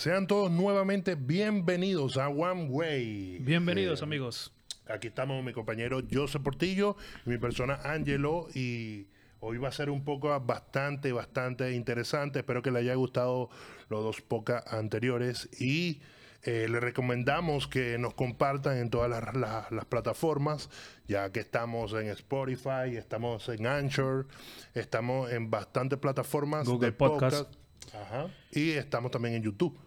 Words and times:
Sean 0.00 0.26
todos 0.26 0.50
nuevamente 0.50 1.14
bienvenidos 1.14 2.16
a 2.16 2.30
One 2.30 2.68
Way. 2.70 3.40
Bienvenidos 3.40 4.00
Eh, 4.00 4.04
amigos. 4.04 4.50
Aquí 4.88 5.08
estamos 5.08 5.44
mi 5.44 5.52
compañero 5.52 6.00
Joseph 6.10 6.40
Portillo 6.42 6.96
y 7.26 7.28
mi 7.28 7.36
persona 7.36 7.74
Angelo 7.84 8.46
y 8.54 9.08
hoy 9.40 9.58
va 9.58 9.68
a 9.68 9.72
ser 9.72 9.90
un 9.90 10.02
poco 10.02 10.28
bastante, 10.40 11.12
bastante 11.12 11.72
interesante. 11.72 12.38
Espero 12.38 12.62
que 12.62 12.70
le 12.70 12.78
haya 12.78 12.94
gustado 12.94 13.50
los 13.90 14.02
dos 14.02 14.22
pocas 14.22 14.64
anteriores 14.72 15.50
y 15.60 16.00
eh, 16.44 16.66
le 16.70 16.80
recomendamos 16.80 17.68
que 17.68 17.98
nos 17.98 18.14
compartan 18.14 18.78
en 18.78 18.88
todas 18.88 19.10
las, 19.10 19.34
las- 19.36 19.70
las 19.70 19.84
plataformas, 19.84 20.70
ya 21.08 21.30
que 21.30 21.40
estamos 21.40 21.92
en 21.92 22.06
Spotify, 22.08 22.96
estamos 22.96 23.50
en 23.50 23.66
Anchor, 23.66 24.28
estamos 24.72 25.30
en 25.30 25.50
bastantes 25.50 25.98
plataformas 25.98 26.66
Google 26.66 26.86
de 26.86 26.92
Podcast. 26.92 27.36
podcast. 27.36 27.94
Ajá. 27.94 28.28
Y 28.52 28.70
estamos 28.70 29.10
también 29.10 29.34
en 29.34 29.42
YouTube. 29.42 29.78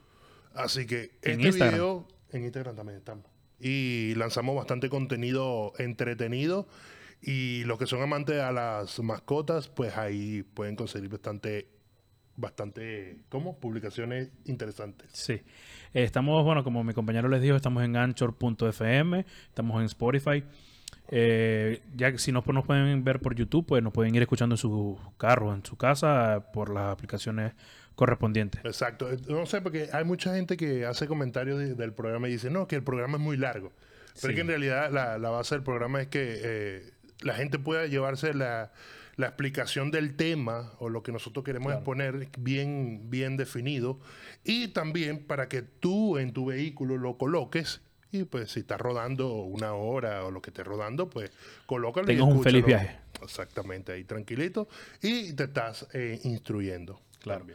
Así 0.53 0.85
que 0.85 1.17
En 1.21 1.39
este 1.39 1.48
Instagram. 1.48 1.73
video 1.73 2.07
en 2.31 2.43
Instagram 2.43 2.75
también 2.75 2.98
estamos. 2.98 3.25
Y 3.59 4.13
lanzamos 4.16 4.55
bastante 4.55 4.89
contenido 4.89 5.73
entretenido. 5.77 6.67
Y 7.21 7.63
los 7.63 7.79
que 7.79 7.85
son 7.85 8.02
amantes 8.02 8.41
a 8.41 8.52
las 8.52 8.99
mascotas, 8.99 9.70
pues 9.70 9.95
ahí 9.95 10.43
pueden 10.43 10.76
conseguir 10.76 11.09
bastante, 11.09 11.70
bastante, 12.35 13.23
¿cómo? 13.29 13.57
Publicaciones 13.59 14.29
interesantes. 14.43 15.09
Sí. 15.13 15.34
Eh, 15.34 16.03
estamos, 16.03 16.43
bueno, 16.43 16.65
como 16.65 16.84
mi 16.84 16.93
compañero 16.93 17.29
les 17.29 17.41
dijo, 17.41 17.55
estamos 17.55 17.84
en 17.84 17.95
anchor.fm, 17.95 19.26
estamos 19.48 19.79
en 19.79 19.85
Spotify. 19.85 20.43
Eh, 21.09 21.81
ya 21.95 22.12
que 22.12 22.17
si 22.17 22.31
no 22.31 22.43
nos 22.45 22.65
pueden 22.65 23.04
ver 23.04 23.20
por 23.20 23.35
YouTube, 23.35 23.65
pues 23.65 23.81
nos 23.84 23.93
pueden 23.93 24.13
ir 24.15 24.21
escuchando 24.21 24.55
en 24.55 24.57
su 24.57 24.99
carro, 25.17 25.54
en 25.54 25.63
su 25.63 25.77
casa, 25.77 26.51
por 26.54 26.73
las 26.73 26.91
aplicaciones 26.91 27.54
correspondientes. 27.96 28.62
Exacto. 28.66 29.10
No 29.27 29.46
sé, 29.46 29.62
porque 29.62 29.90
hay 29.94 30.04
mucha 30.04 30.34
gente 30.36 30.58
que 30.58 30.86
hace 30.86 31.08
comentarios 31.08 31.60
de- 31.60 31.76
del 31.76 31.94
programa 31.94 32.27
y 32.27 32.32
dice, 32.34 32.50
no, 32.50 32.68
que 32.68 32.76
el 32.76 32.84
programa 32.84 33.18
es 33.18 33.24
muy 33.24 33.38
largo. 33.38 33.72
Pero 34.16 34.20
Sí. 34.22 34.27
es 34.30 34.35
que 34.35 34.41
en 34.41 34.48
realidad 34.48 34.91
la, 34.91 35.18
la 35.18 35.30
base 35.30 35.55
del 35.55 35.63
programa 35.63 36.02
es 36.02 36.08
que 36.08 36.40
eh, 36.44 36.91
la 37.22 37.34
gente 37.35 37.58
pueda 37.60 37.85
llevarse 37.88 38.34
la, 38.34 38.72
la 39.16 39.27
explicación 39.27 39.91
del 39.91 40.16
tema 40.16 40.72
o 40.80 40.90
lo 40.90 41.04
que 41.04 41.12
nosotros 41.12 41.44
queremos 41.46 41.68
Claro. 41.68 41.80
exponer 41.80 42.30
bien, 42.38 43.10
bien 43.10 43.38
definido. 43.38 44.00
Y 44.44 44.70
también 44.70 45.24
para 45.26 45.48
que 45.50 45.62
tú 45.62 46.18
en 46.18 46.34
tu 46.34 46.46
vehículo 46.48 46.98
lo 46.98 47.18
coloques. 47.18 47.82
Y 48.12 48.26
pues 48.26 48.52
si 48.52 48.60
estás 48.60 48.80
rodando 48.80 49.34
una 49.41 49.74
hora 49.74 50.24
o 50.26 50.30
lo 50.30 50.40
que 50.41 50.52
estés 50.52 50.66
rodando, 50.68 51.10
pues 51.10 51.32
colócalo. 51.66 52.05
Tengas 52.05 52.28
un 52.28 52.44
feliz 52.44 52.63
viaje. 52.63 52.98
Exactamente, 53.24 53.91
ahí 53.91 54.04
tranquilito. 54.04 54.68
Y 55.02 55.34
te 55.34 55.46
estás 55.46 55.88
eh, 55.94 56.20
instruyendo. 56.24 57.00
Claro. 57.24 57.46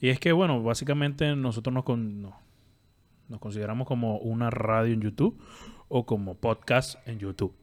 Y 0.00 0.08
es 0.08 0.18
que, 0.18 0.32
bueno, 0.32 0.60
básicamente 0.62 1.36
nosotros 1.36 1.72
nos, 1.72 1.84
con- 1.84 2.20
no- 2.22 2.36
nos 3.28 3.38
consideramos 3.40 3.86
como 3.86 4.16
una 4.18 4.50
radio 4.50 4.92
en 4.94 5.00
YouTube 5.02 5.40
o 5.88 6.04
como 6.06 6.34
podcast 6.34 6.96
en 7.06 7.18
YouTube. 7.20 7.54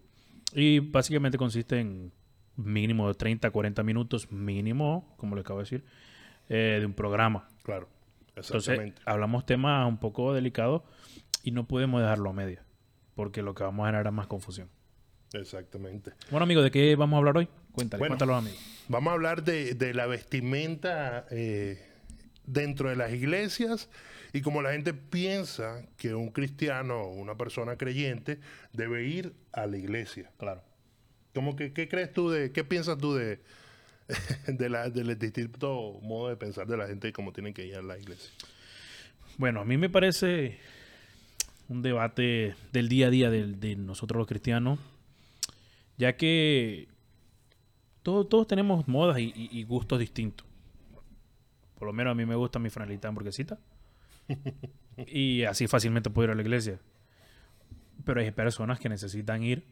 Y 0.54 0.80
básicamente 0.80 1.38
consiste 1.38 1.80
en 1.80 2.12
mínimo 2.56 3.08
de 3.08 3.16
30 3.16 3.48
a 3.50 3.52
40 3.52 3.84
minutos, 3.84 4.32
mínimo, 4.32 5.14
como 5.18 5.36
le 5.36 5.42
acabo 5.42 5.60
de 5.60 5.64
decir, 5.64 5.84
eh, 6.50 6.78
de 6.80 6.86
un 6.86 6.94
programa. 6.94 7.48
Claro. 7.64 7.90
Entonces, 8.30 8.56
Exactamente. 8.56 9.02
hablamos 9.06 9.46
temas 9.46 9.88
un 9.88 9.98
poco 9.98 10.34
delicados 10.34 10.84
y 11.44 11.52
no 11.52 11.68
podemos 11.68 12.00
dejarlo 12.02 12.30
a 12.30 12.34
media, 12.34 12.64
porque 13.16 13.42
lo 13.42 13.54
que 13.54 13.64
vamos 13.64 13.84
a 13.84 13.88
generar 13.88 14.08
es 14.08 14.14
más 14.14 14.28
confusión. 14.28 14.70
Exactamente. 15.34 16.14
Bueno, 16.32 16.44
amigo, 16.46 16.62
¿de 16.62 16.72
qué 16.72 16.96
vamos 16.96 17.16
a 17.16 17.18
hablar 17.20 17.38
hoy? 17.38 17.48
Cuéntale, 17.72 18.00
Bueno. 18.00 18.14
cuéntalo, 18.14 18.36
amigo. 18.36 18.56
Vamos 18.90 19.12
a 19.12 19.14
hablar 19.14 19.44
de, 19.44 19.76
de 19.76 19.94
la 19.94 20.08
vestimenta 20.08 21.26
eh, 21.32 21.82
dentro 22.46 22.90
de 22.90 22.98
las 22.98 23.14
iglesias 23.14 23.88
y 24.34 24.42
como 24.42 24.62
la 24.62 24.72
gente 24.74 24.94
piensa 24.94 25.86
que 25.96 26.14
un 26.14 26.32
cristiano 26.32 27.04
o 27.04 27.14
una 27.14 27.36
persona 27.36 27.78
creyente 27.78 28.40
debe 28.74 29.06
ir 29.06 29.34
a 29.54 29.66
la 29.68 29.78
iglesia. 29.78 30.32
Claro. 30.38 30.64
Como 31.34 31.56
que, 31.56 31.72
¿Qué 31.72 31.88
crees 31.88 32.12
tú 32.12 32.30
de, 32.30 32.52
qué 32.52 32.64
piensas 32.64 32.98
tú 32.98 33.14
de, 33.14 33.40
de 34.48 34.70
la, 34.70 34.90
del 34.90 35.18
distinto 35.18 36.00
modo 36.02 36.30
de 36.30 36.36
pensar 36.36 36.68
de 36.68 36.76
la 36.76 36.88
gente 36.88 37.08
y 37.08 37.12
cómo 37.12 37.32
tienen 37.32 37.54
que 37.54 37.66
ir 37.66 37.76
a 37.76 37.82
la 37.82 37.98
iglesia? 37.98 38.32
Bueno, 39.38 39.62
a 39.62 39.66
mí 39.66 39.78
me 39.78 39.90
parece 39.90 40.58
un 41.70 41.82
debate 41.82 42.56
del 42.74 42.90
día 42.90 43.08
a 43.08 43.10
día 43.10 43.30
de, 43.30 43.76
nosotros 43.78 44.18
los 44.18 44.28
cristianos, 44.28 44.80
ya 45.98 46.18
que 46.18 46.89
todos, 48.04 48.28
todos 48.30 48.48
tenemos 48.48 48.88
modas 48.88 49.20
y, 49.20 49.34
y- 49.36 49.50
y 49.60 49.64
gustos 49.64 50.00
distintos. 50.00 50.46
Por 51.78 51.88
lo 51.88 51.94
menos 51.94 52.12
a 52.12 52.16
mí 52.16 52.26
me 52.26 52.36
gusta 52.36 52.60
mi 52.60 52.70
franelita 52.70 53.08
hamburguesita. 53.08 53.58
y 55.08 55.44
así 55.44 55.68
fácilmente 55.68 56.10
puedo 56.10 56.26
ir 56.28 56.32
a 56.32 56.36
la 56.36 56.42
iglesia. 56.42 56.80
Pero 58.06 58.22
hay 58.22 58.32
personas 58.32 58.80
que 58.80 58.90
necesitan 58.90 59.44
ir 59.44 59.64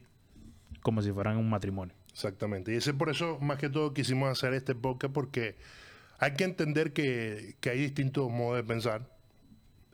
como 0.82 1.02
si 1.02 1.12
fueran 1.12 1.36
un 1.38 1.48
matrimonio. 1.50 1.94
Exactamente. 2.12 2.72
Y 2.72 2.76
ese 2.76 2.94
por 2.94 3.10
eso, 3.10 3.38
más 3.40 3.58
que 3.58 3.68
todo, 3.68 3.92
quisimos 3.94 4.30
hacer 4.30 4.54
este 4.54 4.74
podcast 4.74 5.12
porque 5.12 5.56
hay 6.18 6.34
que 6.34 6.44
entender 6.44 6.92
que, 6.92 7.56
que 7.60 7.70
hay 7.70 7.78
distintos 7.80 8.30
modos 8.30 8.56
de 8.56 8.64
pensar 8.64 9.08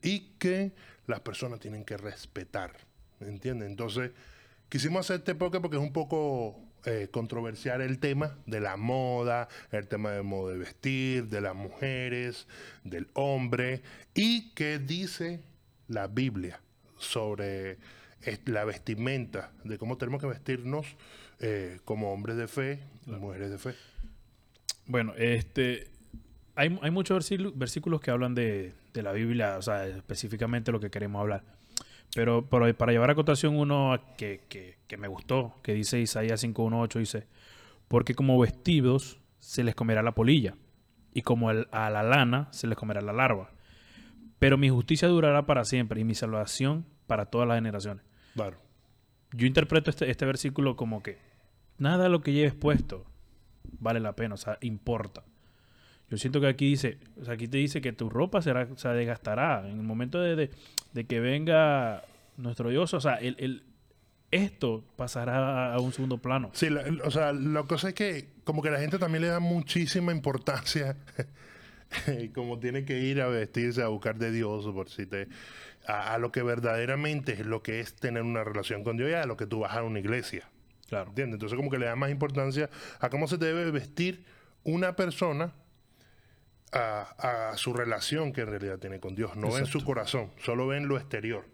y 0.03 0.21
que 0.39 0.73
las 1.07 1.21
personas 1.21 1.61
tienen 1.61 1.85
que 1.85 1.97
respetar. 1.97 2.73
¿Me 3.21 3.29
entiendes? 3.29 3.69
Entonces, 3.69 4.11
quisimos 4.69 5.01
hacer 5.07 5.17
este 5.19 5.35
podcast 5.35 5.63
porque 5.63 5.77
es 5.77 5.83
un 5.83 5.93
poco 5.93 6.61
eh, 6.87 7.09
controversial 7.11 7.81
el 7.81 7.99
tema 7.99 8.37
de 8.47 8.61
la 8.61 8.77
moda, 8.77 9.49
el 9.73 9.89
tema 9.89 10.13
del 10.13 10.25
modo 10.25 10.51
de 10.51 10.59
vestir, 10.59 11.29
de 11.29 11.41
las 11.41 11.55
mujeres, 11.55 12.47
del 12.83 13.09
hombre 13.15 13.83
y 14.15 14.51
qué 14.51 14.79
dice 14.79 15.41
la 15.89 16.07
Biblia 16.09 16.61
sobre 16.99 17.79
la 18.47 18.65
vestimenta, 18.65 19.53
de 19.65 19.79
cómo 19.79 19.99
tenemos 19.99 20.21
que 20.21 20.27
vestirnos 20.27 20.87
eh, 21.41 21.81
como 21.85 22.13
hombres 22.13 22.37
de 22.37 22.49
fe 22.49 22.81
y 23.07 23.11
mujeres 23.13 23.51
de 23.51 23.59
fe. 23.59 23.75
Bueno, 24.87 25.15
este 25.17 25.89
hay, 26.55 26.79
hay 26.83 26.91
muchos 26.91 27.17
versículos, 27.17 27.59
versículos 27.59 28.01
que 28.01 28.11
hablan 28.11 28.35
de, 28.35 28.75
de 28.93 29.03
la 29.03 29.13
Biblia, 29.13 29.57
o 29.59 29.63
sea, 29.63 29.87
específicamente 29.87 30.71
lo 30.71 30.81
que 30.81 30.91
queremos 30.91 31.21
hablar. 31.21 31.43
Pero, 32.15 32.49
pero 32.49 32.73
para 32.77 32.93
llevar 32.93 33.11
a 33.11 33.15
cotación 33.15 33.57
uno 33.57 33.99
que, 34.17 34.43
que, 34.49 34.77
que 34.87 34.97
me 34.97 35.09
gustó, 35.09 35.55
que 35.63 35.75
dice 35.75 36.01
Isaías 36.01 36.43
5.1.8, 36.45 36.99
dice, 36.99 37.27
porque 37.89 38.15
como 38.15 38.39
vestidos 38.39 39.19
se 39.41 39.65
les 39.65 39.75
comerá 39.75 40.03
la 40.03 40.13
polilla, 40.15 40.55
y 41.13 41.23
como 41.23 41.51
el- 41.51 41.67
a 41.73 41.91
la 41.91 42.03
lana 42.03 42.49
se 42.53 42.67
les 42.67 42.77
comerá 42.79 43.01
la 43.01 43.13
larva. 43.13 43.51
Pero 44.39 44.59
mi 44.59 44.69
justicia 44.69 45.09
durará 45.09 45.47
para 45.47 45.65
siempre, 45.65 46.01
y 46.01 46.05
mi 46.05 46.15
salvación 46.15 46.87
para 47.07 47.27
todas 47.27 47.49
las 47.49 47.57
generaciones. 47.57 48.05
Claro. 48.35 48.59
Yo 49.33 49.47
interpreto 49.47 49.91
este, 49.91 50.11
este 50.11 50.25
versículo 50.27 50.77
como 50.77 51.03
que 51.03 51.19
nada 51.79 52.05
de 52.05 52.09
lo 52.11 52.21
que 52.21 52.33
lleves 52.33 52.55
puesto 52.55 53.05
vale 53.81 53.99
la 54.01 54.15
pena, 54.15 54.35
o 54.35 54.39
sea, 54.39 54.59
importa. 54.61 55.25
Yo 56.11 56.17
siento 56.19 56.41
que 56.41 56.47
aquí 56.47 56.69
dice, 56.69 56.99
o 57.21 57.25
sea, 57.25 57.35
aquí 57.35 57.49
te 57.49 57.59
dice 57.59 57.81
que 57.81 57.93
tu 57.93 58.09
ropa 58.09 58.41
será, 58.43 58.69
se 58.77 58.89
desgastará 58.91 59.69
en 59.69 59.79
el 59.79 59.83
momento 59.85 60.21
de, 60.21 60.37
de- 60.37 60.51
de 60.95 61.05
que 61.05 61.21
venga 61.21 62.03
nuestro 62.39 62.71
Dios, 62.71 62.95
o 62.95 63.01
sea, 63.01 63.17
el, 63.17 63.37
el- 63.39 63.65
esto 64.31 64.83
pasará 64.97 65.73
a 65.75 65.79
un 65.81 65.93
segundo 65.93 66.19
plano. 66.19 66.51
Sí, 66.55 66.69
la- 66.71 66.85
o 67.05 67.11
sea, 67.11 67.33
la 67.33 67.63
cosa 67.65 67.89
es 67.89 67.95
que 67.95 68.31
como 68.45 68.63
que 68.63 68.71
la 68.71 68.81
gente 68.81 68.99
también 68.99 69.23
le 69.23 69.29
da 69.29 69.39
muchísima 69.41 70.11
importancia 70.13 70.97
como 72.35 72.59
tiene 72.59 72.85
que 72.85 72.99
ir 73.01 73.21
a 73.21 73.29
vestirse 73.29 73.83
a 73.83 73.89
buscar 73.89 74.17
de 74.19 74.31
Dios 74.33 74.65
por 74.67 74.89
si 74.89 75.07
te 75.07 75.29
a, 75.87 76.15
a 76.15 76.19
lo 76.19 76.33
que 76.33 76.43
verdaderamente 76.43 77.35
es 77.35 77.47
lo 77.47 77.63
que 77.63 77.81
es 77.81 77.95
tener 77.95 78.23
una 78.23 78.43
relación 78.43 78.83
con 78.83 78.97
Dios 78.97 79.11
y 79.11 79.15
a 79.15 79.27
lo 79.27 79.37
que 79.37 79.47
tú 79.47 79.61
vas 79.61 79.77
a 79.77 79.83
una 79.83 80.01
iglesia. 80.01 80.49
Claro. 80.89 81.11
¿Entiendes? 81.11 81.35
Entonces 81.35 81.57
como 81.57 81.71
que 81.71 81.79
le 81.79 81.87
da 81.87 81.95
más 81.97 82.11
importancia 82.11 82.69
a 83.01 83.11
cómo 83.11 83.29
se 83.29 83.37
debe 83.37 83.71
vestir 83.71 84.25
una 84.65 84.97
persona 84.97 85.53
a, 86.75 87.51
a 87.53 87.57
su 87.57 87.73
relación 87.73 88.33
que 88.33 88.43
en 88.43 88.49
realidad 88.49 88.79
tiene 88.79 89.01
con 89.01 89.15
Dios. 89.15 89.37
No 89.37 89.49
ven 89.49 89.61
Exacto. 89.61 89.81
su 89.81 89.85
corazón, 89.85 90.31
solo 90.39 90.67
ven 90.67 90.89
lo 90.89 90.97
exterior. 90.99 91.47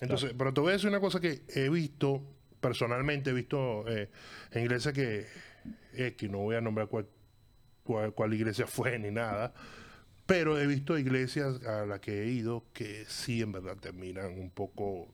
Entonces, 0.00 0.34
pero 0.36 0.52
te 0.52 0.60
voy 0.60 0.70
a 0.70 0.72
decir 0.72 0.90
una 0.90 1.00
cosa 1.00 1.20
que 1.20 1.42
he 1.48 1.70
visto, 1.70 2.22
personalmente 2.60 3.30
he 3.30 3.32
visto 3.32 3.88
eh, 3.88 4.10
en 4.50 4.64
iglesias 4.64 4.92
que, 4.92 5.26
eh, 5.94 6.14
que 6.16 6.28
no 6.28 6.38
voy 6.38 6.56
a 6.56 6.60
nombrar 6.60 6.88
cuál, 6.88 7.06
cuál, 7.84 8.12
cuál 8.12 8.34
iglesia 8.34 8.66
fue 8.66 8.98
ni 8.98 9.10
nada, 9.10 9.54
pero 10.26 10.58
he 10.58 10.66
visto 10.66 10.98
iglesias 10.98 11.62
a 11.64 11.86
las 11.86 12.00
que 12.00 12.22
he 12.22 12.26
ido 12.26 12.64
que 12.72 13.04
sí 13.06 13.40
en 13.40 13.52
verdad 13.52 13.76
te 13.76 13.92
miran 13.92 14.38
un 14.38 14.50
poco 14.50 15.08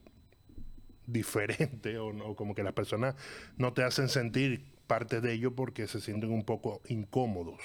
diferente 1.05 1.97
o, 1.97 2.11
no, 2.11 2.35
como 2.35 2.55
que 2.55 2.63
las 2.63 2.73
personas 2.73 3.15
no 3.57 3.73
te 3.73 3.83
hacen 3.83 4.09
sentir 4.09 4.65
parte 4.87 5.21
de 5.21 5.33
ello 5.33 5.55
porque 5.55 5.87
se 5.87 6.01
sienten 6.01 6.31
un 6.31 6.43
poco 6.43 6.81
incómodos. 6.87 7.61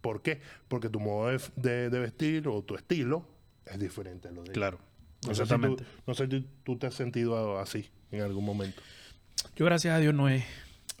¿Por 0.00 0.22
qué? 0.22 0.40
Porque 0.68 0.88
tu 0.88 1.00
modo 1.00 1.28
de, 1.28 1.40
de- 1.56 1.90
de 1.90 1.98
vestir 1.98 2.48
o 2.48 2.62
tu 2.62 2.74
estilo 2.76 3.24
es 3.66 3.78
diferente 3.78 4.28
a 4.28 4.30
lo 4.30 4.38
de 4.42 4.46
ellos. 4.50 4.54
Claro. 4.54 4.78
No 5.26 5.34
sé 5.34 5.34
si 5.34 5.36
tú- 5.36 5.42
Exactamente. 5.42 5.84
no 6.06 6.14
sé 6.14 6.26
si 6.28 6.46
tú 6.64 6.76
te 6.78 6.86
has 6.86 6.94
sentido 6.94 7.58
así 7.58 7.90
en 8.10 8.22
algún 8.22 8.44
momento. 8.44 8.80
Yo 9.56 9.64
gracias 9.66 9.94
a 9.94 9.98
Dios 9.98 10.14
no 10.14 10.28
he, 10.30 10.44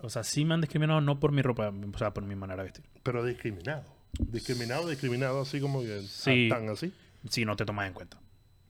o 0.02 0.10
sea, 0.10 0.22
sí 0.24 0.44
me 0.44 0.54
han 0.54 0.60
discriminado 0.60 1.00
no 1.00 1.18
por 1.20 1.32
mi 1.32 1.40
ropa, 1.42 1.70
o 1.70 1.98
sea, 1.98 2.12
por 2.12 2.24
mi 2.24 2.34
manera 2.36 2.62
de 2.62 2.70
vestir. 2.70 2.84
Pero 3.02 3.24
discriminado. 3.24 3.84
Discriminado, 4.18 4.88
discriminado, 4.88 5.40
así 5.40 5.60
como 5.60 5.80
que 5.82 6.02
Sí. 6.02 6.48
tan 6.50 6.68
así. 6.68 6.92
Si 7.28 7.44
no 7.44 7.56
te 7.56 7.64
tomas 7.64 7.86
en 7.86 7.94
cuenta. 7.94 8.18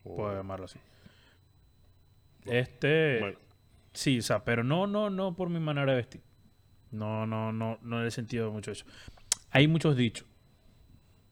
Oh. 0.05 0.17
Puedo 0.17 0.35
llamarlo 0.37 0.67
así. 0.67 0.79
Este. 2.47 3.19
Bueno. 3.21 3.38
Sí, 3.93 4.19
o 4.19 4.23
sea, 4.23 4.44
pero 4.44 4.62
no, 4.62 4.87
no, 4.87 5.11
no 5.11 5.35
por 5.35 5.49
mi 5.50 5.59
manera 5.61 5.91
de 5.93 5.97
vestir. 5.97 6.21
No, 6.93 7.27
no, 7.27 7.53
no, 7.53 7.79
no 7.82 7.99
en 8.00 8.05
el 8.05 8.12
sentido 8.12 8.47
de 8.47 8.53
mucho 8.53 8.71
eso. 8.73 8.85
Hay 9.50 9.69
muchos 9.69 9.97
dichos 9.97 10.26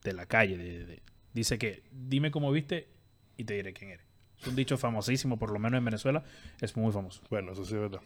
de 0.04 0.12
la 0.12 0.26
calle. 0.26 0.56
de- 0.56 0.86
de- 0.86 1.02
dice 1.34 1.58
que 1.58 1.82
dime 1.92 2.30
cómo 2.30 2.50
viste 2.50 2.88
y 3.36 3.44
te 3.44 3.54
diré 3.54 3.72
quién 3.72 3.90
eres. 3.90 4.06
Es 4.40 4.46
un 4.46 4.56
dicho 4.56 4.76
famosísimo, 4.78 5.38
por 5.38 5.50
lo 5.50 5.58
menos 5.58 5.78
en 5.78 5.84
Venezuela, 5.84 6.24
es 6.60 6.76
muy 6.76 6.92
famoso. 6.92 7.22
Bueno, 7.30 7.52
eso 7.52 7.64
sí 7.64 7.74
es 7.74 7.80
verdad. 7.80 8.00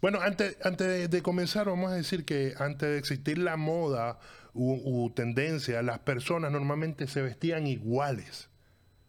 Bueno, 0.00 0.20
antes, 0.20 0.56
antes 0.64 0.86
de, 0.86 1.08
de 1.08 1.22
comenzar, 1.22 1.66
vamos 1.66 1.90
a 1.92 1.94
decir 1.94 2.24
que 2.24 2.54
antes 2.58 2.88
de 2.88 2.98
existir 2.98 3.38
la 3.38 3.56
moda 3.56 4.18
u, 4.54 4.74
u 5.04 5.10
tendencia, 5.10 5.82
las 5.82 5.98
personas 6.00 6.50
normalmente 6.52 7.06
se 7.06 7.22
vestían 7.22 7.66
iguales. 7.66 8.48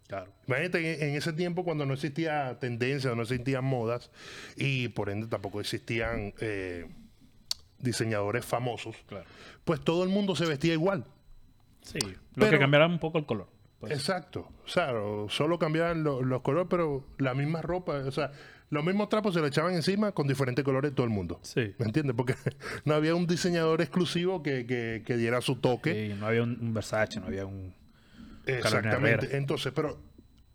Claro. 0.07 0.31
Imagínate 0.47 1.03
en, 1.03 1.09
en 1.09 1.15
ese 1.15 1.33
tiempo 1.33 1.63
cuando 1.63 1.85
no 1.85 1.93
existía 1.93 2.57
tendencia, 2.59 3.13
no 3.15 3.21
existían 3.23 3.63
modas 3.65 4.11
y 4.55 4.89
por 4.89 5.09
ende 5.09 5.27
tampoco 5.27 5.61
existían 5.61 6.33
eh, 6.39 6.87
diseñadores 7.83 8.45
famosos, 8.45 8.95
Claro. 9.07 9.25
pues 9.65 9.79
todo 9.81 10.03
el 10.03 10.09
mundo 10.09 10.35
se 10.35 10.45
vestía 10.45 10.73
igual. 10.73 11.05
Sí. 11.81 11.99
Lo 12.01 12.11
Pero- 12.35 12.51
que 12.51 12.59
cambiará 12.59 12.87
un 12.87 12.99
poco 12.99 13.17
el 13.17 13.25
color. 13.25 13.47
pues. 13.79 13.91
Exacto. 13.91 14.47
O 14.65 14.67
sea, 14.69 14.93
solo 15.27 15.59
cambiaban 15.59 16.03
lo- 16.05 16.21
los 16.23 16.41
colores, 16.41 16.67
pero 16.69 17.05
la 17.17 17.33
misma 17.33 17.61
ropa, 17.61 17.95
o 17.97 18.11
sea, 18.11 18.31
los 18.69 18.83
mismos 18.85 19.09
trapos 19.09 19.33
se 19.33 19.41
le 19.41 19.47
echaban 19.49 19.73
encima 19.75 20.13
con 20.13 20.25
diferentes 20.25 20.63
colores 20.63 20.95
todo 20.95 21.03
el 21.03 21.09
mundo. 21.11 21.39
Sí. 21.43 21.75
¿Me 21.77 21.85
entiendes? 21.87 22.15
Porque 22.15 22.33
no 22.85 22.93
había 22.95 23.13
un 23.13 23.27
diseñador 23.27 23.81
exclusivo 23.81 24.41
que, 24.41 24.65
que- 24.65 25.03
que 25.05 25.17
diera 25.17 25.41
su 25.41 25.57
toque. 25.57 26.07
Sí, 26.13 26.17
no 26.17 26.27
había 26.27 26.43
un, 26.43 26.57
un 26.61 26.73
Versace, 26.73 27.19
no 27.19 27.25
había 27.27 27.45
un. 27.45 27.73
Exactamente. 28.45 29.35
Entonces, 29.37 29.71
pero 29.75 29.99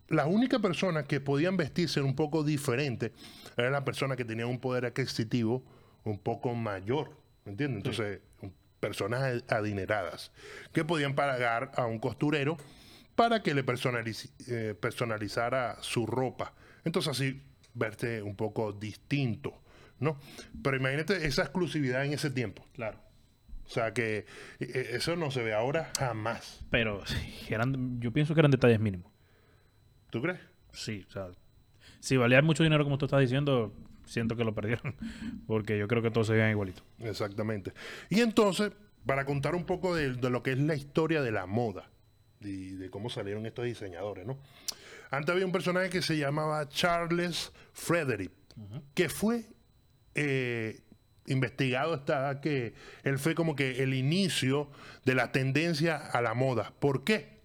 las 0.07 0.27
únicas 0.27 0.59
personas 0.59 1.05
que 1.05 1.21
podían 1.21 1.55
vestirse 1.57 2.01
un 2.01 2.15
poco 2.15 2.43
diferente 2.43 3.13
eran 3.57 3.71
las 3.73 3.83
personas 3.83 4.17
que 4.17 4.25
tenían 4.25 4.47
un 4.47 4.59
poder 4.59 4.85
adquisitivo 4.85 5.63
un 6.03 6.19
poco 6.19 6.53
mayor. 6.55 7.17
¿Me 7.45 7.51
entiendes? 7.51 7.77
Entonces, 7.77 8.21
personas 8.79 9.21
ad- 9.23 9.43
adineradas 9.53 10.31
que 10.73 10.85
podían 10.85 11.15
pagar 11.15 11.71
a 11.75 11.85
un 11.85 11.99
costurero 11.99 12.57
para 13.15 13.41
que 13.43 13.53
le 13.53 13.65
personaliz- 13.65 14.31
eh, 14.47 14.75
personalizara 14.79 15.77
su 15.81 16.05
ropa. 16.05 16.53
Entonces, 16.85 17.11
así 17.11 17.41
verte 17.73 18.21
un 18.21 18.35
poco 18.35 18.71
distinto, 18.71 19.61
¿no? 19.99 20.17
Pero 20.63 20.77
imagínate 20.77 21.25
esa 21.27 21.41
exclusividad 21.43 22.05
en 22.05 22.13
ese 22.13 22.29
tiempo. 22.31 22.65
Claro. 22.73 22.99
O 23.65 23.69
sea, 23.71 23.93
que 23.93 24.25
eh, 24.59 24.89
eso 24.93 25.15
no 25.15 25.29
se 25.31 25.43
ve 25.43 25.53
ahora 25.53 25.91
jamás. 25.99 26.61
Pero 26.71 27.03
eran, 27.49 27.99
yo 27.99 28.11
pienso 28.11 28.33
que 28.33 28.39
eran 28.41 28.51
detalles 28.51 28.79
mínimos. 28.79 29.11
¿Tú 30.09 30.21
crees? 30.21 30.39
Sí, 30.71 31.05
o 31.07 31.11
sea, 31.11 31.27
si 31.99 32.17
valía 32.17 32.41
mucho 32.41 32.63
dinero 32.63 32.83
como 32.83 32.97
tú 32.97 33.05
estás 33.05 33.19
diciendo, 33.21 33.73
siento 34.09 34.35
que 34.35 34.43
lo 34.43 34.53
perdieron. 34.53 34.95
Porque 35.47 35.77
yo 35.77 35.87
creo 35.87 36.01
que 36.01 36.11
todos 36.11 36.27
se 36.27 36.33
veían 36.33 36.51
igualitos. 36.51 36.83
Exactamente. 36.99 37.73
Y 38.09 38.21
entonces, 38.21 38.71
para 39.05 39.25
contar 39.25 39.55
un 39.55 39.65
poco 39.65 39.95
de, 39.95 40.13
de 40.13 40.29
lo 40.29 40.43
que 40.43 40.51
es 40.51 40.59
la 40.59 40.75
historia 40.75 41.21
de 41.21 41.31
la 41.31 41.45
moda 41.45 41.89
y 42.41 42.71
de 42.71 42.89
cómo 42.89 43.09
salieron 43.09 43.45
estos 43.45 43.65
diseñadores, 43.65 44.25
¿no? 44.25 44.37
Antes 45.11 45.33
había 45.33 45.45
un 45.45 45.51
personaje 45.51 45.89
que 45.89 46.01
se 46.01 46.17
llamaba 46.17 46.67
Charles 46.69 47.51
Frederick, 47.73 48.31
que 48.93 49.09
fue 49.09 49.45
eh, 50.13 50.81
investigado 51.25 51.95
está 51.95 52.41
que 52.41 52.73
él 53.03 53.17
fue 53.17 53.33
como 53.33 53.55
que 53.55 53.81
el 53.83 53.93
inicio 53.93 54.69
de 55.05 55.15
la 55.15 55.31
tendencia 55.31 55.97
a 55.97 56.21
la 56.21 56.33
moda. 56.33 56.73
¿Por 56.79 57.03
qué? 57.03 57.39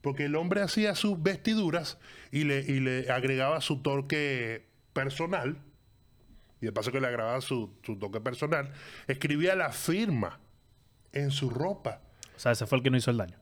Porque 0.00 0.26
el 0.26 0.36
hombre 0.36 0.62
hacía 0.62 0.94
sus 0.94 1.22
vestiduras 1.22 1.98
y 2.30 2.44
le, 2.44 2.60
y 2.60 2.80
le 2.80 3.10
agregaba 3.10 3.60
su 3.60 3.82
toque 3.82 4.66
personal, 4.94 5.58
y 6.60 6.66
de 6.66 6.72
paso 6.72 6.92
que 6.92 7.00
le 7.00 7.06
agregaba 7.06 7.40
su, 7.40 7.72
su 7.84 7.98
toque 7.98 8.20
personal, 8.20 8.72
escribía 9.06 9.54
la 9.54 9.72
firma 9.72 10.40
en 11.12 11.30
su 11.30 11.50
ropa. 11.50 12.00
O 12.36 12.38
sea, 12.38 12.52
ese 12.52 12.66
fue 12.66 12.78
el 12.78 12.84
que 12.84 12.90
no 12.90 12.96
hizo 12.96 13.10
el 13.10 13.16
daño. 13.16 13.36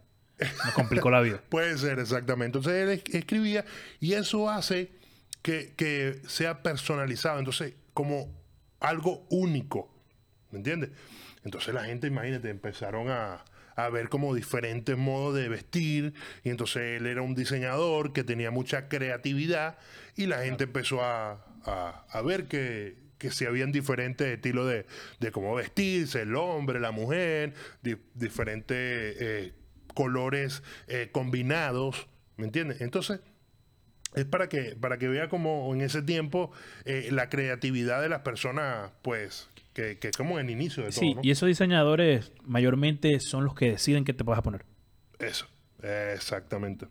Nos 0.65 0.75
complicó 0.75 1.11
la 1.11 1.21
vida. 1.21 1.43
Puede 1.49 1.77
ser, 1.79 1.99
exactamente. 1.99 2.59
Entonces 2.59 2.73
él 2.83 2.89
es- 2.91 3.15
escribía 3.15 3.65
y 4.01 4.13
eso 4.15 4.49
hace 4.49 4.93
que, 5.43 5.75
que 5.77 6.21
sea 6.29 6.63
personalizado. 6.63 7.39
Entonces, 7.39 7.75
como 7.93 8.33
algo 8.81 9.27
único. 9.31 9.93
¿Me 10.51 10.59
entiendes? 10.59 10.91
Entonces 11.45 11.75
la 11.75 11.85
gente, 11.85 12.07
imagínate, 12.07 12.51
empezaron 12.51 13.11
a, 13.11 13.45
a 13.77 13.89
ver 13.91 14.09
como 14.09 14.35
diferentes 14.35 14.97
modos 14.97 15.35
de 15.35 15.49
vestir. 15.49 16.15
Y 16.45 16.51
entonces 16.51 17.01
él 17.01 17.07
era 17.07 17.23
un 17.23 17.35
diseñador 17.35 18.13
que 18.13 18.23
tenía 18.25 18.51
mucha 18.53 18.89
creatividad. 18.89 19.77
Y 20.17 20.27
la 20.27 20.45
gente 20.45 20.65
empezó 20.65 21.03
a, 21.03 21.45
a- 21.65 22.05
a 22.11 22.23
ver 22.23 22.47
que, 22.47 22.97
que 23.19 23.31
si 23.31 23.45
habían 23.45 23.73
diferentes 23.73 24.27
estilos 24.29 24.69
de, 24.69 24.87
de 25.21 25.31
cómo 25.33 25.55
vestirse, 25.55 26.23
el 26.23 26.35
hombre, 26.37 26.81
la 26.81 26.91
mujer, 26.93 27.55
di- 27.83 27.97
diferentes 28.15 28.77
eh, 29.21 29.53
colores 29.95 30.63
eh, 30.87 31.09
combinados. 31.13 32.07
¿Me 32.37 32.45
entiendes? 32.47 32.81
Entonces, 32.81 33.21
es 34.15 34.25
para 34.25 34.49
que, 34.49 34.77
para 34.81 34.97
que 34.99 35.09
vea 35.09 35.29
como 35.29 35.75
en 35.75 35.81
ese 35.81 36.03
tiempo 36.03 36.51
eh, 36.85 37.09
la 37.11 37.29
creatividad 37.29 38.01
de 38.01 38.09
las 38.09 38.21
personas, 38.21 38.93
pues, 39.03 39.51
que, 39.75 39.99
que 39.99 40.09
es 40.09 40.17
como 40.17 40.39
el 40.39 40.49
inicio 40.51 40.85
de 40.85 40.93
Sí, 40.93 41.01
todo, 41.01 41.15
¿no? 41.17 41.21
y 41.25 41.31
esos 41.31 41.47
diseñadores 41.49 42.33
mayormente 42.45 43.19
son 43.21 43.45
los 43.45 43.55
que 43.55 43.73
deciden 43.73 44.05
qué 44.05 44.15
te 44.15 44.23
vas 44.25 44.39
a 44.39 44.43
poner. 44.43 44.65
Eso, 45.19 45.47
exactamente. 45.83 46.87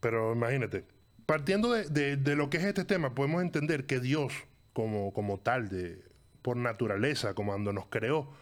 Pero 0.00 0.32
imagínate, 0.32 0.84
partiendo 1.26 1.72
de, 1.72 1.88
de- 1.88 2.16
de 2.16 2.36
lo 2.36 2.50
que 2.50 2.56
es 2.58 2.64
este 2.64 2.84
tema, 2.84 3.14
podemos 3.14 3.42
entender 3.42 3.84
que 3.84 4.00
Dios, 4.00 4.32
como, 4.78 5.12
como 5.12 5.40
tal, 5.40 5.68
de, 5.68 6.04
por 6.40 6.56
naturaleza, 6.56 7.34
como 7.34 7.50
cuando 7.50 7.72
nos 7.72 7.86
creó, 7.86 8.32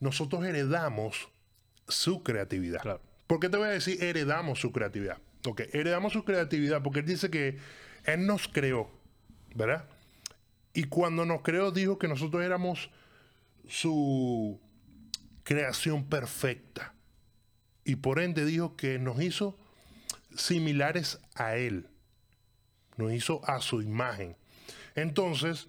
nosotros 0.00 0.44
heredamos 0.44 1.28
su 1.86 2.24
creatividad. 2.24 2.82
Claro. 2.82 3.00
¿Por 3.28 3.38
qué 3.38 3.48
te 3.48 3.56
voy 3.56 3.68
a 3.68 3.70
decir 3.70 4.02
heredamos 4.02 4.58
su 4.58 4.72
creatividad? 4.72 5.18
Ok, 5.46 5.60
heredamos 5.72 6.12
su 6.12 6.24
creatividad 6.24 6.82
porque 6.82 6.98
Él 6.98 7.06
dice 7.06 7.30
que 7.30 7.58
Él 8.02 8.26
nos 8.26 8.48
creó, 8.48 8.90
¿verdad? 9.54 9.84
Y 10.72 10.84
cuando 10.84 11.24
nos 11.24 11.42
creó 11.42 11.70
dijo 11.70 12.00
que 12.00 12.08
nosotros 12.08 12.42
éramos 12.42 12.90
su 13.68 14.60
creación 15.44 16.06
perfecta. 16.06 16.94
Y 17.84 17.94
por 17.94 18.18
ende 18.18 18.44
dijo 18.44 18.74
que 18.74 18.98
nos 18.98 19.22
hizo 19.22 19.56
similares 20.34 21.20
a 21.36 21.54
Él. 21.54 21.86
Nos 22.96 23.12
hizo 23.12 23.48
a 23.48 23.60
su 23.60 23.82
imagen. 23.82 24.34
Entonces, 24.94 25.68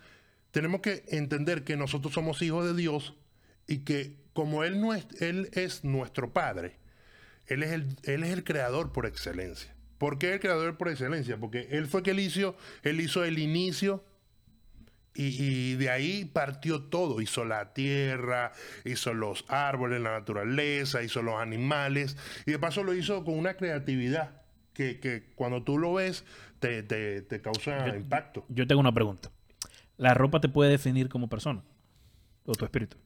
tenemos 0.51 0.81
que 0.81 1.03
entender 1.09 1.63
que 1.63 1.77
nosotros 1.77 2.13
somos 2.13 2.41
hijos 2.41 2.65
de 2.65 2.73
Dios 2.73 3.15
y 3.67 3.79
que 3.79 4.15
como 4.33 4.63
Él, 4.63 4.79
no 4.81 4.93
es, 4.93 5.07
él 5.21 5.49
es 5.53 5.83
nuestro 5.83 6.33
Padre, 6.33 6.77
él 7.47 7.63
es, 7.63 7.71
el, 7.71 7.87
él 8.03 8.23
es 8.23 8.31
el 8.31 8.43
creador 8.43 8.91
por 8.91 9.05
excelencia. 9.05 9.75
¿Por 9.97 10.19
qué 10.19 10.33
el 10.33 10.39
creador 10.39 10.77
por 10.77 10.89
excelencia? 10.89 11.37
Porque 11.37 11.67
Él 11.71 11.87
fue 11.87 12.03
que 12.03 12.11
él 12.11 12.19
hizo, 12.19 12.57
él 12.83 12.99
hizo 12.99 13.23
el 13.23 13.39
inicio 13.39 14.03
y, 15.13 15.41
y 15.41 15.75
de 15.75 15.89
ahí 15.89 16.25
partió 16.25 16.83
todo. 16.83 17.21
Hizo 17.21 17.45
la 17.45 17.73
tierra, 17.73 18.51
hizo 18.83 19.13
los 19.13 19.45
árboles, 19.47 20.01
la 20.01 20.11
naturaleza, 20.11 21.01
hizo 21.01 21.21
los 21.21 21.39
animales. 21.39 22.17
Y 22.45 22.51
de 22.51 22.59
paso 22.59 22.83
lo 22.83 22.93
hizo 22.93 23.23
con 23.23 23.37
una 23.37 23.55
creatividad 23.55 24.41
que, 24.73 24.99
que 24.99 25.31
cuando 25.35 25.63
tú 25.63 25.77
lo 25.77 25.93
ves 25.93 26.25
te, 26.67 26.83
te- 26.83 27.21
te 27.21 27.41
causa 27.41 27.87
impacto. 27.95 28.45
Yo 28.49 28.65
tengo 28.67 28.81
una 28.81 28.93
pregunta. 28.93 29.31
¿La 29.97 30.13
ropa 30.13 30.41
te 30.41 30.49
puede 30.49 30.71
definir 30.71 31.09
como 31.09 31.29
persona? 31.29 31.63
¿O 32.45 32.53
tu 32.53 32.65
espíritu? 32.65 32.97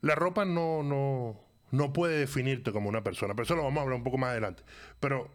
La 0.00 0.14
ropa 0.14 0.44
no, 0.44 0.82
no, 0.82 1.40
no 1.70 1.92
puede 1.92 2.18
definirte 2.18 2.72
como 2.72 2.88
una 2.88 3.02
persona, 3.02 3.34
pero 3.34 3.44
eso 3.44 3.56
lo 3.56 3.62
vamos 3.64 3.78
a 3.78 3.82
hablar 3.82 3.96
un 3.98 4.04
poco 4.04 4.18
más 4.18 4.30
adelante. 4.30 4.62
Pero 5.00 5.30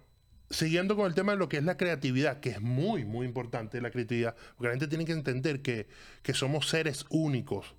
siguiendo 0.50 0.96
con 0.96 1.06
el 1.08 1.14
tema 1.16 1.34
de 1.34 1.38
lo 1.38 1.50
que 1.50 1.58
es 1.58 1.64
la 1.64 1.78
creatividad, 1.78 2.40
que 2.40 2.50
es 2.52 2.62
muy, 2.62 3.04
muy 3.06 3.26
importante 3.28 3.82
la 3.82 3.92
creatividad, 3.92 4.36
porque 4.56 4.68
la 4.68 4.74
gente 4.74 4.88
tiene 4.88 5.06
que 5.06 5.12
entender 5.12 5.62
que, 5.62 5.88
que 6.24 6.34
somos 6.34 6.70
seres 6.70 7.06
únicos 7.10 7.76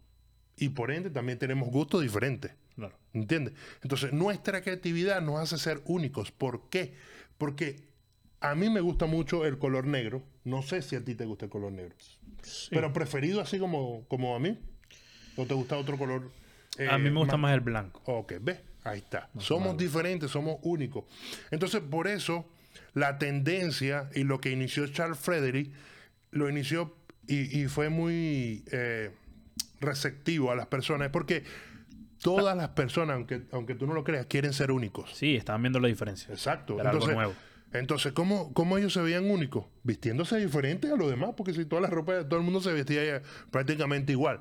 y 0.57 0.69
por 0.71 0.91
ende 0.91 1.11
también 1.11 1.39
tenemos 1.39 1.69
gustos 1.71 2.03
diferentes. 2.03 2.53
Claro. 2.77 2.97
¿Entiendes? 3.12 3.55
Entonces, 3.83 4.12
nuestra 4.12 4.62
creatividad 4.62 5.21
nos 5.21 5.41
hace 5.41 5.59
ser 5.59 5.81
únicos. 5.85 6.31
¿Por 6.33 6.69
qué? 6.71 6.95
Porque 7.39 7.89
a 8.40 8.54
mí 8.54 8.70
me 8.70 8.80
gusta 8.80 9.06
mucho 9.06 9.44
el 9.44 9.59
color 9.59 9.87
negro. 9.87 10.23
No 10.44 10.62
sé 10.62 10.82
si 10.82 10.97
a 10.97 11.04
ti 11.04 11.14
te 11.14 11.25
gusta 11.25 11.44
el 11.47 11.50
color 11.50 11.73
negro. 11.73 11.94
Pero 12.70 12.92
preferido 12.92 13.40
así 13.40 13.59
como, 13.59 14.04
como 14.09 14.35
a 14.35 14.38
mí. 14.38 14.59
¿O 15.37 15.47
te 15.47 15.54
gusta 15.54 15.76
otro 15.76 15.97
color? 15.99 16.30
a 16.88 16.99
mí 16.99 17.09
eh, 17.09 17.11
me 17.11 17.18
gusta 17.18 17.37
más- 17.37 17.50
más 17.50 17.54
el 17.54 17.61
blanco. 17.61 18.00
Ok, 18.06 18.35
ve, 18.40 18.61
ahí 18.85 18.99
está. 19.00 19.28
somos 19.38 19.76
diferentes, 19.76 20.30
somos 20.30 20.59
únicos. 20.62 21.04
Entonces, 21.50 21.80
por 21.82 22.09
eso, 22.09 22.47
la 22.94 23.18
tendencia 23.18 24.09
y 24.14 24.25
lo 24.25 24.40
que 24.40 24.50
inició 24.50 24.87
Charles 24.88 25.18
Frederick, 25.18 25.73
lo 26.30 26.49
inició 26.49 26.94
y, 27.26 27.61
y 27.61 27.68
fue 27.68 27.88
muy 27.90 28.64
eh, 28.73 29.11
receptivo 29.80 30.50
a 30.50 30.56
las 30.56 30.66
personas, 30.66 31.11
porque 31.11 31.44
todas 32.23 32.56
las 32.56 32.70
personas, 32.70 33.16
aunque, 33.16 33.42
aunque 33.52 33.75
tú 33.75 33.87
no 33.87 33.94
lo 33.94 34.04
creas, 34.04 34.26
quieren 34.26 34.52
ser 34.52 34.70
únicos. 34.70 35.14
Sí, 35.14 35.37
estaban 35.37 35.62
viendo 35.62 35.80
la 35.80 35.88
diferencia. 35.88 36.32
Exacto. 36.32 36.78
Era 36.80 36.90
algo 36.90 37.06
nuevo. 37.06 37.35
Entonces, 37.73 38.12
¿cómo, 38.12 38.53
¿cómo 38.53 38.79
ellos 38.79 38.93
se 38.93 39.00
veían 39.00 39.31
únicos? 39.31 39.67
Vistiéndose 39.85 40.39
diferente 40.39 40.91
a 40.91 40.97
los 40.97 41.09
demás, 41.09 41.31
porque 41.37 41.55
si 41.55 41.65
toda 41.65 41.83
la 41.83 41.89
ropa, 41.89 42.29
todo 42.29 42.41
el 42.41 42.45
mundo 42.45 42.61
se 42.61 42.73
vestía 42.73 43.23
prácticamente 43.50 44.12
igual. 44.12 44.41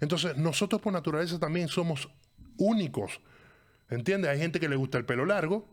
Entonces, 0.00 0.36
nosotros 0.36 0.80
por 0.80 0.92
naturaleza 0.92 1.38
también 1.38 1.68
somos 1.68 2.08
únicos. 2.56 3.20
¿Entiendes? 3.90 4.30
Hay 4.30 4.38
gente 4.38 4.58
que 4.58 4.68
le 4.68 4.76
gusta 4.76 4.96
el 4.96 5.04
pelo 5.04 5.26
largo, 5.26 5.68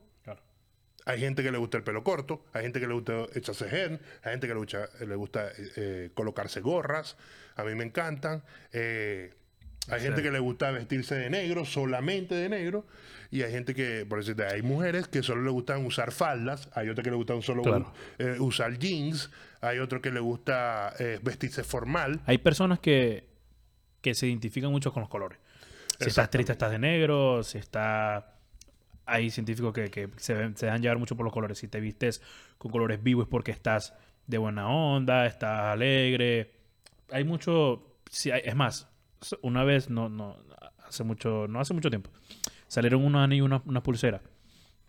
hay 1.05 1.19
gente 1.19 1.41
que 1.41 1.51
le 1.51 1.57
gusta 1.57 1.77
el 1.77 1.83
pelo 1.83 2.03
corto, 2.03 2.45
hay 2.53 2.63
gente 2.63 2.79
que 2.79 2.87
le 2.87 2.93
gusta 2.93 3.25
echarse 3.33 3.67
gen, 3.67 3.99
hay 4.21 4.31
gente 4.31 4.47
que 4.47 4.53
le 4.53 4.59
gusta, 4.59 4.89
le 4.99 5.15
gusta 5.15 5.49
eh, 5.75 6.11
colocarse 6.13 6.59
gorras, 6.59 7.17
a 7.55 7.63
mí 7.63 7.73
me 7.75 7.83
encantan. 7.83 8.43
Eh, 8.73 9.33
hay 9.91 10.01
gente 10.01 10.21
que 10.21 10.31
le 10.31 10.39
gusta 10.39 10.71
vestirse 10.71 11.15
de 11.15 11.29
negro, 11.29 11.65
solamente 11.65 12.35
de 12.35 12.49
negro, 12.49 12.85
y 13.31 13.43
hay 13.43 13.51
gente 13.51 13.75
que, 13.75 14.05
por 14.07 14.19
decirte, 14.19 14.45
hay 14.45 14.61
mujeres 14.61 15.07
que 15.07 15.21
solo 15.23 15.41
le 15.43 15.49
gustan 15.49 15.85
usar 15.85 16.11
faldas, 16.11 16.69
hay 16.73 16.89
otras 16.89 17.03
que 17.03 17.11
le 17.11 17.17
gustan 17.17 17.41
solo 17.41 17.93
eh, 18.17 18.37
usar 18.39 18.77
jeans, 18.77 19.29
hay 19.61 19.79
otro 19.79 20.01
que 20.01 20.11
le 20.11 20.19
gusta 20.19 20.93
vestirse 21.21 21.63
formal. 21.63 22.21
Hay 22.25 22.37
personas 22.39 22.79
que, 22.79 23.27
que 24.01 24.13
se 24.15 24.27
identifican 24.27 24.71
mucho 24.71 24.91
con 24.91 25.01
los 25.01 25.09
colores. 25.09 25.37
Si 25.99 26.07
estás 26.07 26.29
triste, 26.29 26.53
estás 26.53 26.71
de 26.71 26.79
negro, 26.79 27.43
si 27.43 27.57
está 27.57 28.39
hay 29.09 29.29
científicos 29.31 29.73
que, 29.73 30.09
se, 30.17 30.35
dejan 30.35 30.81
llevar 30.81 30.97
mucho 30.97 31.15
por 31.15 31.25
los 31.25 31.33
colores. 31.33 31.57
Si 31.57 31.67
te 31.67 31.79
vistes 31.79 32.21
con 32.57 32.71
colores 32.71 33.01
vivos 33.01 33.25
es 33.25 33.29
porque 33.29 33.51
estás 33.51 33.93
de 34.27 34.37
buena 34.37 34.69
onda, 34.69 35.25
estás 35.25 35.61
alegre. 35.61 36.51
Hay 37.11 37.23
mucho. 37.23 37.97
Sí, 38.09 38.31
es 38.31 38.55
más, 38.55 38.87
una 39.41 39.63
vez, 39.63 39.89
no, 39.89 40.09
no, 40.09 40.37
hace 40.85 41.03
mucho, 41.03 41.47
no 41.47 41.59
hace 41.59 41.73
mucho 41.73 41.89
tiempo, 41.89 42.09
salieron 42.67 43.03
unos 43.03 43.21
anillos 43.21 43.49
y 43.49 43.69
una, 43.69 43.83
pulsera 43.83 44.21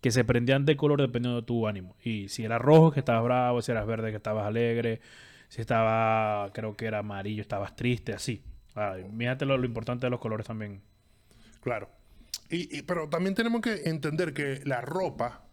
que 0.01 0.11
se 0.11 0.25
prendían 0.25 0.65
de 0.65 0.77
color 0.77 1.01
dependiendo 1.01 1.41
de 1.41 1.47
tu 1.47 1.67
ánimo. 1.67 1.95
Y 2.03 2.29
si 2.29 2.45
era 2.45 2.59
rojo, 2.59 2.91
que 2.91 3.01
estabas 3.01 3.23
bravo, 3.23 3.61
si 3.61 3.71
eras 3.71 3.87
verde, 3.87 4.11
que 4.11 4.17
estabas 4.17 4.47
alegre, 4.47 5.01
si 5.49 5.61
estaba, 5.61 6.51
creo 6.55 6.75
que 6.75 6.87
era 6.87 7.01
amarillo, 7.01 7.43
estabas 7.43 7.77
triste, 7.77 8.15
así. 8.15 8.43
Mírate 9.11 9.45
lo 9.45 9.63
importante 9.63 10.07
de 10.07 10.11
los 10.11 10.21
colores 10.21 10.47
también. 10.47 10.81
Claro. 11.61 11.91
Y, 12.49 12.83
pero 12.83 13.09
también 13.09 13.35
tenemos 13.35 13.61
que 13.61 13.83
entender 13.85 14.33
que 14.33 14.61
la 14.65 14.81
ropa 14.81 15.45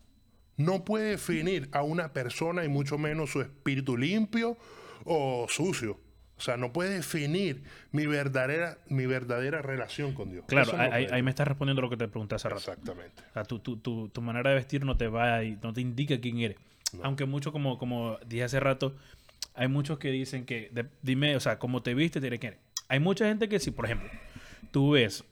no 0.56 0.84
puede 0.84 1.12
definir 1.12 1.70
a 1.72 1.84
una 1.84 2.14
persona 2.14 2.64
y 2.64 2.70
mucho 2.70 2.98
menos 2.98 3.32
su 3.32 3.42
espíritu 3.42 3.98
limpio 3.98 4.58
o 5.06 5.46
sucio. 5.48 6.00
O 6.38 6.42
sea, 6.42 6.56
no 6.58 6.72
puede 6.72 6.96
definir 6.96 7.64
mi 7.92 8.06
verdadera, 8.06 8.78
mi 8.90 9.06
verdadera 9.06 9.62
relación 9.62 10.14
con 10.14 10.32
Dios. 10.32 10.46
Claro, 10.48 10.74
ahí, 10.78 11.24
me 11.24 11.32
estás 11.32 11.48
respondiendo 11.48 11.82
lo 11.82 11.90
que 11.90 11.98
te 11.98 12.08
pregunté 12.08 12.36
hace 12.36 12.50
rato. 12.50 12.60
Exactamente. 12.60 13.24
O 13.30 13.34
sea, 13.34 13.44
tu, 13.44 13.60
tu, 13.60 13.78
tu, 13.78 14.10
tu, 14.10 14.22
manera 14.22 14.52
de 14.52 14.56
vestir 14.56 14.86
no 14.86 14.98
te 14.98 15.08
va 15.08 15.44
y 15.44 15.58
no 15.64 15.74
te 15.74 15.82
indica 15.82 16.20
quién 16.20 16.40
eres. 16.40 16.58
Aunque 17.02 17.26
mucho, 17.26 17.52
como, 17.52 17.78
como 17.78 18.18
dije 18.28 18.44
hace 18.44 18.60
rato, 18.60 18.96
hay 19.56 19.68
muchos 19.68 19.98
que 19.98 20.12
dicen 20.12 20.46
que, 20.46 20.72
dime, 21.02 21.36
o 21.36 21.40
sea, 21.40 21.58
como 21.58 21.82
te 21.82 21.94
viste, 21.96 22.20
te 22.20 22.28
diré 22.28 22.40
quién 22.40 22.54
eres. 22.54 22.66
Hay 22.88 23.00
mucha 23.00 23.26
gente 23.26 23.50
que 23.50 23.60
si, 23.60 23.72
por 23.72 23.86
ejemplo, 23.86 24.10
tú 24.72 24.92
ves 24.92 25.26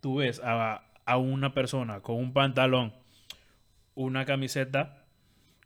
tú 0.00 0.16
ves 0.16 0.40
a, 0.44 0.84
una 1.16 1.54
persona 1.54 2.00
con 2.00 2.16
un 2.16 2.32
pantalón, 2.32 2.92
una 3.94 4.24
camiseta 4.24 5.04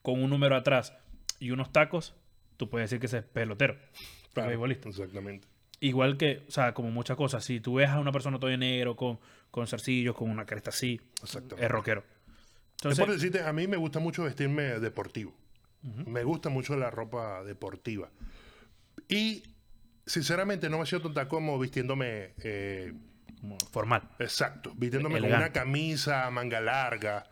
con 0.03 0.23
un 0.23 0.31
número 0.31 0.57
atrás 0.57 0.97
y 1.39 1.51
unos 1.51 1.73
tacos, 1.73 2.15
tú 2.57 2.71
puedes 2.71 2.91
decir 2.91 3.01
que 3.01 3.07
ese 3.07 3.19
es 3.19 3.25
pelotero. 3.25 3.77
Claro, 4.33 4.67
exactamente. 4.67 5.47
Igual 5.81 6.17
que, 6.17 6.45
o 6.47 6.51
sea, 6.51 6.75
como 6.75 6.91
muchas 6.91 7.17
cosas. 7.17 7.45
Si 7.45 7.61
tú 7.61 7.75
ves 7.75 7.89
a 7.89 7.99
una 7.99 8.13
persona 8.13 8.39
todo 8.39 8.51
de 8.51 8.57
negro, 8.57 8.95
con, 8.95 9.19
con 9.51 9.67
zarcillos, 9.67 10.15
con 10.15 10.31
una 10.31 10.47
cresta 10.47 10.71
así, 10.71 11.01
es 11.59 11.69
rockero. 11.69 12.05
Entonces, 12.77 12.99
es 12.99 13.05
por 13.05 13.15
decirte, 13.15 13.43
a 13.43 13.53
mí 13.53 13.67
me 13.67 13.77
gusta 13.77 13.99
mucho 13.99 14.25
vestirme 14.25 14.79
deportivo. 14.79 15.35
Me 15.83 16.23
gusta 16.23 16.49
mucho 16.49 16.77
la 16.77 16.91
ropa 16.91 17.43
deportiva. 17.43 18.11
Y, 19.09 19.43
sinceramente, 20.07 20.71
no 20.71 20.79
me 20.79 20.87
siento 20.87 21.13
tan 21.13 21.27
cómodo 21.27 21.59
vistiéndome 21.59 22.35
eh, 22.39 22.93
formal. 23.73 24.09
Exacto, 24.21 24.73
vistiéndome 24.77 25.21
con 25.21 25.33
una 25.33 25.53
camisa, 25.53 26.31
manga 26.31 26.61
larga. 26.61 27.25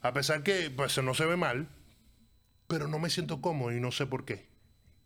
A 0.00 0.12
pesar 0.12 0.42
que 0.42 0.70
pues 0.74 0.96
no 1.02 1.14
se 1.14 1.26
ve 1.26 1.36
mal, 1.36 1.68
pero 2.66 2.88
no 2.88 2.98
me 2.98 3.10
siento 3.10 3.40
cómodo 3.40 3.72
y 3.72 3.80
no 3.80 3.92
sé 3.92 4.06
por 4.06 4.24
qué. 4.24 4.46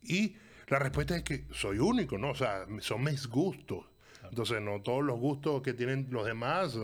Y 0.02 0.37
la 0.68 0.78
respuesta 0.78 1.16
es 1.16 1.23
que 1.23 1.44
soy 1.52 1.78
único, 1.78 2.18
¿no? 2.18 2.30
O 2.30 2.35
sea, 2.35 2.66
son 2.80 3.04
mis 3.04 3.26
gustos. 3.26 3.85
Entonces, 4.28 4.61
no 4.61 4.80
todos 4.82 5.04
los 5.04 5.18
gustos 5.18 5.62
que 5.62 5.73
tienen 5.73 6.08
los 6.11 6.26
demás. 6.26 6.76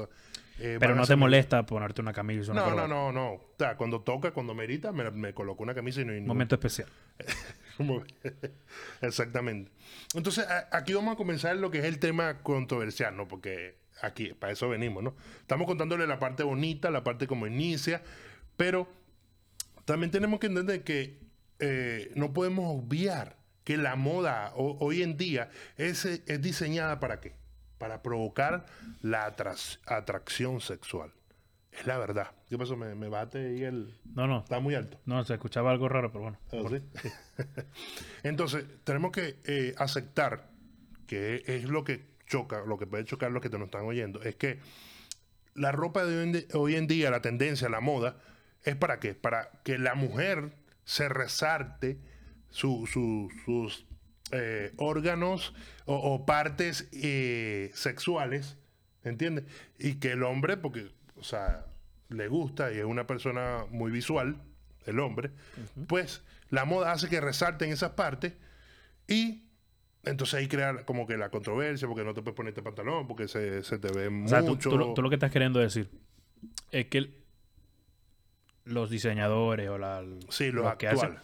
Eh, 0.59 0.77
pero 0.79 0.95
no 0.95 1.07
te 1.07 1.17
molesta 1.17 1.67
ponerte 1.67 2.01
una 2.01 2.13
camisa. 2.13 2.55
no, 2.55 2.75
no, 2.75 2.87
no, 2.87 3.11
no. 3.11 3.33
O 3.33 3.55
sea, 3.59 3.77
cuando 3.77 4.03
toca, 4.03 4.31
cuando 4.31 4.55
merita, 4.55 4.93
me, 4.93 5.11
me 5.11 5.35
coloco 5.35 5.63
una 5.63 5.75
camisa 5.75 6.01
y 6.03 6.05
no. 6.05 6.13
Momento 6.27 6.55
especial. 6.55 6.89
Exactamente. 9.01 9.73
Entonces, 10.15 10.47
aquí 10.71 10.95
vamos 10.95 11.15
a 11.15 11.17
comenzar 11.17 11.57
lo 11.57 11.71
que 11.71 11.79
es 11.79 11.85
el 11.85 11.99
tema 11.99 12.43
controversial, 12.43 13.17
¿no? 13.17 13.29
Porque 13.29 13.79
aquí, 14.03 14.35
para 14.35 14.53
eso 14.53 14.69
venimos, 14.69 15.03
¿no? 15.03 15.15
Estamos 15.41 15.67
contándole 15.67 16.07
la 16.07 16.19
parte 16.19 16.43
bonita, 16.43 16.91
la 16.91 17.03
parte 17.03 17.27
como 17.27 17.47
inicia, 17.47 18.03
pero 18.57 18.89
también 19.85 20.11
tenemos 20.11 20.39
que 20.39 20.47
entender 20.47 20.85
que 20.85 21.19
eh, 21.59 22.13
no 22.15 22.33
podemos 22.33 22.67
obviar 22.69 23.42
que 23.65 23.77
la 23.77 23.97
moda 23.97 24.53
hoy 24.57 25.03
en 25.03 25.17
día 25.17 25.51
es, 25.77 26.05
es 26.05 26.43
diseñada 26.43 27.01
para 27.01 27.21
qué? 27.21 27.35
Para 27.79 28.03
provocar 28.03 28.67
la 29.01 29.25
atracción 29.87 30.61
sexual. 30.61 31.13
Es 31.73 31.87
la 31.87 31.97
verdad. 31.99 32.33
¿Qué 32.49 32.59
pasó? 32.59 32.77
Me, 32.77 32.95
me 32.95 33.09
bate 33.09 33.57
y 33.57 33.63
el. 33.63 33.99
No, 34.15 34.27
no. 34.27 34.41
Está 34.41 34.61
muy 34.61 34.75
alto. 34.75 35.01
No, 35.07 35.25
se 35.25 35.33
escuchaba 35.33 35.71
algo 35.71 35.89
raro, 35.89 36.13
pero 36.13 36.23
bueno. 36.23 36.39
¿Ah, 36.53 37.43
Entonces, 38.23 38.67
tenemos 38.85 39.11
que 39.11 39.39
eh, 39.47 39.75
aceptar 39.79 40.51
que 41.07 41.43
es 41.47 41.65
lo 41.65 41.83
que 41.83 42.05
choca, 42.27 42.63
lo 42.67 42.79
que 42.79 42.87
puede 42.87 43.05
chocar 43.05 43.31
los 43.31 43.43
que 43.43 43.51
te 43.51 43.59
nos 43.59 43.67
están 43.67 43.85
oyendo, 43.85 44.23
es 44.23 44.37
que 44.37 44.59
la 45.55 45.73
ropa 45.73 46.05
de 46.05 46.47
hoy 46.55 46.77
en 46.77 46.87
día, 46.87 47.11
la 47.11 47.21
tendencia, 47.21 47.69
la 47.69 47.81
moda, 47.81 48.17
es 48.65 48.77
para 48.77 49.01
qué? 49.01 49.15
Para 49.15 49.51
que 49.65 49.79
la 49.79 49.95
mujer 49.95 50.53
se 50.85 51.09
resarte 51.09 51.99
sus 52.53 53.87
eh, 54.31 54.73
órganos 54.77 55.55
o, 55.85 56.25
partes 56.25 56.89
eh, 56.93 57.71
sexuales, 57.75 58.57
¿entiendes? 59.05 59.45
Y 59.79 59.95
que 59.95 60.13
el 60.13 60.23
hombre, 60.23 60.57
porque 60.57 60.89
o 61.17 61.25
sea, 61.25 61.67
le 62.09 62.29
gusta 62.29 62.73
y 62.73 62.79
es 62.79 62.85
una 62.85 63.07
persona 63.07 63.67
muy 63.71 63.91
visual, 63.91 64.41
el 64.87 65.01
hombre, 65.01 65.31
pues 65.87 66.23
la 66.51 66.65
moda 66.65 66.93
hace 66.93 67.09
que 67.09 67.21
resalten 67.21 67.71
esas 67.71 67.91
partes 67.91 68.35
y 69.07 69.45
entonces 70.05 70.35
ahí 70.35 70.49
crea 70.49 70.85
como 70.85 71.07
que 71.07 71.17
la 71.17 71.31
controversia, 71.31 71.87
porque 71.87 72.05
no 72.05 72.15
te 72.15 72.23
puedes 72.23 72.37
poner 72.37 72.51
este 72.51 72.63
pantalón, 72.63 73.07
porque 73.07 73.29
se, 73.29 73.63
te 73.63 73.93
ve 73.93 74.11
mucho. 74.11 74.57
Tú, 74.59 75.03
lo, 75.03 75.09
que 75.09 75.15
estás 75.15 75.31
queriendo 75.31 75.61
decir 75.61 75.91
es 76.71 76.87
que 76.87 77.23
los 78.65 78.91
diseñadores 78.91 79.69
o 79.69 79.79
la, 79.79 80.05
sí, 80.29 80.51
lo 80.51 80.77
que 80.79 80.89
hacen, 80.89 81.19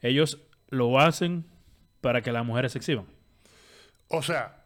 ellos 0.00 0.47
lo 0.68 0.98
hacen 0.98 1.44
para 2.00 2.22
que 2.22 2.32
las 2.32 2.44
mujeres 2.44 2.72
se 2.72 2.78
exhiban. 2.78 3.06
O 4.08 4.22
sea, 4.22 4.64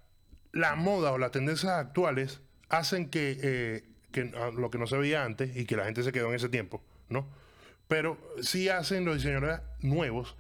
la 0.52 0.76
moda 0.76 1.12
o 1.12 1.18
las 1.18 1.30
tendencias 1.30 1.73
actuales 1.73 2.40
hacen 2.68 3.09
que 3.09 3.38
eh, 3.42 3.85
que, 4.12 4.32
ah, 4.37 4.50
lo 4.54 4.71
que 4.71 4.78
no 4.78 4.87
se 4.87 4.97
veía 4.97 5.25
antes 5.25 5.56
y 5.56 5.64
que 5.64 5.76
la 5.76 5.85
gente 5.85 6.02
se 6.02 6.12
quedó 6.12 6.28
en 6.28 6.35
ese 6.35 6.49
tiempo, 6.49 6.82
¿no? 7.09 7.28
Pero 7.88 8.18
sí 8.42 8.68
hacen 8.68 9.04
los 9.04 9.16
diseñadores 9.16 9.61
nuevos, 9.80 10.37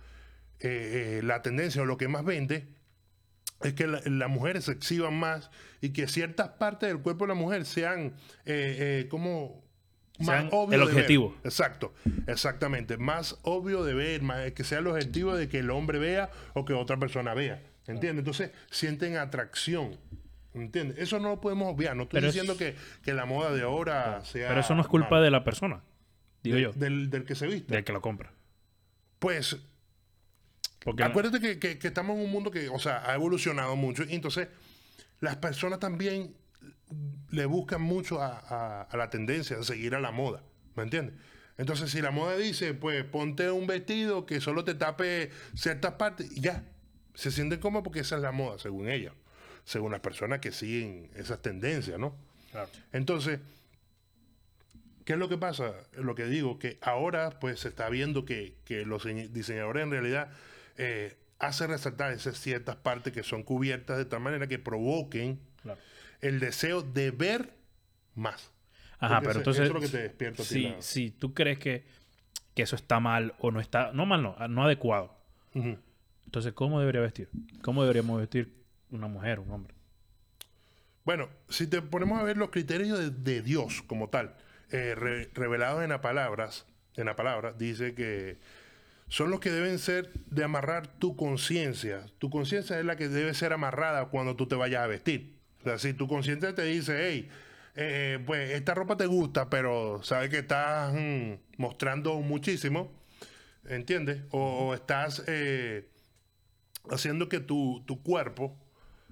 eh, 0.60 1.18
eh, 1.18 1.22
la 1.22 1.42
tendencia 1.42 1.82
o 1.82 1.86
lo 1.86 1.96
que 1.96 2.08
más 2.08 2.24
vende 2.24 2.68
es 3.62 3.74
que 3.74 3.86
las 3.86 4.28
mujeres 4.28 4.64
se 4.64 4.72
exhiban 4.72 5.14
más 5.14 5.50
y 5.80 5.90
que 5.90 6.08
ciertas 6.08 6.50
partes 6.50 6.88
del 6.88 6.98
cuerpo 6.98 7.24
de 7.24 7.28
la 7.28 7.34
mujer 7.34 7.64
sean 7.64 8.14
como 9.08 9.62
más 10.18 10.46
obvio 10.50 10.76
el 10.76 10.82
objetivo. 10.82 11.36
Exacto, 11.44 11.92
exactamente. 12.26 12.96
Más 12.96 13.38
obvio 13.42 13.84
de 13.84 13.94
ver, 13.94 14.22
más, 14.22 14.52
que 14.52 14.64
sea 14.64 14.78
el 14.78 14.86
objetivo 14.86 15.34
de 15.34 15.48
que 15.48 15.58
el 15.58 15.70
hombre 15.70 15.98
vea 15.98 16.30
o 16.54 16.64
que 16.64 16.74
otra 16.74 16.96
persona 16.96 17.34
vea. 17.34 17.62
¿Entiendes? 17.86 18.20
Entonces 18.20 18.50
sienten 18.70 19.16
atracción. 19.16 19.96
¿Entiendes? 20.54 20.98
Eso 20.98 21.18
no 21.18 21.30
lo 21.30 21.40
podemos 21.40 21.72
obviar. 21.72 21.96
No 21.96 22.04
estoy 22.04 22.20
diciendo 22.20 22.56
que, 22.56 22.76
la 23.06 23.24
moda 23.24 23.52
de 23.52 23.62
ahora 23.62 24.24
sea. 24.24 24.48
Pero 24.48 24.60
eso 24.60 24.74
no 24.74 24.82
es 24.82 24.88
culpa 24.88 25.20
de 25.20 25.30
la 25.30 25.44
persona, 25.44 25.82
digo 26.42 26.58
yo. 26.58 26.72
Del, 26.72 27.24
que 27.26 27.34
se 27.34 27.46
viste. 27.46 27.74
Del 27.74 27.84
que 27.84 27.92
lo 27.92 28.00
compra. 28.00 28.32
Pues. 29.18 29.56
Porque 30.84 31.04
acuérdate 31.04 31.58
que, 31.58 31.78
estamos 31.86 32.16
en 32.16 32.24
un 32.24 32.30
mundo 32.30 32.50
que, 32.50 32.68
o 32.68 32.78
sea, 32.78 33.08
ha 33.08 33.14
evolucionado 33.14 33.76
mucho. 33.76 34.04
Y 34.04 34.14
entonces, 34.14 34.48
las 35.20 35.36
personas 35.36 35.78
también 35.78 36.34
le 37.30 37.46
buscan 37.46 37.82
mucho 37.82 38.20
a, 38.20 38.88
la 38.92 39.10
tendencia, 39.10 39.58
a 39.58 39.62
seguir 39.62 39.94
a 39.94 40.00
la 40.00 40.10
moda. 40.10 40.42
¿Me 40.74 40.82
entiendes? 40.82 41.14
Entonces, 41.58 41.90
si 41.90 42.00
la 42.00 42.10
moda 42.10 42.36
dice, 42.36 42.74
pues 42.74 43.04
ponte 43.04 43.50
un 43.50 43.66
vestido 43.66 44.26
que 44.26 44.40
solo 44.40 44.64
te 44.64 44.74
tape 44.74 45.30
ciertas 45.54 45.94
partes, 45.94 46.30
ya. 46.30 46.64
Se 47.14 47.30
sienten 47.30 47.60
como 47.60 47.82
porque 47.82 48.00
esa 48.00 48.16
es 48.16 48.22
la 48.22 48.32
moda, 48.32 48.58
según 48.58 48.88
ella 48.88 49.12
según 49.64 49.92
las 49.92 50.00
personas 50.00 50.40
que 50.40 50.52
siguen 50.52 51.10
esas 51.14 51.40
tendencias, 51.40 51.98
¿no? 51.98 52.16
Entonces, 52.92 53.40
¿Qué 55.04 55.14
es 55.14 55.18
lo 55.18 55.28
que 55.28 55.36
pasa? 55.36 55.74
Lo 55.94 56.14
que 56.14 56.26
digo, 56.26 56.60
que 56.60 56.78
ahora 56.80 57.30
pues 57.40 57.58
se 57.58 57.68
está 57.68 57.88
viendo 57.88 58.24
que, 58.24 58.54
que 58.64 58.86
los 58.86 59.04
diseñadores 59.32 59.82
en 59.82 59.90
realidad 59.90 60.30
eh, 60.76 61.16
hacen 61.40 61.70
resaltar 61.70 62.12
esas 62.12 62.38
ciertas 62.38 62.76
partes 62.76 63.12
que 63.12 63.24
son 63.24 63.42
cubiertas 63.42 63.98
de 63.98 64.04
tal 64.04 64.20
manera 64.20 64.46
que 64.46 64.60
provoquen 64.60 65.40
el 66.22 66.40
deseo 66.40 66.82
de 66.82 67.10
ver 67.10 67.54
más. 68.14 68.50
Ajá, 68.98 69.20
pero 69.20 69.38
entonces... 69.38 69.64
Eso 69.64 69.76
es 69.76 69.82
lo 69.82 69.86
que 69.86 69.88
te 69.88 70.02
despierta. 70.02 70.42
Sí, 70.44 70.74
sí, 70.78 71.10
tú 71.10 71.34
crees 71.34 71.58
que, 71.58 71.84
que, 72.54 72.62
eso 72.62 72.76
está 72.76 73.00
mal 73.00 73.34
o 73.40 73.50
no 73.50 73.60
está... 73.60 73.92
No 73.92 74.06
mal, 74.06 74.22
no, 74.22 74.36
no 74.48 74.64
adecuado. 74.64 75.14
Entonces, 76.24 76.52
¿cómo 76.54 76.80
debería 76.80 77.02
vestir? 77.02 77.28
¿Cómo 77.62 77.82
deberíamos 77.82 78.18
vestir 78.18 78.54
una 78.90 79.08
mujer, 79.08 79.40
un 79.40 79.50
hombre? 79.50 79.74
Bueno, 81.04 81.28
si 81.48 81.66
te 81.66 81.82
ponemos 81.82 82.20
a 82.20 82.22
ver 82.22 82.36
los 82.36 82.50
criterios 82.50 83.24
de 83.24 83.42
Dios 83.42 83.82
como 83.82 84.08
tal, 84.08 84.36
eh, 84.70 84.94
revelados 85.34 85.82
en 85.82 85.90
las 85.90 86.00
palabras, 86.00 86.66
en 86.94 87.06
la 87.06 87.16
palabra, 87.16 87.52
dice 87.52 87.94
que 87.94 88.38
son 89.08 89.30
los 89.30 89.40
que 89.40 89.50
deben 89.50 89.78
ser 89.78 90.10
de 90.26 90.44
amarrar 90.44 90.86
tu 90.86 91.16
conciencia. 91.16 92.06
Tu 92.18 92.30
conciencia 92.30 92.78
es 92.78 92.84
la 92.84 92.96
que 92.96 93.08
debe 93.08 93.34
ser 93.34 93.52
amarrada 93.52 94.06
cuando 94.06 94.36
tú 94.36 94.46
te 94.46 94.54
vayas 94.54 94.82
a 94.82 94.86
vestir. 94.86 95.41
O 95.62 95.64
sea, 95.64 95.78
si 95.78 95.94
tu 95.94 96.08
conciencia 96.08 96.54
te 96.54 96.64
dice, 96.64 97.08
hey, 97.08 97.28
eh, 97.76 98.18
pues 98.26 98.50
esta 98.50 98.74
ropa 98.74 98.96
te 98.96 99.06
gusta, 99.06 99.48
pero 99.48 100.02
sabes 100.02 100.28
que 100.30 100.38
estás 100.38 100.92
mm, 100.94 101.34
mostrando 101.56 102.20
muchísimo, 102.20 102.92
¿entiendes? 103.66 104.22
O, 104.30 104.74
estás 104.74 105.22
eh, 105.26 105.88
haciendo 106.90 107.28
que 107.28 107.40
tu, 107.40 107.82
tu 107.86 108.02
cuerpo 108.02 108.58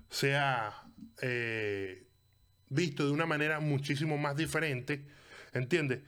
sea 0.09 0.75
visto 2.69 3.05
de 3.05 3.13
una 3.13 3.27
manera 3.27 3.61
muchísimo 3.61 4.17
más 4.17 4.37
diferente 4.37 5.05
¿Entiendes? 5.53 6.01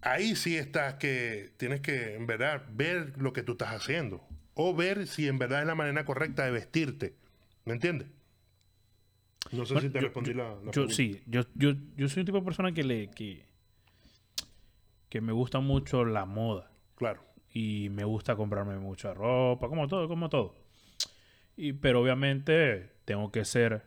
Ahí 0.00 0.36
sí 0.36 0.56
estás 0.56 0.94
que 0.94 1.52
tienes 1.56 1.80
que, 1.80 2.14
en 2.14 2.26
verdad, 2.26 2.64
ver 2.70 3.14
lo 3.16 3.32
que 3.32 3.42
tú 3.42 3.52
estás 3.52 3.70
haciendo. 3.70 4.26
O 4.54 4.74
ver 4.74 5.06
si 5.06 5.28
en 5.28 5.38
verdad 5.38 5.60
es 5.60 5.66
la 5.66 5.74
manera 5.74 6.04
correcta 6.04 6.44
de 6.44 6.50
vestirte. 6.50 7.14
¿Me 7.64 7.72
entiendes? 7.72 8.08
No 9.52 9.64
sé 9.64 9.80
si 9.80 9.90
te 9.90 10.00
respondí 10.00 10.34
la, 10.34 10.56
yo, 10.72 10.88
Sí, 10.88 11.22
yo, 11.26 11.42
yo, 11.54 11.72
yo 11.96 12.08
soy 12.08 12.20
un 12.20 12.26
tipo 12.26 12.38
de 12.38 12.44
persona 12.44 12.72
que 12.72 12.84
le 12.84 13.10
que, 13.10 13.46
que 15.08 15.20
me 15.20 15.32
gusta 15.32 15.60
mucho 15.60 16.04
la 16.04 16.24
moda. 16.24 16.70
Claro. 16.96 17.22
Y 17.52 17.88
me 17.90 18.04
gusta 18.04 18.36
comprarme 18.36 18.78
mucha 18.78 19.14
ropa, 19.14 19.68
como 19.68 19.88
todo, 19.88 20.06
como 20.08 20.28
todo. 20.28 20.54
Y, 21.56 21.72
pero 21.72 22.00
obviamente 22.02 22.92
tengo 23.04 23.32
que 23.32 23.44
ser. 23.44 23.84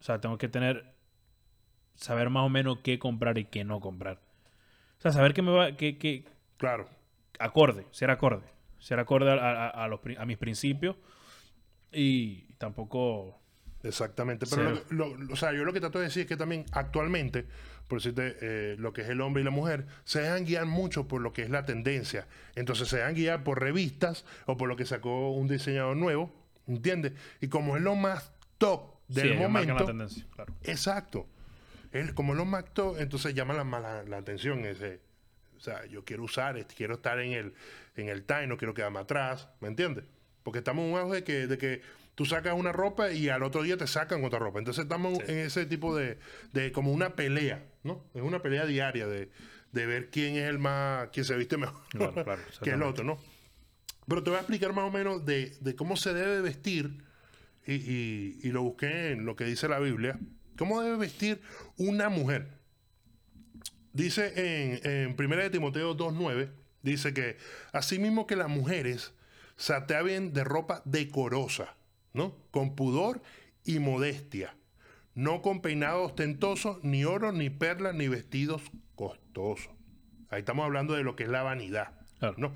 O 0.00 0.02
sea, 0.02 0.20
tengo 0.20 0.36
que 0.36 0.48
tener 0.48 0.94
saber 1.94 2.30
más 2.30 2.44
o 2.44 2.48
menos 2.48 2.78
qué 2.80 2.98
comprar 2.98 3.38
y 3.38 3.46
qué 3.46 3.64
no 3.64 3.80
comprar. 3.80 4.20
O 4.98 5.00
sea, 5.00 5.12
saber 5.12 5.34
qué 5.34 5.42
me 5.42 5.50
va, 5.50 5.72
qué, 5.76 6.24
claro. 6.56 6.88
Acorde, 7.38 7.86
ser 7.90 8.10
acorde. 8.10 8.46
Ser 8.78 8.98
acorde 8.98 9.30
a, 9.30 9.68
a, 9.68 9.88
los, 9.88 10.00
a 10.18 10.26
mis 10.26 10.38
principios 10.38 10.96
y 11.92 12.52
tampoco... 12.54 13.40
Exactamente, 13.84 14.46
pero 14.48 14.82
lo, 14.90 15.16
o 15.30 15.36
sea, 15.36 15.52
yo 15.52 15.64
lo 15.64 15.72
que 15.72 15.80
trato 15.80 15.98
de 15.98 16.06
decir 16.06 16.22
es 16.22 16.28
que 16.28 16.36
también 16.36 16.64
actualmente, 16.72 17.46
por 17.86 17.98
decirte, 17.98 18.36
eh, 18.40 18.76
lo 18.78 18.92
que 18.92 19.02
es 19.02 19.08
el 19.08 19.20
hombre 19.20 19.42
y 19.42 19.44
la 19.44 19.50
mujer, 19.50 19.86
se 20.04 20.22
dejan 20.22 20.44
guiar 20.44 20.66
mucho 20.66 21.06
por 21.06 21.20
lo 21.20 21.32
que 21.32 21.42
es 21.42 21.50
la 21.50 21.64
tendencia. 21.64 22.26
Entonces 22.54 22.88
se 22.88 22.96
dejan 22.96 23.14
guiar 23.14 23.44
por 23.44 23.60
revistas 23.60 24.24
o 24.46 24.56
por 24.56 24.68
lo 24.68 24.76
que 24.76 24.86
sacó 24.86 25.30
un 25.30 25.48
diseñador 25.48 25.96
nuevo, 25.96 26.34
¿entiendes? 26.66 27.12
Y 27.40 27.48
como 27.48 27.76
es 27.76 27.82
lo 27.82 27.94
más 27.94 28.32
top 28.58 28.94
del 29.08 29.36
momento... 29.36 29.74
La 29.74 29.86
tendencia, 29.86 30.24
claro. 30.34 30.54
Exacto 30.62 31.28
él, 31.94 32.12
como 32.12 32.34
los 32.34 32.46
mató, 32.46 32.98
entonces 32.98 33.34
llama 33.34 33.54
la, 33.54 34.02
la, 34.02 34.16
atención 34.16 34.64
ese. 34.64 35.00
O 35.56 35.60
sea, 35.60 35.86
yo 35.86 36.04
quiero 36.04 36.24
usar, 36.24 36.66
quiero 36.66 36.94
estar 36.94 37.20
en 37.20 37.32
el, 37.32 37.54
en 37.96 38.08
el 38.08 38.24
time, 38.24 38.48
no 38.48 38.56
quiero 38.56 38.74
quedarme 38.74 38.98
atrás, 38.98 39.48
¿me 39.60 39.68
entiendes? 39.68 40.04
Porque 40.42 40.58
estamos 40.58 40.84
en 40.84 40.92
un 40.92 40.98
auge 40.98 41.16
de 41.16 41.24
que, 41.24 41.46
de 41.46 41.56
que 41.56 41.82
tú 42.14 42.24
sacas 42.26 42.54
una 42.54 42.72
ropa 42.72 43.12
y 43.12 43.28
al 43.28 43.42
otro 43.42 43.62
día 43.62 43.76
te 43.76 43.86
sacan 43.86 44.24
otra 44.24 44.38
ropa. 44.38 44.58
Entonces 44.58 44.84
estamos 44.84 45.18
en 45.28 45.38
ese 45.38 45.66
tipo 45.66 45.96
de, 45.96 46.18
de, 46.52 46.72
como 46.72 46.92
una 46.92 47.16
pelea, 47.16 47.64
¿no? 47.82 48.04
Es 48.14 48.22
una 48.22 48.42
pelea 48.42 48.66
diaria 48.66 49.06
de, 49.06 49.30
de 49.72 49.86
ver 49.86 50.10
quién 50.10 50.36
es 50.36 50.48
el 50.48 50.58
más, 50.58 51.08
quién 51.12 51.24
se 51.24 51.36
viste 51.36 51.56
mejor 51.56 51.82
claro, 51.90 52.42
que 52.62 52.70
el 52.70 52.82
otro, 52.82 53.04
¿no? 53.04 53.18
Pero 54.06 54.22
te 54.22 54.30
voy 54.30 54.36
a 54.36 54.40
explicar 54.40 54.72
más 54.72 54.84
o 54.84 54.90
menos 54.90 55.24
de, 55.24 55.56
de 55.60 55.74
cómo 55.74 55.96
se 55.96 56.12
debe 56.12 56.40
vestir 56.40 57.02
y, 57.66 57.74
y, 57.74 58.38
y, 58.42 58.50
lo 58.50 58.62
busqué 58.62 59.12
en 59.12 59.24
lo 59.24 59.36
que 59.36 59.44
dice 59.44 59.68
la 59.68 59.78
Biblia 59.78 60.18
¿Cómo 60.56 60.80
debe 60.80 60.96
vestir 60.96 61.40
una 61.76 62.08
mujer? 62.08 62.46
Dice 63.92 64.32
en, 64.36 64.80
en 64.84 65.16
1 65.18 65.50
Timoteo 65.50 65.96
2.9, 65.96 66.50
dice 66.82 67.14
que 67.14 67.38
asimismo 67.72 68.26
que 68.26 68.36
las 68.36 68.48
mujeres 68.48 69.12
se 69.56 69.72
ataven 69.72 70.32
de 70.32 70.44
ropa 70.44 70.82
decorosa, 70.84 71.76
¿no? 72.14 72.34
Con 72.50 72.74
pudor 72.74 73.20
y 73.64 73.78
modestia, 73.78 74.56
no 75.14 75.42
con 75.42 75.60
peinados 75.60 76.06
ostentosos, 76.06 76.82
ni 76.82 77.04
oro, 77.04 77.32
ni 77.32 77.50
perlas, 77.50 77.94
ni 77.94 78.08
vestidos 78.08 78.62
costosos. 78.94 79.70
Ahí 80.30 80.40
estamos 80.40 80.64
hablando 80.64 80.94
de 80.94 81.04
lo 81.04 81.16
que 81.16 81.24
es 81.24 81.28
la 81.28 81.42
vanidad, 81.42 81.92
¿no? 82.38 82.52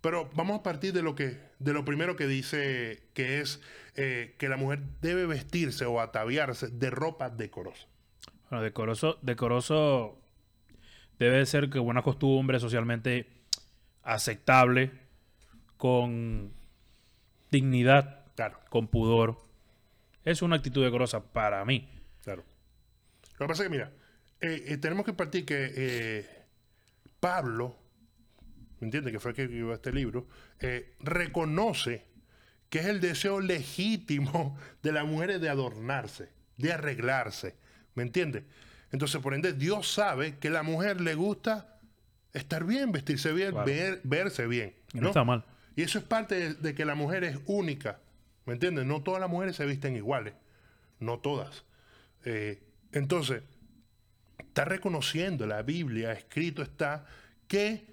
Pero 0.00 0.28
vamos 0.34 0.58
a 0.58 0.62
partir 0.64 0.92
de 0.92 1.02
lo 1.02 1.14
que, 1.14 1.38
de 1.60 1.72
lo 1.72 1.84
primero 1.84 2.16
que 2.16 2.26
dice 2.26 3.04
que 3.14 3.40
es 3.40 3.60
eh, 3.94 4.34
que 4.38 4.48
la 4.48 4.56
mujer 4.56 4.80
debe 5.00 5.26
vestirse 5.26 5.84
o 5.84 6.00
ataviarse 6.00 6.68
de 6.68 6.90
ropa 6.90 7.30
decorosa. 7.30 7.86
Bueno, 8.50 8.64
decoroso, 8.64 9.18
decoroso 9.22 10.18
debe 11.18 11.46
ser 11.46 11.70
que 11.70 11.78
buena 11.78 12.02
costumbre 12.02 12.58
socialmente 12.58 13.28
aceptable, 14.02 14.90
con 15.76 16.52
dignidad, 17.52 18.21
claro. 18.34 18.58
con 18.68 18.88
pudor. 18.88 19.38
Es 20.24 20.42
una 20.42 20.56
actitud 20.56 20.84
decorosa 20.84 21.22
para 21.22 21.64
mí. 21.64 21.88
Claro. 22.22 22.44
Lo 23.38 23.46
que 23.46 23.48
pasa 23.48 23.62
es 23.62 23.68
que, 23.68 23.70
mira, 23.70 23.92
eh, 24.40 24.64
eh, 24.68 24.76
tenemos 24.76 25.04
que 25.04 25.12
partir 25.12 25.44
que 25.44 26.26
Pablo 27.18 27.82
¿me 28.82 28.86
entiendes? 28.86 29.12
Que 29.12 29.20
fue 29.20 29.30
el 29.30 29.36
que 29.36 29.42
escribió 29.44 29.72
este 29.72 29.92
libro, 29.92 30.26
eh, 30.58 30.94
reconoce 30.98 32.04
que 32.68 32.80
es 32.80 32.86
el 32.86 33.00
deseo 33.00 33.40
legítimo 33.40 34.58
de 34.82 34.90
las 34.90 35.06
mujeres 35.06 35.40
de 35.40 35.48
adornarse, 35.48 36.30
de 36.56 36.72
arreglarse, 36.72 37.54
¿me 37.94 38.02
entiendes? 38.02 38.42
Entonces, 38.90 39.20
por 39.22 39.34
ende, 39.34 39.52
Dios 39.52 39.92
sabe 39.92 40.36
que 40.38 40.48
a 40.48 40.50
la 40.50 40.62
mujer 40.64 41.00
le 41.00 41.14
gusta 41.14 41.78
estar 42.32 42.64
bien, 42.64 42.90
vestirse 42.90 43.32
bien, 43.32 43.54
verse 44.02 44.48
bien. 44.48 44.74
¿no? 44.94 45.08
está 45.08 45.22
mal. 45.22 45.44
Y 45.76 45.82
eso 45.82 45.98
es 45.98 46.04
parte 46.04 46.54
de, 46.54 46.74
que 46.74 46.84
la 46.84 46.96
mujer 46.96 47.22
es 47.22 47.38
única, 47.46 48.00
¿me 48.46 48.54
entiendes? 48.54 48.84
No 48.86 49.02
todas 49.02 49.20
las 49.20 49.30
mujeres 49.30 49.56
se 49.56 49.66
visten 49.66 49.96
iguales, 49.96 50.34
no 51.00 51.18
todas. 51.20 51.64
Eh, 52.24 52.62
entonces, 52.92 53.42
está 54.38 54.64
reconociendo, 54.64 55.46
la 55.46 55.62
Biblia 55.62 56.12
escrito 56.12 56.62
está, 56.62 57.06
que 57.48 57.86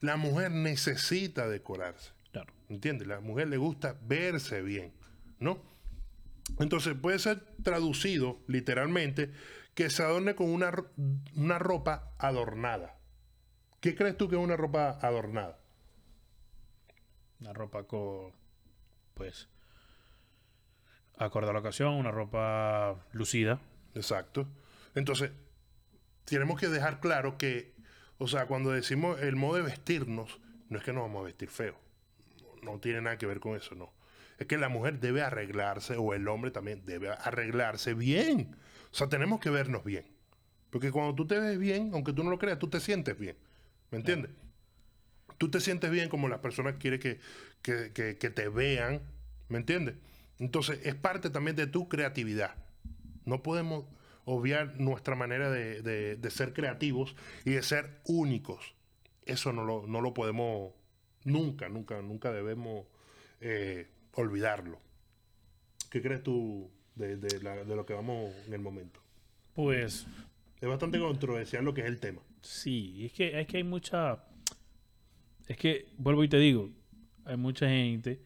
la 0.00 0.16
mujer 0.16 0.50
necesita 0.50 1.48
decorarse. 1.48 2.12
Claro. 2.32 2.52
¿Entiendes? 2.68 3.08
La 3.08 3.20
mujer 3.20 3.48
le 3.48 3.56
gusta 3.56 3.96
verse 4.02 4.62
bien, 4.62 4.92
¿no? 5.38 5.62
Entonces 6.58 6.94
puede 6.94 7.18
ser 7.18 7.40
traducido 7.62 8.38
literalmente 8.46 9.32
que 9.74 9.90
se 9.90 10.02
adorne 10.02 10.34
con 10.34 10.50
una, 10.50 10.72
una 11.34 11.58
ropa 11.58 12.12
adornada. 12.18 12.96
¿Qué 13.80 13.94
crees 13.94 14.16
tú 14.16 14.28
que 14.28 14.36
es 14.36 14.42
una 14.42 14.56
ropa 14.56 14.98
adornada? 15.00 15.58
Una 17.40 17.52
ropa 17.52 17.84
con, 17.84 18.32
pues, 19.14 19.48
acorde 21.18 21.50
a 21.50 21.52
la 21.52 21.58
ocasión, 21.58 21.94
una 21.94 22.10
ropa 22.10 22.96
lucida. 23.12 23.60
Exacto. 23.94 24.46
Entonces, 24.94 25.32
tenemos 26.24 26.58
que 26.60 26.68
dejar 26.68 27.00
claro 27.00 27.36
que 27.38 27.78
o 28.18 28.26
sea, 28.26 28.46
cuando 28.46 28.72
decimos 28.72 29.20
el 29.20 29.36
modo 29.36 29.56
de 29.56 29.62
vestirnos, 29.62 30.40
no 30.68 30.78
es 30.78 30.84
que 30.84 30.92
nos 30.92 31.04
vamos 31.04 31.22
a 31.22 31.26
vestir 31.26 31.48
feo. 31.48 31.78
No, 32.62 32.80
tiene 32.80 33.00
nada 33.00 33.16
que 33.16 33.26
ver 33.26 33.38
con 33.38 33.56
eso, 33.56 33.76
no. 33.76 33.92
Es 34.38 34.46
que 34.46 34.58
la 34.58 34.68
mujer 34.68 34.98
debe 34.98 35.22
arreglarse, 35.22 35.96
o 35.96 36.14
el 36.14 36.26
hombre 36.26 36.50
también 36.50 36.84
debe 36.84 37.10
arreglarse 37.10 37.94
bien. 37.94 38.56
O 38.90 38.94
sea, 38.94 39.08
tenemos 39.08 39.40
que 39.40 39.50
vernos 39.50 39.84
bien. 39.84 40.04
Porque 40.70 40.90
cuando 40.90 41.14
tú 41.14 41.26
te 41.26 41.38
ves 41.38 41.58
bien, 41.58 41.90
aunque 41.94 42.12
tú 42.12 42.24
no 42.24 42.30
lo 42.30 42.38
creas, 42.38 42.58
tú 42.58 42.68
te 42.68 42.80
sientes 42.80 43.16
bien. 43.16 43.36
¿Me 43.90 43.98
entiendes? 43.98 44.32
Tú 45.38 45.48
te 45.50 45.60
sientes 45.60 45.90
bien 45.90 46.08
como 46.08 46.28
las 46.28 46.40
personas 46.40 46.74
quieren 46.78 46.98
que, 46.98 47.20
que, 47.62 47.92
que 47.92 48.30
te 48.30 48.48
vean. 48.48 49.00
¿Me 49.48 49.58
entiendes? 49.58 49.94
Entonces, 50.38 50.80
es 50.84 50.94
parte 50.94 51.30
también 51.30 51.56
de 51.56 51.66
tu 51.66 51.88
creatividad. 51.88 52.54
No 53.24 53.42
podemos 53.42 53.86
obviar 54.24 54.78
nuestra 54.78 55.14
manera 55.14 55.50
de, 55.50 56.30
ser 56.30 56.52
creativos 56.52 57.16
y 57.44 57.50
de 57.50 57.62
ser 57.62 58.00
únicos. 58.04 58.74
Eso 59.24 59.52
no 59.52 59.64
lo, 59.64 59.86
no 59.86 60.00
lo 60.00 60.14
podemos, 60.14 60.72
nunca, 61.24 61.68
nunca, 61.68 62.00
nunca 62.02 62.30
debemos 62.30 62.86
eh, 63.40 63.88
olvidarlo. 64.12 64.80
¿Qué 65.90 66.02
crees 66.02 66.22
tú 66.22 66.70
de, 66.94 67.16
lo 67.40 67.86
que 67.86 67.94
vamos 67.94 68.34
en 68.46 68.52
el 68.52 68.60
momento? 68.60 69.00
Pues 69.54 70.06
Es 70.60 70.68
bastante 70.68 70.98
controversial 70.98 71.64
lo 71.64 71.74
que 71.74 71.80
es 71.80 71.86
el 71.86 71.98
tema. 71.98 72.22
Sí, 72.42 73.06
es 73.06 73.12
que, 73.12 73.40
es 73.40 73.46
que 73.46 73.56
hay 73.58 73.64
mucha... 73.64 74.24
Es 75.46 75.56
que, 75.56 75.88
vuelvo 75.96 76.22
y 76.22 76.28
te 76.28 76.36
digo, 76.36 76.70
hay 77.24 77.38
mucha 77.38 77.66
gente 77.68 78.20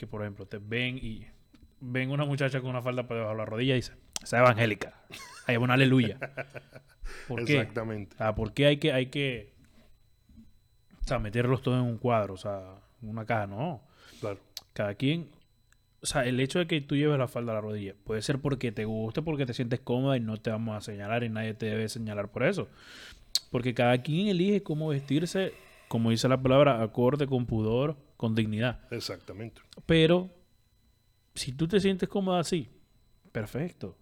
que, 0.00 0.06
por 0.06 0.22
ejemplo, 0.22 0.46
te 0.46 0.56
ven 0.56 0.96
y 0.96 1.26
ven 1.78 2.10
una 2.10 2.24
muchacha 2.24 2.62
con 2.62 2.70
una 2.70 2.80
falda 2.80 3.06
por 3.06 3.18
debajo 3.18 3.34
de 3.34 3.38
la 3.38 3.44
rodilla 3.44 3.74
y 3.74 3.76
dice, 3.76 3.92
esa 4.22 4.38
es 4.38 4.40
evangélica. 4.40 4.94
Hay 5.46 5.58
una 5.58 5.74
aleluya. 5.74 6.18
¿Por 7.28 7.44
qué? 7.44 7.58
Exactamente. 7.58 8.14
O 8.14 8.16
sea, 8.16 8.34
¿por 8.34 8.54
qué 8.54 8.64
hay 8.64 8.78
que, 8.78 8.94
hay 8.94 9.06
que 9.06 9.52
o 11.02 11.06
sea, 11.06 11.18
meterlos 11.18 11.60
todos 11.60 11.78
en 11.78 11.84
un 11.84 11.98
cuadro? 11.98 12.32
O 12.32 12.38
sea, 12.38 12.78
en 13.02 13.10
una 13.10 13.26
caja, 13.26 13.46
no. 13.46 13.82
Claro. 14.20 14.38
Cada 14.72 14.94
quien... 14.94 15.28
O 16.00 16.06
sea, 16.06 16.24
el 16.24 16.40
hecho 16.40 16.60
de 16.60 16.66
que 16.66 16.80
tú 16.80 16.96
lleves 16.96 17.18
la 17.18 17.28
falda 17.28 17.52
a 17.52 17.56
la 17.56 17.60
rodilla 17.60 17.94
puede 18.02 18.22
ser 18.22 18.38
porque 18.38 18.72
te 18.72 18.86
guste, 18.86 19.20
porque 19.20 19.44
te 19.44 19.52
sientes 19.52 19.80
cómoda 19.80 20.16
y 20.16 20.20
no 20.20 20.38
te 20.38 20.48
vamos 20.48 20.78
a 20.78 20.80
señalar 20.80 21.24
y 21.24 21.28
nadie 21.28 21.52
te 21.52 21.66
debe 21.66 21.90
señalar 21.90 22.30
por 22.30 22.44
eso. 22.44 22.68
Porque 23.50 23.74
cada 23.74 23.98
quien 24.00 24.28
elige 24.28 24.62
cómo 24.62 24.88
vestirse, 24.88 25.52
como 25.88 26.08
dice 26.08 26.26
la 26.26 26.40
palabra, 26.40 26.82
acorde 26.82 27.26
con 27.26 27.44
pudor, 27.44 27.98
con 28.20 28.34
dignidad. 28.34 28.80
Exactamente. 28.92 29.62
Pero 29.86 30.28
si 31.34 31.52
tú 31.52 31.66
te 31.66 31.80
sientes 31.80 32.06
cómoda 32.06 32.40
así, 32.40 32.68
perfecto. 33.32 33.96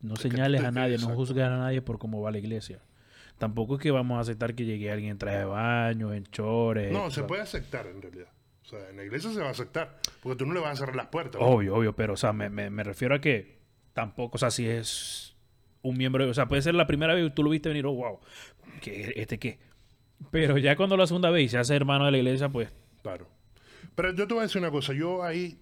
No 0.00 0.14
Es 0.14 0.20
señales 0.20 0.60
te- 0.60 0.66
a 0.66 0.70
nadie, 0.72 0.98
no 0.98 1.10
juzgues 1.14 1.44
a 1.44 1.50
nadie 1.50 1.80
por 1.80 2.00
cómo 2.00 2.20
va 2.20 2.32
la 2.32 2.38
iglesia. 2.38 2.80
Tampoco 3.38 3.76
es 3.76 3.80
que 3.80 3.92
vamos 3.92 4.18
a 4.18 4.22
aceptar 4.22 4.56
que 4.56 4.64
llegue 4.64 4.90
alguien 4.90 5.12
en 5.12 5.18
traje 5.18 5.38
de 5.38 5.44
baño, 5.44 6.12
en 6.12 6.24
chores. 6.26 6.90
No, 6.92 7.12
se 7.12 7.22
puede 7.22 7.42
aceptar 7.42 7.86
en 7.86 8.02
realidad. 8.02 8.26
O 8.64 8.66
sea, 8.66 8.90
en 8.90 8.96
la 8.96 9.04
iglesia 9.04 9.30
se 9.32 9.38
va 9.38 9.46
a 9.46 9.50
aceptar. 9.50 10.00
Porque 10.20 10.36
tú 10.36 10.46
no 10.46 10.54
le 10.54 10.58
vas 10.60 10.72
a 10.72 10.76
cerrar 10.76 10.96
las 10.96 11.06
puertas. 11.06 11.40
Obvio, 11.40 11.76
obvio, 11.76 11.94
pero 11.94 12.14
o 12.14 12.16
sea, 12.16 12.32
me, 12.32 12.50
me- 12.50 12.70
me 12.70 12.82
refiero 12.82 13.14
a 13.14 13.20
que 13.20 13.60
tampoco, 13.92 14.34
o 14.34 14.38
sea, 14.38 14.50
si 14.50 14.66
es 14.66 15.36
un 15.82 15.96
miembro, 15.96 16.28
o 16.28 16.34
sea, 16.34 16.46
puede 16.48 16.62
ser 16.62 16.74
la 16.74 16.88
primera 16.88 17.14
vez 17.14 17.24
que 17.24 17.30
tú 17.30 17.44
lo 17.44 17.50
viste 17.50 17.68
venir, 17.68 17.86
oh, 17.86 17.92
wow, 17.92 18.18
¿qué, 18.80 19.12
¿este 19.14 19.38
qué? 19.38 19.60
Pero 20.32 20.58
ya 20.58 20.74
cuando 20.76 20.96
la 20.96 21.06
segunda 21.06 21.30
vez 21.30 21.44
y 21.44 21.48
se 21.50 21.58
hace 21.58 21.76
hermano 21.76 22.04
de 22.06 22.10
la 22.10 22.18
iglesia, 22.18 22.48
pues, 22.48 22.68
Claro. 23.02 23.28
Pero 23.94 24.12
yo 24.12 24.26
te 24.26 24.34
voy 24.34 24.40
a 24.40 24.46
decir 24.46 24.60
una 24.60 24.70
cosa. 24.70 24.92
Yo 24.92 25.22
ahí, 25.22 25.58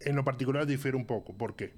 en 0.00 0.16
lo 0.16 0.24
particular, 0.24 0.66
difiero 0.66 0.98
un 0.98 1.06
poco. 1.06 1.36
¿Por 1.36 1.56
qué? 1.56 1.74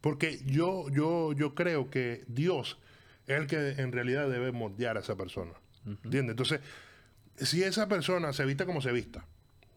Porque 0.00 0.40
yo, 0.46 0.88
yo, 0.90 1.32
yo 1.32 1.54
creo 1.54 1.90
que 1.90 2.24
Dios 2.28 2.78
es 3.26 3.38
el 3.38 3.46
que 3.46 3.70
en 3.80 3.92
realidad 3.92 4.28
debe 4.28 4.52
moldear 4.52 4.96
a 4.96 5.00
esa 5.00 5.16
persona. 5.16 5.52
¿Entiendes? 5.86 6.32
Entonces, 6.32 6.60
si 7.36 7.62
esa 7.62 7.88
persona 7.88 8.32
se 8.32 8.44
vista 8.44 8.66
como 8.66 8.80
se 8.80 8.92
vista, 8.92 9.26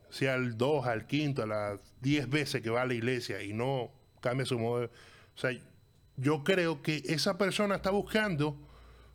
si 0.09 0.25
al 0.25 0.57
2, 0.57 0.85
al 0.87 1.07
quinto, 1.07 1.43
a 1.43 1.47
las 1.47 1.79
10 2.01 2.29
veces 2.29 2.61
que 2.61 2.69
va 2.69 2.81
a 2.81 2.85
la 2.85 2.93
iglesia 2.93 3.43
y 3.43 3.53
no 3.53 3.91
cambia 4.21 4.45
su 4.45 4.57
modo, 4.57 4.85
o 4.85 5.37
sea, 5.37 5.51
yo 6.15 6.43
creo 6.43 6.81
que 6.81 7.03
esa 7.05 7.37
persona 7.37 7.75
está 7.75 7.91
buscando 7.91 8.57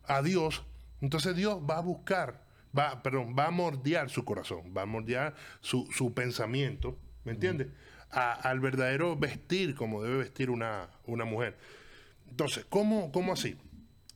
a 0.05 0.21
Dios, 0.21 0.63
entonces 1.01 1.35
Dios 1.35 1.59
va 1.69 1.77
a 1.77 1.81
buscar, 1.81 2.42
va, 2.77 3.01
perdón, 3.03 3.35
va 3.37 3.47
a 3.47 3.51
mordear 3.51 4.09
su 4.09 4.25
corazón, 4.25 4.73
va 4.75 4.83
a 4.83 4.85
mordear 4.85 5.35
su, 5.61 5.87
su 5.91 6.13
pensamiento, 6.13 6.97
¿me 7.23 7.31
entiendes? 7.33 7.67
Al 8.09 8.59
verdadero 8.59 9.15
vestir 9.15 9.75
como 9.75 10.03
debe 10.03 10.17
vestir 10.17 10.49
una, 10.49 10.89
una 11.05 11.25
mujer. 11.25 11.57
Entonces, 12.29 12.65
¿cómo, 12.69 13.11
¿cómo 13.11 13.33
así? 13.33 13.57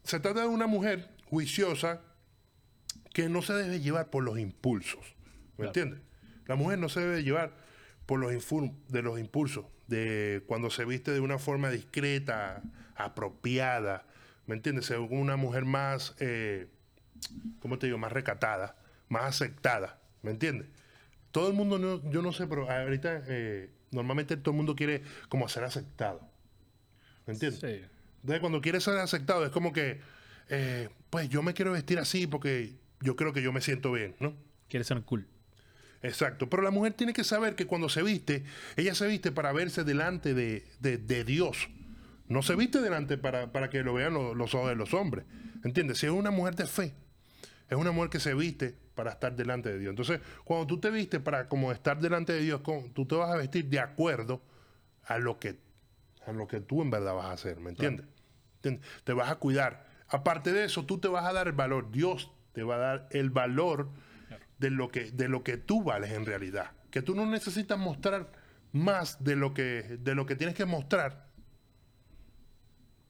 Se 0.03 0.19
trata 0.19 0.41
de 0.41 0.47
una 0.47 0.67
mujer 0.67 1.09
juiciosa 1.25 2.01
que 3.13 3.27
no 3.29 3.41
se 3.41 3.53
debe 3.53 3.79
llevar 3.79 4.09
por 4.09 4.23
los 4.23 4.37
impulsos, 4.39 5.15
¿me 5.57 5.65
Claro. 5.65 5.69
entiendes? 5.69 6.01
La 6.45 6.55
mujer 6.55 6.77
no 6.79 6.89
se 6.89 6.99
debe 6.99 7.23
llevar 7.23 7.53
por 8.05 8.19
los, 8.19 8.31
de 8.87 9.01
los 9.01 9.19
impulsos, 9.19 9.65
de 9.87 10.43
cuando 10.47 10.69
se 10.69 10.85
viste 10.85 11.11
de 11.11 11.19
una 11.19 11.39
forma 11.39 11.69
discreta, 11.69 12.61
apropiada, 12.95 14.05
¿me 14.45 14.55
entiendes? 14.55 14.85
Se 14.85 14.97
ve 14.97 15.07
como 15.07 15.21
una 15.21 15.35
mujer 15.37 15.65
más, 15.65 16.15
eh, 16.19 16.67
¿cómo 17.59 17.77
te 17.79 17.87
digo? 17.87 17.97
Más 17.97 18.11
recatada, 18.11 18.75
más 19.09 19.23
aceptada, 19.25 19.99
¿me 20.21 20.31
entiendes? 20.31 20.67
Todo 21.31 21.49
el 21.49 21.53
mundo, 21.53 21.77
no- 21.77 22.09
yo 22.11 22.21
no 22.21 22.31
sé, 22.33 22.47
pero 22.47 22.69
ahorita 22.69 23.23
eh, 23.27 23.69
normalmente 23.91 24.37
todo 24.37 24.51
el 24.51 24.57
mundo 24.57 24.75
quiere 24.75 25.01
como 25.29 25.47
ser 25.49 25.63
aceptado, 25.63 26.21
¿me 27.25 27.33
entiendes? 27.33 27.59
sí. 27.61 27.81
Entonces, 28.21 28.41
cuando 28.41 28.61
quieres 28.61 28.83
ser 28.83 28.97
aceptado, 28.97 29.45
es 29.45 29.51
como 29.51 29.71
que, 29.71 30.01
eh, 30.49 30.89
pues 31.09 31.29
yo 31.29 31.43
me 31.43 31.53
quiero 31.53 31.71
vestir 31.71 31.99
así 31.99 32.27
porque 32.27 32.75
yo 32.99 33.15
creo 33.15 33.31
que 33.31 33.41
yo 33.41 33.53
me 33.53 33.61
siento 33.61 33.91
bien, 33.91 34.15
¿no? 34.19 34.33
quiere 34.69 34.83
ser 34.83 35.01
cool. 35.03 35.27
Exacto. 36.01 36.49
Pero 36.49 36.61
la 36.61 36.71
mujer 36.71 36.93
tiene 36.93 37.13
que 37.13 37.23
saber 37.23 37.55
que 37.55 37.65
cuando 37.65 37.87
se 37.89 38.03
viste, 38.03 38.43
ella 38.75 38.93
se 38.95 39.07
viste 39.07 39.31
para 39.31 39.51
verse 39.53 39.83
delante 39.83 40.33
de, 40.33 40.65
de- 40.79 40.97
de 40.97 41.23
Dios. 41.23 41.69
No 42.27 42.41
se 42.41 42.55
viste 42.55 42.81
delante 42.81 43.17
para, 43.17 43.51
para 43.53 43.69
que 43.69 43.81
lo 43.83 43.93
vean 43.93 44.13
lo- 44.13 44.35
los 44.35 44.53
ojos 44.53 44.69
de 44.69 44.75
los 44.75 44.93
hombres. 44.93 45.25
¿Entiendes? 45.63 45.99
Si 45.99 46.05
es 46.05 46.11
una 46.11 46.29
mujer 46.31 46.55
de 46.55 46.67
fe, 46.67 46.93
es 47.69 47.77
una 47.77 47.91
mujer 47.91 48.09
que 48.09 48.19
se 48.19 48.33
viste 48.33 48.75
para 48.95 49.11
estar 49.11 49.35
delante 49.35 49.69
de 49.69 49.79
Dios. 49.79 49.91
Entonces, 49.91 50.21
cuando 50.43 50.67
tú 50.67 50.79
te 50.79 50.89
vistes 50.89 51.19
para 51.19 51.47
como 51.47 51.71
estar 51.71 51.99
delante 51.99 52.33
de 52.33 52.41
Dios, 52.41 52.61
tú 52.93 53.05
te 53.05 53.15
vas 53.15 53.31
a 53.31 53.37
vestir 53.37 53.65
de 53.65 53.79
acuerdo 53.79 54.41
a 55.03 55.17
lo 55.19 55.39
que, 55.39 55.59
a 56.25 56.31
lo 56.31 56.47
que 56.47 56.61
tú 56.61 56.81
en 56.81 56.89
verdad 56.89 57.13
vas 57.13 57.25
a 57.25 57.31
hacer. 57.33 57.59
¿Me 57.59 57.71
entiendes? 57.71 58.05
¿Entiendes? 58.57 58.87
Te 59.03 59.13
vas 59.13 59.29
a 59.29 59.35
cuidar. 59.35 59.87
Aparte 60.07 60.51
de 60.51 60.65
eso, 60.65 60.85
tú 60.85 60.99
te 60.99 61.07
vas 61.07 61.25
a 61.25 61.33
dar 61.33 61.47
el 61.47 61.53
valor. 61.53 61.91
Dios 61.91 62.31
te 62.53 62.63
va 62.63 62.75
a 62.75 62.79
dar 62.79 63.07
el 63.11 63.29
valor 63.29 63.89
de 64.57 64.71
lo 64.71 64.89
que 64.89 65.11
de 65.11 65.27
lo 65.27 65.43
que 65.43 65.57
tú 65.57 65.83
vales 65.83 66.11
en 66.11 66.25
realidad 66.25 66.71
que 66.89 67.01
tú 67.01 67.15
no 67.15 67.25
necesitas 67.25 67.77
mostrar 67.77 68.31
más 68.71 69.23
de 69.23 69.35
lo 69.35 69.53
que 69.53 69.97
de 69.99 70.15
lo 70.15 70.25
que 70.25 70.35
tienes 70.35 70.55
que 70.55 70.65
mostrar 70.65 71.27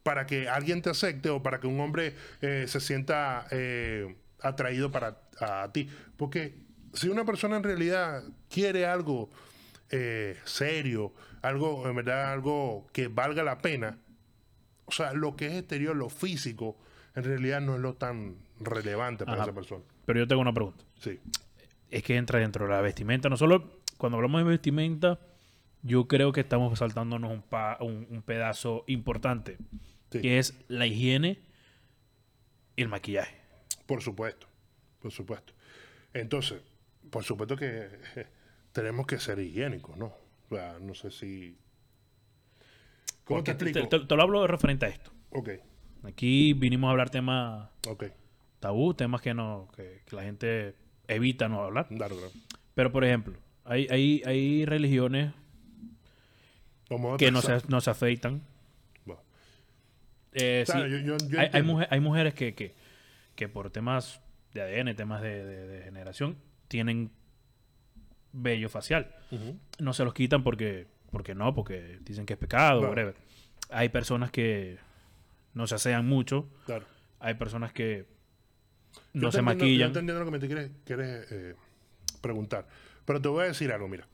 para 0.03 0.25
que 0.25 0.49
alguien 0.49 0.81
te 0.81 0.89
acepte 0.89 1.29
o 1.29 1.43
para 1.43 1.59
que 1.59 1.67
un 1.67 1.79
hombre 1.79 2.15
eh, 2.41 2.65
se 2.67 2.79
sienta 2.79 3.47
eh, 3.51 4.15
atraído 4.41 4.91
para 4.91 5.17
a, 5.39 5.71
ti 5.71 5.89
porque 6.17 6.55
si 6.93 7.09
una 7.09 7.25
persona 7.25 7.57
en 7.57 7.63
realidad 7.63 8.23
quiere 8.49 8.85
algo 8.85 9.29
eh, 9.89 10.37
serio 10.45 11.13
algo 11.41 11.87
en 11.89 11.95
verdad 11.95 12.31
algo 12.33 12.87
que 12.93 13.07
valga 13.07 13.43
la 13.43 13.57
pena 13.59 13.97
o 14.85 14.91
sea 14.91 15.13
lo 15.13 15.35
que 15.35 15.47
es 15.47 15.53
exterior 15.53 15.95
lo 15.95 16.09
físico 16.09 16.77
en 17.15 17.23
realidad 17.23 17.61
no 17.61 17.75
es 17.75 17.81
lo 17.81 17.95
tan 17.95 18.35
relevante 18.59 19.25
para 19.25 19.37
Ajá. 19.37 19.43
esa 19.45 19.53
persona 19.53 19.83
Pero 20.05 20.19
yo 20.19 20.27
tengo 20.27 20.41
una 20.41 20.53
pregunta. 20.53 20.83
sí 20.99 21.19
Es 21.89 22.03
que 22.03 22.15
entra 22.17 22.39
dentro 22.39 22.65
de 22.65 22.71
la 22.73 22.81
vestimenta. 22.81 23.29
No 23.29 23.37
solo 23.37 23.79
cuando 23.97 24.17
hablamos 24.17 24.41
de 24.41 24.49
vestimenta, 24.49 25.19
yo 25.83 26.07
creo 26.07 26.31
que 26.31 26.41
estamos 26.41 26.77
saltándonos 26.77 27.31
un, 27.31 27.41
pa- 27.41 27.77
un, 27.81 28.05
un 28.09 28.21
pedazo 28.21 28.83
importante, 28.87 29.57
Sí. 30.11 30.21
que 30.21 30.37
es 30.39 30.53
la 30.67 30.85
higiene 30.85 31.39
y 32.75 32.81
el 32.83 32.87
maquillaje. 32.89 33.35
Por 33.87 34.01
supuesto, 34.03 34.45
por 35.01 35.11
supuesto. 35.11 35.53
Entonces, 36.13 36.61
por 37.09 37.23
supuesto 37.23 37.55
que 37.55 37.87
eh, 38.17 38.27
tenemos 38.71 39.07
que 39.07 39.17
ser 39.19 39.39
higiénicos, 39.39 39.97
¿no? 39.97 40.13
O 40.49 40.55
sea, 40.55 40.77
no 40.79 40.93
sé 40.93 41.09
si... 41.09 41.57
¿Cómo 43.23 43.43
te 43.43 43.51
explico? 43.51 43.87
Te, 43.87 43.99
te- 43.99 44.05
te 44.05 44.15
lo 44.15 44.21
hablo 44.21 44.41
de 44.41 44.47
referente 44.47 44.85
a 44.85 44.89
esto. 44.89 45.11
Ok, 45.31 45.49
Aquí 46.03 46.53
vinimos 46.53 46.87
a 46.87 46.91
hablar 46.91 47.09
temas 47.09 47.69
ok. 47.87 48.05
tabú, 48.59 48.93
temas 48.93 49.21
que 49.21 49.33
no 49.33 49.67
que, 49.75 50.03
que 50.05 50.15
la 50.15 50.23
gente 50.23 50.75
evita 51.07 51.49
no 51.49 51.61
hablar. 51.63 51.87
Claro, 51.89 52.15
claro. 52.15 52.31
Pero, 52.75 52.91
por 52.91 53.03
ejemplo, 53.03 53.37
hay, 53.65 53.87
hay, 53.89 54.21
hay 54.25 54.65
religiones 54.65 55.33
que 57.17 57.31
no 57.31 57.41
se, 57.41 57.61
no 57.67 57.81
se 57.81 57.89
afeitan. 57.89 58.41
Bueno, 59.05 59.21
Eh, 60.33 60.63
sí, 60.65 60.71
claro, 60.71 60.87
yo, 60.87 60.97
yo- 60.99 61.17
yo 61.27 61.39
hay, 61.39 61.49
hay, 61.51 61.63
mujer- 61.63 61.87
hay 61.91 61.99
mujeres 61.99 62.33
que, 62.33 62.53
que, 62.55 62.73
que 63.37 63.47
por 63.47 63.69
temas 63.69 64.19
de 64.53 64.61
ADN, 64.61 64.95
temas 64.95 65.21
de, 65.21 65.45
de- 65.45 65.67
de 65.67 65.83
generación, 65.83 66.37
tienen 66.67 67.11
vello 68.33 68.67
facial. 68.69 69.15
No 69.79 69.93
se 69.93 70.03
los 70.03 70.13
quitan 70.13 70.43
porque, 70.43 70.87
porque 71.11 71.33
no, 71.35 71.53
porque 71.55 71.99
dicen 72.01 72.25
que 72.25 72.33
es 72.33 72.39
pecado, 72.39 72.79
Claro. 72.79 72.89
whatever. 72.91 73.15
Hay 73.69 73.89
personas 73.89 74.31
que 74.31 74.77
no 75.53 75.67
se 75.67 75.75
asean 75.75 76.05
mucho, 76.05 76.49
Claro. 76.65 76.85
hay 77.19 77.35
personas 77.35 77.71
que 77.73 78.05
no 79.13 79.31
se 79.31 79.41
maquillan. 79.41 79.89
Yo 79.89 79.93
te 79.93 79.99
entiendo 79.99 80.19
lo 80.19 80.25
que 80.25 80.31
me 80.31 80.39
te 80.39 80.47
quieres, 80.47 80.71
quieres, 80.85 81.31
eh, 81.31 81.55
preguntar. 82.21 82.67
Pero 83.05 83.21
te 83.21 83.27
voy 83.29 83.43
a 83.43 83.47
decir 83.47 83.71
algo, 83.71 83.87
mira. 83.87 84.07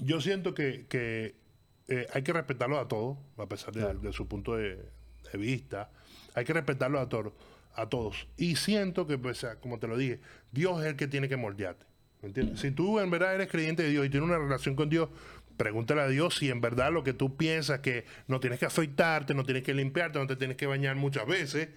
Yo 0.00 0.20
siento 0.20 0.54
que, 0.54 0.86
que, 0.88 1.34
eh, 1.88 2.06
hay 2.14 2.22
que 2.22 2.32
respetarlos 2.32 2.78
a 2.78 2.88
todos, 2.88 3.18
a 3.36 3.46
pesar 3.46 3.74
de, 3.74 3.80
Claro. 3.80 3.98
de 3.98 4.12
su 4.12 4.26
punto 4.28 4.56
de, 4.56 4.76
de 5.32 5.38
vista. 5.38 5.90
Hay 6.34 6.44
que 6.44 6.52
respetarlos 6.52 7.00
a 7.02 7.08
todos. 7.08 7.32
A 7.74 7.88
todos. 7.88 8.26
Y 8.36 8.56
siento 8.56 9.06
que, 9.06 9.16
pues, 9.16 9.46
como 9.60 9.78
te 9.78 9.88
lo 9.88 9.96
dije, 9.96 10.20
Dios 10.50 10.80
es 10.80 10.88
el 10.88 10.96
que 10.96 11.06
tiene 11.06 11.28
que 11.28 11.36
moldearte. 11.36 11.86
¿Me 12.20 12.28
entiendes? 12.28 12.60
Si 12.60 12.70
tú 12.70 13.00
en 13.00 13.10
verdad 13.10 13.34
eres 13.34 13.48
creyente 13.48 13.82
de 13.82 13.90
Dios 13.90 14.06
y 14.06 14.10
tienes 14.10 14.28
una 14.28 14.38
relación 14.38 14.76
con 14.76 14.88
Dios, 14.88 15.08
pregúntale 15.56 16.02
a 16.02 16.08
Dios 16.08 16.36
si 16.36 16.50
en 16.50 16.60
verdad 16.60 16.92
lo 16.92 17.02
que 17.02 17.12
tú 17.12 17.36
piensas 17.36 17.80
que 17.80 18.04
no 18.28 18.40
tienes 18.40 18.58
que 18.58 18.66
afeitarte, 18.66 19.34
no 19.34 19.44
tienes 19.44 19.62
que 19.62 19.74
limpiarte, 19.74 20.18
no 20.18 20.26
te 20.26 20.36
tienes 20.36 20.56
que 20.56 20.66
bañar 20.66 20.96
muchas 20.96 21.26
veces, 21.26 21.68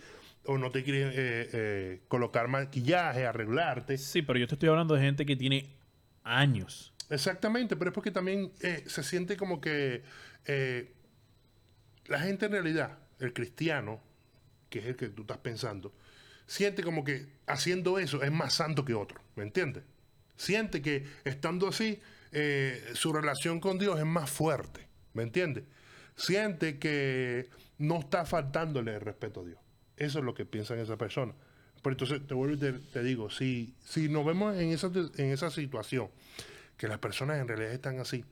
o 0.46 0.58
no 0.58 0.72
te 0.72 0.84
quieres 0.84 1.14
eh, 1.16 1.50
eh, 1.54 2.02
colocar 2.08 2.48
maquillaje, 2.48 3.26
arreglarte. 3.26 3.98
Sí, 3.98 4.22
pero 4.22 4.40
yo 4.40 4.48
te 4.48 4.56
estoy 4.56 4.70
hablando 4.70 4.94
de 4.96 5.02
gente 5.02 5.26
que 5.26 5.36
tiene 5.36 5.76
años. 6.24 6.94
Exactamente, 7.10 7.76
pero 7.76 7.90
es 7.90 7.96
porque 7.96 8.12
también 8.12 8.52
eh, 8.62 8.84
se 8.88 9.04
siente 9.04 9.38
como 9.38 9.62
que 9.62 10.04
la 12.08 12.20
gente 12.20 12.46
en 12.46 12.52
realidad 12.52 12.98
el 13.20 13.34
cristiano, 13.34 14.00
que 14.76 14.80
es 14.80 14.86
el 14.88 14.98
que 14.98 15.08
tú 15.08 15.22
estás 15.22 15.38
pensando, 15.38 15.94
siente 16.48 16.84
como 16.84 17.06
que 17.06 17.28
haciendo 17.48 17.98
eso 17.98 18.22
es 18.24 18.32
más 18.32 18.56
santo 18.56 18.84
que 18.84 18.94
otro, 18.94 19.22
¿me 19.38 19.44
entiendes? 19.44 19.84
Siente 20.36 20.82
que 20.82 21.06
estando 21.24 21.70
así, 21.70 22.02
eh, 22.34 22.84
su 22.94 23.14
relación 23.14 23.62
con 23.62 23.80
Dios 23.80 23.98
es 23.98 24.06
más 24.06 24.30
fuerte, 24.30 24.86
¿me 25.14 25.24
entiendes? 25.24 25.64
Siente 26.18 26.78
que 26.78 27.48
no 27.78 28.00
está 28.00 28.26
faltándole 28.26 28.96
el 28.96 29.00
respeto 29.00 29.40
a 29.40 29.46
Dios. 29.46 29.60
Eso 29.96 30.20
es 30.20 30.26
lo 30.26 30.34
que 30.34 30.46
piensa 30.46 30.76
esa 30.76 30.98
persona. 30.98 31.34
Pero 31.82 31.94
entonces 31.94 32.28
te 32.28 32.34
vuelvo 32.34 32.56
y 32.56 32.60
te, 32.60 32.74
te 32.74 33.02
digo, 33.02 33.30
si, 33.30 33.74
si 33.86 34.10
nos 34.10 34.26
vemos 34.26 34.58
en 34.58 34.72
esa, 34.72 34.88
en 34.88 35.32
esa 35.32 35.52
situación, 35.52 36.10
que 36.76 36.90
las 36.90 37.00
personas 37.00 37.40
en 37.40 37.48
realidad 37.48 37.72
están 37.72 38.02
así, 38.02 38.26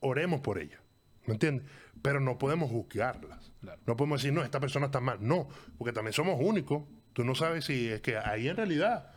oremos 0.00 0.40
por 0.40 0.58
ellas, 0.58 0.80
¿me 1.26 1.34
entiendes? 1.34 1.66
Pero 2.00 2.20
no 2.20 2.38
podemos 2.38 2.70
juzgarlas. 2.70 3.39
Claro. 3.60 3.80
No 3.86 3.96
podemos 3.96 4.20
decir, 4.22 4.32
no, 4.32 4.42
esta 4.42 4.60
persona 4.60 4.86
está 4.86 5.00
mal. 5.00 5.18
No, 5.20 5.48
porque 5.78 5.92
también 5.92 6.12
somos 6.12 6.36
únicos. 6.40 6.84
Tú 7.12 7.24
no 7.24 7.34
sabes 7.34 7.64
si 7.66 7.88
es 7.88 8.00
que 8.00 8.16
ahí 8.16 8.48
en 8.48 8.56
realidad, 8.56 9.12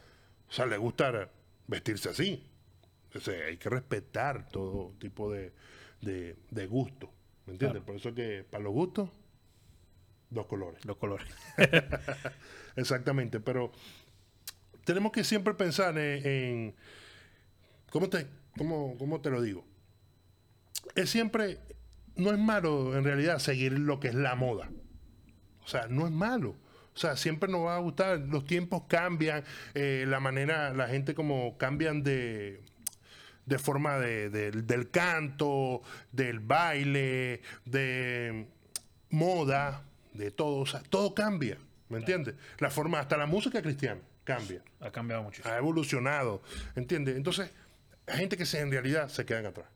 o 0.50 0.52
sea, 0.52 0.66
le 0.66 0.78
gusta 0.78 1.30
vestirse 1.68 2.10
así. 2.10 2.50
O 3.16 3.20
sea, 3.20 3.46
hay 3.46 3.58
que 3.58 3.70
respetar 3.70 4.50
todo 4.50 4.94
tipo 5.00 5.32
de, 5.32 5.54
de, 6.02 6.36
de 6.52 6.68
gusto, 6.68 7.12
¿me 7.46 7.54
entiendes? 7.54 7.84
Claro. 7.84 7.86
Por 7.86 7.96
eso 7.96 8.10
es 8.10 8.16
que 8.16 8.44
para 8.50 8.64
los 8.64 8.74
gustos, 8.74 9.10
dos 10.30 10.46
colores. 10.48 10.84
Los 10.86 10.98
colores. 10.98 11.28
Exactamente, 12.76 13.40
pero 13.40 13.72
tenemos 14.86 15.12
que 15.12 15.24
siempre 15.24 15.54
pensar 15.54 15.98
en, 15.98 16.26
en- 16.28 16.76
¿cómo, 17.90 18.10
te, 18.10 18.28
cómo, 18.58 18.96
cómo 18.98 19.22
te 19.22 19.30
lo 19.30 19.42
digo? 19.42 19.64
Es 20.96 21.10
siempre, 21.10 21.60
no 22.16 22.32
es 22.32 22.38
malo 22.40 22.98
en 22.98 23.04
realidad 23.04 23.40
seguir 23.40 23.74
lo 23.80 24.00
que 24.00 24.10
es 24.10 24.16
la 24.16 24.36
moda. 24.36 24.70
O 25.64 25.68
sea, 25.68 25.88
no 25.88 26.06
es 26.06 26.12
malo. 26.12 26.56
O 26.96 26.98
sea, 26.98 27.16
siempre 27.18 27.50
nos 27.50 27.62
va 27.66 27.76
a 27.76 27.80
gustar, 27.80 28.20
los 28.20 28.46
tiempos 28.46 28.84
cambian, 28.88 29.44
eh, 29.74 30.06
la 30.08 30.20
manera, 30.20 30.74
la 30.74 30.88
gente 30.88 31.16
como 31.16 31.58
cambian 31.58 32.04
de, 32.04 32.62
de 33.48 33.58
forma 33.60 33.98
de- 33.98 34.30
de- 34.30 34.52
del 34.52 34.92
canto, 34.92 35.82
del 36.12 36.40
baile, 36.40 37.42
de 37.66 38.46
moda, 39.10 39.82
de 40.14 40.30
todo. 40.32 40.58
O 40.62 40.66
sea, 40.68 40.82
todo 40.84 41.16
cambia, 41.16 41.58
¿me 41.90 41.98
entiendes? 41.98 42.36
La 42.60 42.70
forma, 42.70 43.00
hasta 43.00 43.18
la 43.18 43.26
música 43.26 43.62
cristiana 43.62 44.02
cambia, 44.24 44.62
Ha 44.80 44.92
cambiado 44.92 45.24
mucho. 45.24 45.42
ha 45.46 45.58
evolucionado, 45.58 46.44
¿entiendes? 46.76 47.18
Entonces, 47.18 47.50
hay 48.06 48.20
gente 48.20 48.38
que 48.38 48.46
se, 48.46 48.60
en 48.60 48.70
realidad 48.72 49.10
se 49.10 49.26
quedan 49.26 49.46
atrás. 49.48 49.68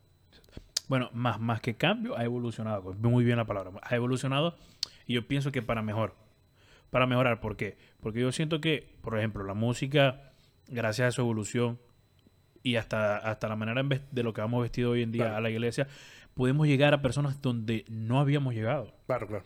Bueno, 0.87 1.09
más, 1.13 1.39
más 1.39 1.61
que 1.61 1.75
cambio, 1.75 2.17
ha 2.17 2.23
evolucionado. 2.23 2.93
Muy 2.93 3.23
bien 3.25 3.37
la 3.37 3.45
palabra. 3.45 3.71
Ha 3.83 3.95
evolucionado 3.95 4.55
y 5.05 5.13
yo 5.13 5.27
pienso 5.27 5.51
que 5.51 5.61
para 5.61 5.81
mejor. 5.81 6.15
Para 6.89 7.05
mejorar. 7.05 7.39
¿Por 7.41 7.57
qué? 7.57 7.77
Porque 7.99 8.21
yo 8.21 8.31
siento 8.31 8.61
que, 8.61 8.95
por 9.01 9.17
ejemplo, 9.17 9.43
la 9.43 9.53
música, 9.53 10.31
gracias 10.67 11.09
a 11.09 11.11
su 11.11 11.21
evolución 11.21 11.79
y 12.63 12.75
hasta, 12.77 13.17
hasta 13.17 13.47
la 13.49 13.55
manera 13.55 13.81
en 13.81 13.89
vez- 13.89 14.01
de 14.11 14.23
lo 14.23 14.33
que 14.33 14.41
vamos 14.41 14.61
vestido 14.61 14.91
hoy 14.91 15.01
en 15.03 15.11
día 15.11 15.23
Claro. 15.25 15.37
a 15.37 15.41
la 15.41 15.49
iglesia, 15.49 15.87
podemos 16.33 16.67
llegar 16.67 16.93
a 16.93 17.01
personas 17.01 17.41
donde 17.41 17.83
no 17.89 18.19
habíamos 18.19 18.53
llegado. 18.53 18.93
Claro, 19.07 19.27
claro, 19.27 19.45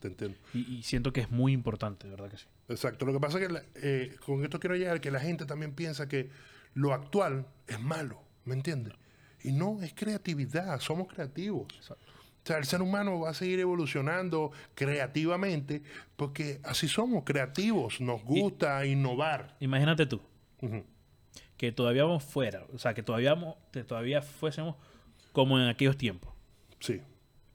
te 0.00 0.08
entiendo. 0.08 0.36
Y, 0.54 0.76
y 0.76 0.82
siento 0.82 1.12
que 1.12 1.20
es 1.20 1.30
muy 1.30 1.52
importante, 1.52 2.08
verdad 2.08 2.30
que 2.30 2.38
sí. 2.38 2.46
Exacto. 2.68 3.04
Lo 3.06 3.12
que 3.12 3.20
pasa 3.20 3.38
es 3.38 3.46
que 3.46 3.52
la- 3.52 3.62
eh, 3.76 4.16
con 4.24 4.42
esto 4.44 4.58
quiero 4.60 4.76
llegar 4.76 5.00
que 5.00 5.10
la 5.10 5.20
gente 5.20 5.44
también 5.46 5.74
piensa 5.74 6.08
que 6.08 6.30
lo 6.74 6.92
actual 6.94 7.46
es 7.66 7.80
malo, 7.80 8.22
¿me 8.44 8.54
entiendes? 8.54 8.94
Y 9.44 9.52
no, 9.52 9.80
es 9.82 9.92
creatividad, 9.94 10.80
somos 10.80 11.08
creativos. 11.08 11.66
O 11.80 11.96
sea, 12.44 12.58
el 12.58 12.64
ser 12.64 12.80
humano 12.82 13.20
va 13.20 13.30
a 13.30 13.34
seguir 13.34 13.60
evolucionando 13.60 14.52
creativamente 14.74 15.82
porque 16.16 16.60
así 16.64 16.88
somos, 16.88 17.24
creativos, 17.24 18.00
nos 18.00 18.22
gusta 18.24 18.84
innovar. 18.86 19.56
Imagínate 19.60 20.06
tú, 20.06 20.20
que 21.56 21.72
todavía 21.72 22.04
vamos 22.04 22.24
fuera, 22.24 22.64
o 22.72 22.78
sea, 22.78 22.94
que 22.94 23.02
todavía, 23.02 23.34
vamos- 23.34 23.56
que 23.72 23.84
todavía 23.84 24.22
fuésemos 24.22 24.76
como 25.32 25.58
en 25.58 25.68
aquellos 25.68 25.96
tiempos. 25.96 26.32
Sí, 26.80 27.00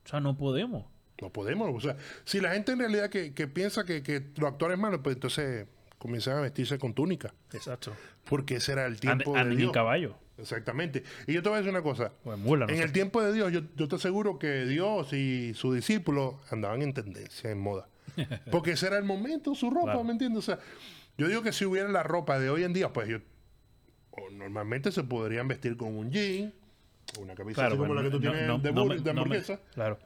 O 0.05 0.09
sea, 0.09 0.19
no 0.19 0.37
podemos. 0.37 0.85
no 1.21 1.29
podemos. 1.31 1.69
O 1.73 1.79
sea, 1.79 1.95
si 2.25 2.39
la 2.41 2.51
gente 2.53 2.73
en 2.73 2.79
realidad 2.79 3.09
que, 3.09 3.33
que 3.33 3.47
piensa 3.47 3.85
que, 3.85 4.03
que 4.03 4.21
lo 4.37 4.47
actual 4.47 4.73
es 4.73 4.77
malo, 4.77 5.01
pues 5.01 5.15
entonces 5.15 5.67
comienzan 5.97 6.37
a 6.37 6.41
vestirse 6.41 6.77
con 6.77 6.93
túnica. 6.93 7.33
Exacto. 7.53 7.93
Porque 8.25 8.55
ese 8.57 8.73
era 8.73 8.85
el 8.85 8.95
Ande- 8.97 8.99
tiempo 8.99 9.33
de 9.33 9.39
anden 9.39 9.53
en 9.53 9.57
Dios. 9.59 9.71
caballo. 9.71 10.15
Exactamente. 10.43 11.03
Y 11.27 11.33
yo 11.33 11.41
te 11.43 11.49
voy 11.49 11.55
a 11.55 11.59
decir 11.61 11.71
una 11.71 11.81
cosa. 11.81 12.11
O 12.23 12.33
en 12.33 12.39
mula, 12.41 12.65
no 12.67 12.71
en 12.71 12.77
sé. 12.77 12.83
el 12.83 12.91
tiempo 12.91 13.21
de 13.21 13.33
Dios, 13.33 13.51
yo, 13.51 13.61
yo 13.75 13.87
te 13.87 13.95
aseguro 13.95 14.37
que 14.39 14.65
Dios 14.65 15.11
y 15.13 15.53
sus 15.55 15.73
discípulos 15.75 16.35
andaban 16.51 16.81
en 16.81 16.93
tendencia, 16.93 17.49
en 17.49 17.59
moda. 17.59 17.87
Porque 18.51 18.71
ese 18.73 18.87
era 18.87 18.97
el 18.97 19.03
momento, 19.05 19.55
su 19.55 19.69
ropa, 19.71 19.85
Claro. 19.93 20.03
¿me 20.03 20.11
entiendes? 20.11 20.39
O 20.39 20.41
sea, 20.41 20.59
yo 21.17 21.27
digo 21.27 21.41
que 21.41 21.51
si 21.53 21.65
hubiera 21.65 21.89
la 21.89 22.03
ropa 22.03 22.37
de 22.39 22.49
hoy 22.49 22.63
en 22.63 22.73
día, 22.73 22.93
pues 22.93 23.07
yo. 23.07 23.17
o 24.11 24.29
normalmente 24.29 24.91
se 24.91 25.03
podrían 25.03 25.47
vestir 25.47 25.75
con 25.77 25.95
un 25.97 26.11
jean, 26.11 26.53
una 27.19 27.33
camisa 27.35 27.65
así 27.67 27.75
como 27.77 27.87
pues, 27.93 27.97
la 27.97 28.03
que 28.03 28.09
tú 28.11 28.19
no- 28.19 28.31
tienes 28.31 28.47
no- 28.47 28.59
de, 28.59 28.71
no 28.71 28.85
bur- 28.85 28.89
me- 28.89 28.95
de 28.95 29.01
no 29.01 29.13
me- 29.13 29.21
hamburguesa. 29.21 29.59
claro. 29.73 29.97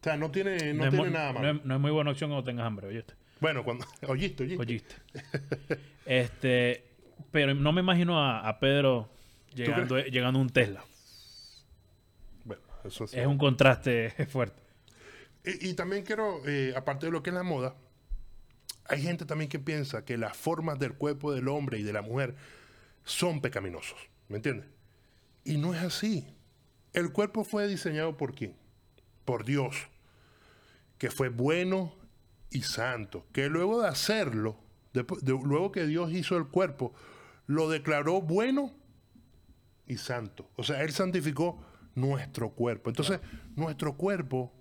O 0.00 0.04
sea, 0.04 0.16
no 0.18 0.30
tiene, 0.30 0.74
no 0.74 0.88
tiene 0.90 0.96
muy, 0.98 1.10
nada 1.10 1.30
es- 1.50 1.64
no 1.64 1.74
es 1.74 1.80
muy 1.80 1.90
buena 1.90 2.10
opción 2.10 2.28
cuando 2.30 2.44
tengas 2.44 2.66
hambre, 2.66 2.86
oíste. 2.88 3.14
Bueno, 3.40 3.64
cuando. 3.64 3.84
Oíste, 4.08 4.44
oíste. 4.44 4.62
Oíste. 4.62 4.94
este, 6.06 6.84
pero 7.30 7.54
no 7.54 7.72
me 7.72 7.80
imagino 7.80 8.20
a, 8.22 8.46
a 8.48 8.58
Pedro 8.60 9.08
llegando, 9.54 9.98
llegando 9.98 10.38
a 10.38 10.42
un 10.42 10.50
Tesla. 10.50 10.84
Bueno, 12.44 12.62
eso 12.84 13.06
sí. 13.06 13.18
Es 13.18 13.26
un 13.26 13.38
contraste 13.38 14.10
fuerte. 14.30 14.60
Y, 15.44 15.70
y 15.70 15.74
también 15.74 16.04
quiero, 16.04 16.40
eh, 16.46 16.72
aparte 16.76 17.06
de 17.06 17.12
lo 17.12 17.22
que 17.22 17.30
es 17.30 17.34
la 17.34 17.42
moda, 17.42 17.74
hay 18.86 19.02
gente 19.02 19.24
también 19.24 19.48
que 19.48 19.58
piensa 19.58 20.04
que 20.04 20.16
las 20.18 20.36
formas 20.36 20.78
del 20.78 20.94
cuerpo 20.94 21.32
del 21.32 21.48
hombre 21.48 21.78
y 21.78 21.82
de 21.82 21.92
la 21.92 22.02
mujer 22.02 22.34
son 23.04 23.40
pecaminosos. 23.40 23.98
¿Me 24.28 24.36
entiendes? 24.36 24.66
Y 25.44 25.58
no 25.58 25.74
es 25.74 25.82
así. 25.82 26.26
El 26.92 27.12
cuerpo 27.12 27.44
fue 27.44 27.66
diseñado 27.68 28.16
por 28.16 28.34
quién? 28.34 28.54
Por 29.24 29.44
Dios, 29.44 29.74
que 30.98 31.10
fue 31.10 31.28
bueno 31.28 31.94
y 32.50 32.62
santo, 32.62 33.26
que 33.32 33.48
luego 33.48 33.82
de 33.82 33.88
hacerlo, 33.88 34.56
de- 34.92 35.04
luego 35.44 35.72
que 35.72 35.86
Dios 35.86 36.12
hizo 36.12 36.36
el 36.36 36.46
cuerpo, 36.46 36.94
lo 37.46 37.68
declaró 37.68 38.20
bueno 38.22 38.72
y 39.86 39.96
santo. 39.96 40.48
O 40.56 40.62
sea, 40.64 40.82
Él 40.82 40.92
santificó 40.92 41.60
nuestro 41.94 42.50
cuerpo. 42.50 42.90
Entonces, 42.90 43.20
nuestro 43.56 43.94
cuerpo 43.96 44.52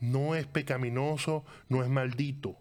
no 0.00 0.34
es 0.34 0.46
pecaminoso, 0.46 1.44
no 1.68 1.82
es 1.82 1.88
maldito. 1.88 2.56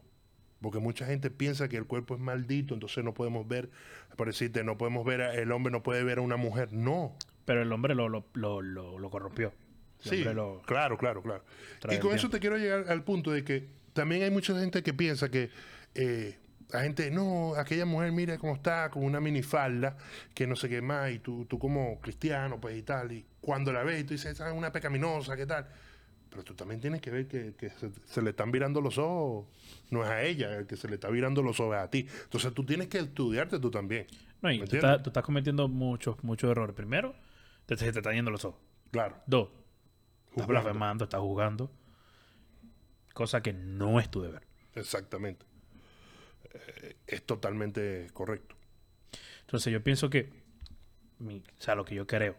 Porque 0.61 0.79
mucha 0.79 1.05
gente 1.05 1.29
piensa 1.29 1.67
que 1.69 1.77
el 1.77 1.85
cuerpo 1.85 2.15
es 2.15 2.19
maldito, 2.19 2.73
entonces 2.73 3.03
no 3.03 3.13
podemos 3.13 3.47
ver, 3.47 3.69
por 4.15 4.27
decirte, 4.27 4.63
no 4.63 4.77
podemos 4.77 5.05
ver, 5.05 5.21
a- 5.21 5.35
el 5.35 5.51
hombre 5.51 5.71
no 5.71 5.83
puede 5.83 6.03
ver 6.03 6.17
a 6.17 6.21
una 6.21 6.37
mujer. 6.37 6.73
No. 6.73 7.15
Pero 7.45 7.61
el 7.61 7.71
hombre 7.71 7.93
lo, 7.95 8.09
lo, 8.09 8.25
lo, 8.33 8.61
lo- 8.61 8.97
lo 8.97 9.09
corrompió. 9.09 9.53
El 10.03 10.09
Sí, 10.09 10.23
lo- 10.23 10.61
claro, 10.65 10.97
claro, 10.97 11.21
claro. 11.21 11.43
Y 11.91 11.97
con 11.99 12.13
eso 12.15 12.29
te 12.29 12.39
quiero 12.39 12.57
llegar 12.57 12.85
al 12.89 13.03
punto 13.03 13.31
de 13.31 13.43
que 13.43 13.67
también 13.93 14.23
hay 14.23 14.31
mucha 14.31 14.57
gente 14.59 14.81
que 14.83 14.93
piensa 14.93 15.29
que 15.29 15.49
eh, 15.95 16.37
la 16.69 16.81
gente, 16.81 17.09
no, 17.11 17.55
aquella 17.55 17.85
mujer 17.85 18.11
mira 18.11 18.37
cómo 18.37 18.55
está, 18.55 18.89
con 18.89 19.03
una 19.03 19.21
minifalda, 19.21 19.97
que 20.33 20.47
no 20.47 20.55
sé 20.55 20.67
qué 20.67 20.81
más, 20.81 21.11
y 21.11 21.19
tú, 21.19 21.45
tú 21.45 21.57
como 21.57 21.99
cristiano, 22.01 22.59
pues 22.59 22.77
y 22.77 22.83
tal, 22.83 23.11
y 23.11 23.25
cuando 23.39 23.71
la 23.71 23.83
ves, 23.83 24.05
tú 24.05 24.13
dices, 24.13 24.41
ah, 24.41 24.51
una 24.51 24.71
pecaminosa, 24.71 25.37
¿qué 25.37 25.45
tal? 25.45 25.67
Pero 26.29 26.43
tú 26.43 26.53
también 26.55 26.81
tienes 26.81 26.99
que 26.99 27.09
ver 27.09 27.27
que, 27.27 27.55
que 27.55 27.69
se, 27.69 27.89
se 28.05 28.21
le 28.21 28.31
están 28.31 28.51
virando 28.51 28.81
los 28.81 28.97
ojos, 28.97 29.47
no 29.89 30.03
es 30.03 30.09
a 30.09 30.23
ella, 30.23 30.57
el 30.57 30.67
que 30.67 30.75
se 30.75 30.89
le 30.89 30.95
está 30.95 31.09
virando 31.09 31.41
los 31.41 31.59
ojos 31.59 31.77
es 31.77 31.81
a 31.81 31.89
ti. 31.89 32.05
Entonces 32.23 32.53
tú 32.53 32.65
tienes 32.65 32.87
que 32.87 32.99
estudiarte 32.99 33.59
tú 33.59 33.71
también. 33.71 34.07
No, 34.41 34.51
y 34.51 34.59
¿Me 34.59 34.67
tú 34.67 34.75
estás, 34.75 35.01
tú 35.01 35.09
estás 35.09 35.23
cometiendo 35.23 35.67
muchos, 35.69 36.21
muchos 36.23 36.51
errores. 36.51 36.75
Primero, 36.75 37.15
te, 37.65 37.77
se 37.77 37.91
te 37.91 37.99
están 37.99 38.13
yendo 38.13 38.29
los 38.29 38.43
ojos. 38.43 38.59
Claro. 38.91 39.15
Dos, 39.25 39.49
estás 40.31 40.47
blasfemando, 40.47 41.05
estás 41.05 41.21
jugando. 41.21 41.71
Cosa 43.13 43.41
que 43.41 43.53
no 43.53 43.99
es 43.99 44.11
tu 44.11 44.21
deber. 44.21 44.43
Exactamente. 44.75 45.45
Eh, 46.53 46.95
es 47.07 47.25
totalmente 47.25 48.07
correcto. 48.13 48.55
Entonces 49.41 49.71
yo 49.71 49.83
pienso 49.83 50.09
que, 50.09 50.29
mi- 51.19 51.39
o 51.57 51.61
sea, 51.61 51.75
lo 51.75 51.85
que 51.85 51.95
yo 51.95 52.05
creo, 52.07 52.35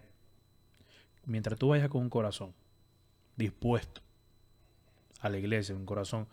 mientras 1.25 1.59
tú 1.59 1.69
vayas 1.69 1.89
con 1.89 2.03
un 2.03 2.11
corazón 2.11 2.55
dispuesto 3.37 4.01
a 5.21 5.29
la 5.29 5.39
iglesia, 5.39 5.75
un 5.75 5.87
corazón 5.87 6.27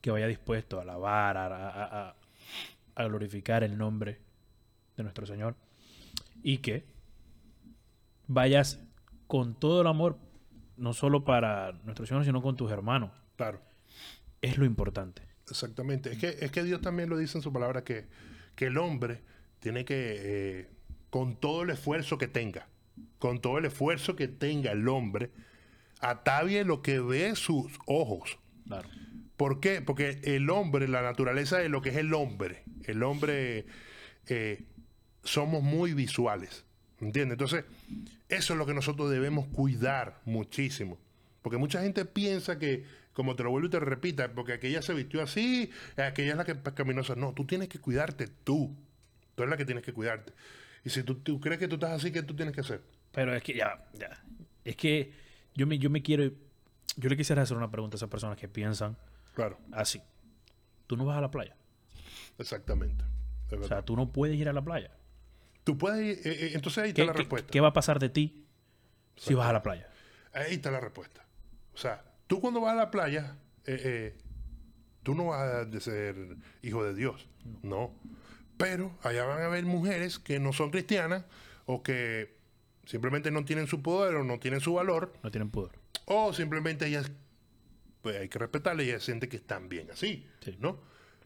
que 0.00 0.10
vaya 0.10 0.26
dispuesto 0.26 0.78
a 0.78 0.82
alabar, 0.82 1.36
a, 1.36 1.46
a- 1.68 2.08
a- 2.10 2.16
a 2.96 3.04
glorificar 3.04 3.64
el 3.64 3.76
nombre 3.76 4.18
de 4.96 5.02
nuestro 5.02 5.26
Señor, 5.26 5.56
y 6.42 6.58
que 6.58 6.84
vayas 8.26 8.80
con 9.26 9.54
todo 9.58 9.80
el 9.80 9.86
amor, 9.86 10.18
no 10.76 10.92
solo 10.92 11.24
para 11.24 11.72
nuestro 11.84 12.06
Señor, 12.06 12.24
sino 12.24 12.42
con 12.42 12.56
tus 12.56 12.70
hermanos. 12.70 13.10
Claro. 13.36 13.60
Es 14.42 14.58
lo 14.58 14.64
importante. 14.64 15.22
Exactamente. 15.48 16.12
Es 16.12 16.18
que, 16.18 16.36
es 16.40 16.50
que 16.50 16.62
Dios 16.62 16.80
también 16.80 17.08
lo 17.08 17.16
dice 17.16 17.38
en 17.38 17.42
su 17.42 17.52
palabra 17.52 17.84
que, 17.84 18.06
que 18.54 18.66
el 18.66 18.78
hombre 18.78 19.22
tiene 19.60 19.84
que, 19.84 20.16
eh, 20.16 20.68
con 21.10 21.36
todo 21.36 21.62
el 21.62 21.70
esfuerzo 21.70 22.18
que 22.18 22.28
tenga, 22.28 22.68
con 23.18 23.40
todo 23.40 23.58
el 23.58 23.66
esfuerzo 23.66 24.16
que 24.16 24.28
tenga 24.28 24.72
el 24.72 24.88
hombre, 24.88 25.30
atavie 26.00 26.64
lo 26.64 26.82
que 26.82 27.00
ve 27.00 27.34
sus 27.36 27.72
ojos. 27.86 28.38
Claro. 28.66 28.88
¿Por 29.36 29.60
qué? 29.60 29.82
Porque 29.82 30.20
el 30.22 30.48
hombre, 30.50 30.86
la 30.88 31.02
naturaleza 31.02 31.58
de 31.58 31.68
lo 31.68 31.82
que 31.82 31.90
es 31.90 31.96
el 31.96 32.14
hombre, 32.14 32.62
el 32.84 33.02
hombre, 33.02 33.66
eh, 34.26 34.64
somos 35.24 35.62
muy 35.62 35.92
visuales. 35.92 36.64
¿Entiendes? 37.00 37.34
Entonces, 37.34 37.64
eso 38.28 38.52
es 38.52 38.58
lo 38.58 38.66
que 38.66 38.74
nosotros 38.74 39.10
debemos 39.10 39.46
cuidar 39.48 40.20
muchísimo. 40.24 40.98
Porque 41.44 41.58
mucha 41.58 41.82
gente 41.82 42.06
piensa 42.06 42.58
que, 42.58 42.86
como 43.12 43.36
te 43.36 43.42
lo 43.42 43.50
vuelvo 43.50 43.66
y 43.66 43.70
te 43.70 43.78
repita, 43.78 44.32
porque 44.32 44.54
aquella 44.54 44.80
se 44.80 44.94
vistió 44.94 45.20
así, 45.22 45.70
aquella 45.98 46.30
es 46.30 46.36
la 46.38 46.44
que 46.46 46.56
caminó 46.72 47.02
así. 47.02 47.12
No, 47.18 47.34
tú 47.34 47.44
tienes 47.46 47.68
que 47.68 47.78
cuidarte 47.78 48.28
tú. 48.28 48.74
Tú 49.34 49.42
eres 49.42 49.50
la 49.50 49.58
que 49.58 49.66
tienes 49.66 49.84
que 49.84 49.92
cuidarte. 49.92 50.32
Y 50.84 50.88
si 50.88 51.02
tú, 51.02 51.16
tú 51.16 51.38
crees 51.40 51.58
que 51.58 51.68
tú 51.68 51.74
estás 51.74 51.90
así, 51.90 52.10
¿qué 52.10 52.22
tú 52.22 52.34
tienes 52.34 52.54
que 52.54 52.62
hacer? 52.62 52.80
Pero 53.12 53.34
es 53.34 53.42
que 53.42 53.52
ya, 53.52 53.84
ya. 53.92 54.24
Es 54.64 54.74
que 54.76 55.12
yo 55.54 55.66
me, 55.66 55.78
yo 55.78 55.90
me 55.90 56.02
quiero. 56.02 56.32
Yo 56.96 57.10
le 57.10 57.16
quisiera 57.18 57.42
hacer 57.42 57.58
una 57.58 57.70
pregunta 57.70 57.96
a 57.96 57.98
esas 57.98 58.08
personas 58.08 58.38
que 58.38 58.48
piensan 58.48 58.96
Claro, 59.34 59.58
así. 59.72 60.00
Tú 60.86 60.96
no 60.96 61.04
vas 61.04 61.18
a 61.18 61.20
la 61.20 61.30
playa. 61.30 61.54
exactamente. 62.38 63.04
O 63.60 63.64
sea, 63.68 63.82
tú 63.82 63.96
no 63.96 64.10
puedes 64.10 64.36
ir 64.38 64.48
a 64.48 64.52
la 64.54 64.62
playa. 64.62 64.90
tú 65.62 65.76
puedes 65.76 66.00
ir, 66.00 66.26
eh, 66.26 66.46
eh, 66.46 66.50
entonces 66.54 66.82
ahí 66.84 66.88
está 66.90 67.02
¿Qué, 67.02 67.06
la 67.06 67.12
respuesta. 67.12 67.50
qué 67.52 67.60
va 67.60 67.68
a 67.68 67.72
pasar 67.74 67.98
de 67.98 68.08
ti 68.08 68.46
si 69.16 69.34
vas 69.34 69.46
a 69.48 69.52
la 69.52 69.62
playa? 69.62 69.88
Ahí 70.32 70.54
está 70.54 70.70
la 70.70 70.80
respuesta. 70.80 71.24
O 71.74 71.78
sea, 71.78 72.04
tú 72.26 72.40
cuando 72.40 72.60
vas 72.60 72.72
a 72.72 72.76
la 72.76 72.90
playa, 72.90 73.36
eh, 73.66 73.80
eh, 73.84 74.16
tú 75.02 75.14
no 75.14 75.26
vas 75.26 75.42
a 75.66 75.80
ser 75.80 76.16
hijo 76.62 76.84
de 76.84 76.94
Dios. 76.94 77.28
No. 77.62 77.92
Pero 78.56 78.96
allá 79.02 79.24
van 79.24 79.42
a 79.42 79.46
haber 79.46 79.64
mujeres 79.66 80.18
que 80.18 80.38
no 80.38 80.52
son 80.52 80.70
cristianas 80.70 81.24
o 81.66 81.82
que 81.82 82.36
simplemente 82.86 83.30
no 83.30 83.44
tienen 83.44 83.66
su 83.66 83.82
poder 83.82 84.14
o 84.16 84.24
no 84.24 84.38
tienen 84.38 84.60
su 84.60 84.74
valor 84.74 85.12
No 85.22 85.30
tienen 85.30 85.50
pudor. 85.50 85.72
o 86.04 86.32
simplemente 86.32 86.86
ellas, 86.86 87.10
pues 88.02 88.16
hay 88.16 88.28
que 88.28 88.38
respetarle 88.38 88.84
y 88.84 88.90
ellas 88.90 89.02
sienten 89.02 89.28
que 89.30 89.36
están 89.36 89.68
bien 89.68 89.90
así, 89.90 90.26
Sí. 90.40 90.56
¿no? 90.60 90.78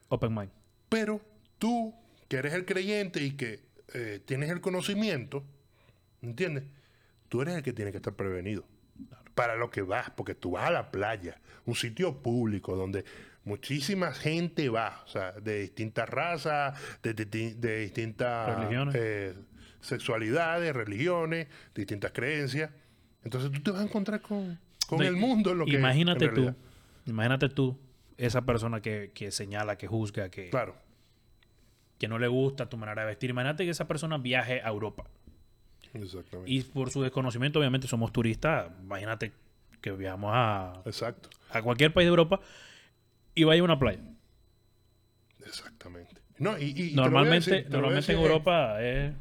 Open 0.08 0.34
mind. 0.34 0.50
Pero 0.88 1.20
tú, 1.58 1.94
que 2.28 2.36
eres 2.38 2.54
el 2.54 2.64
creyente 2.64 3.22
y 3.22 3.32
que 3.32 3.60
eh, 3.92 4.20
tienes 4.24 4.48
el 4.50 4.60
conocimiento, 4.62 5.44
¿entiendes? 6.22 6.64
Tú 7.28 7.42
eres 7.42 7.56
el 7.56 7.62
que 7.62 7.72
tiene 7.74 7.90
que 7.90 7.98
estar 7.98 8.14
prevenido. 8.14 8.64
Para 9.38 9.54
lo 9.56 9.70
que 9.70 9.82
vas, 9.82 10.10
porque 10.10 10.34
tú 10.34 10.50
vas 10.52 10.66
a 10.66 10.70
la 10.70 10.90
playa, 10.90 11.40
un 11.64 11.74
sitio 11.76 12.20
público 12.22 12.74
donde 12.74 13.04
muchísima 13.44 14.12
gente 14.12 14.68
va, 14.68 15.00
o 15.04 15.08
sea, 15.08 15.32
de 15.32 15.60
distintas 15.60 16.08
razas, 16.08 16.76
de, 17.02 17.14
de- 17.14 17.24
de- 17.24 17.54
de 17.54 17.78
distintas 17.80 18.56
Religiones. 18.58 18.94
eh, 18.98 19.34
sexualidades, 19.80 20.74
religiones, 20.74 21.46
distintas 21.74 22.10
creencias. 22.12 22.70
Entonces 23.24 23.50
tú 23.52 23.60
te 23.62 23.70
vas 23.70 23.80
a 23.80 23.84
encontrar 23.84 24.20
con, 24.20 24.58
con 24.88 24.98
No, 24.98 25.04
el 25.04 25.16
mundo. 25.16 25.54
Lo 25.54 25.64
que 25.66 25.72
imagínate 25.78 26.28
tú, 26.28 26.54
imagínate 27.06 27.48
tú, 27.48 27.78
esa 28.16 28.42
persona 28.42 28.80
que, 28.80 29.12
que 29.14 29.30
señala, 29.30 29.78
que 29.78 29.86
juzga, 29.86 30.28
que, 30.30 30.50
Claro, 30.50 30.74
que 31.98 32.08
no 32.08 32.18
le 32.18 32.28
gusta 32.28 32.68
tu 32.68 32.76
manera 32.76 33.02
de 33.02 33.08
vestir. 33.08 33.30
Imagínate 33.30 33.64
que 33.64 33.70
esa 33.70 33.86
persona 33.86 34.18
viaje 34.18 34.60
a 34.62 34.68
Europa. 34.68 35.04
Exactamente. 35.94 36.50
Y 36.50 36.62
por 36.62 36.90
su 36.90 37.02
desconocimiento, 37.02 37.58
obviamente 37.58 37.86
somos 37.88 38.12
turistas. 38.12 38.70
Imagínate 38.82 39.32
que 39.80 39.92
viajamos 39.92 40.30
a, 40.34 40.82
Exacto, 40.84 41.30
a 41.50 41.62
cualquier 41.62 41.92
país 41.92 42.06
de 42.06 42.10
Europa 42.10 42.40
y 43.34 43.44
vaya 43.44 43.60
a 43.60 43.64
una 43.64 43.78
playa. 43.78 44.00
exactamente. 45.46 46.20
No, 46.38 46.56
y, 46.58 46.92
Normalmente, 46.94 47.50
decir, 47.50 47.70
normalmente 47.70 48.12
en 48.12 48.18
decir, 48.18 48.30
Europa 48.30 48.82
es... 48.82 49.12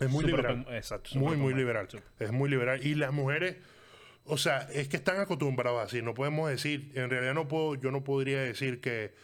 Es 0.00 0.10
muy 0.10 0.24
liberal. 0.24 0.66
Exacto. 0.70 1.10
Muy, 1.14 1.22
súper 1.26 1.38
muy 1.38 1.52
open- 1.52 1.56
liberal. 1.58 1.88
Es 2.18 2.32
muy 2.32 2.50
liberal. 2.50 2.84
Y 2.84 2.96
las 2.96 3.12
mujeres, 3.12 3.56
o 4.24 4.36
sea, 4.36 4.62
es 4.72 4.88
que 4.88 4.96
están 4.96 5.20
acostumbradas 5.20 5.86
así. 5.86 6.02
No 6.02 6.14
podemos 6.14 6.50
decir, 6.50 6.90
en 6.96 7.10
realidad 7.10 7.34
no 7.34 7.46
puedo, 7.46 7.76
yo 7.76 7.92
no 7.92 8.02
podría 8.02 8.40
decir 8.42 8.80
que 8.80 9.14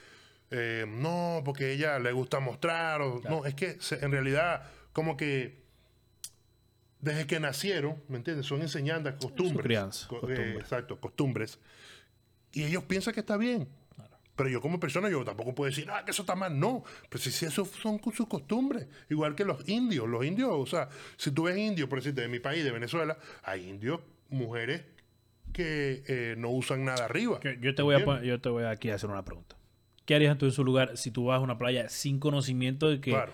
eh, 0.53 0.85
no, 0.89 1.43
porque 1.45 1.73
ella 1.73 1.99
le 1.99 2.13
gusta 2.13 2.39
mostrar. 2.39 3.03
O, 3.03 3.21
No, 3.29 3.45
es 3.47 3.55
que 3.55 3.81
se- 3.81 4.05
en 4.05 4.13
realidad, 4.13 4.63
como 4.93 5.17
que 5.17 5.60
desde 7.01 7.27
que 7.27 7.41
nacieron, 7.41 7.97
¿me 8.09 8.17
entiendes? 8.19 8.47
Son 8.47 8.61
enseñanzas, 8.63 9.15
costumbres. 9.15 9.63
crianza, 9.63 10.07
Co- 10.09 10.17
eh, 10.19 10.21
costumbres. 10.21 10.57
exacto, 10.63 11.01
costumbres. 11.01 11.59
Y 12.53 12.65
ellos 12.65 12.85
piensan 12.85 13.15
que 13.15 13.21
está 13.21 13.37
bien. 13.37 13.69
Pero 14.37 14.49
yo 14.49 14.61
como 14.63 14.81
persona, 14.81 15.11
yo 15.11 15.23
tampoco 15.25 15.55
puedo 15.55 15.69
decir, 15.71 15.87
ah, 15.91 16.03
que 16.05 16.13
eso 16.13 16.23
está 16.23 16.35
mal. 16.35 16.59
No, 16.59 16.83
pero 17.11 17.23
si, 17.23 17.31
si 17.31 17.45
eso 17.45 17.65
son 17.67 18.01
sus 18.15 18.27
costumbres. 18.27 18.87
Igual 19.11 19.35
que 19.35 19.45
los 19.45 19.69
indios. 19.69 20.09
Los 20.09 20.25
indios, 20.25 20.51
o 20.53 20.65
sea, 20.67 20.89
si 21.19 21.31
tú 21.31 21.43
ves 21.45 21.59
indios, 21.59 21.89
por 21.91 21.99
decirte, 21.99 22.23
de 22.23 22.29
mi 22.29 22.39
país, 22.41 22.65
de 22.65 22.71
Venezuela, 22.71 23.19
hay 23.43 23.69
indios, 23.69 24.01
mujeres 24.31 24.83
que 25.53 26.03
eh, 26.07 26.35
no 26.39 26.51
usan 26.51 26.85
nada 26.85 27.05
arriba. 27.05 27.39
Yo, 27.43 27.51
yo 27.53 27.75
te 27.75 27.83
voy 27.83 27.97
a 27.97 28.23
yo 28.23 28.41
te 28.41 28.49
voy 28.49 28.65
aquí 28.65 28.91
a 28.91 28.95
hacer 28.95 29.11
una 29.11 29.25
pregunta. 29.25 29.57
¿Qué 30.07 30.15
harías 30.15 30.39
tú 30.39 30.47
en 30.47 30.53
su 30.53 30.65
lugar 30.65 30.97
si 30.97 31.11
tú 31.11 31.27
vas 31.27 31.39
a 31.39 31.41
una 31.41 31.59
playa 31.59 31.89
sin 31.89 32.19
conocimiento 32.19 32.89
de 32.89 33.01
que 33.01 33.11
Claro, 33.11 33.33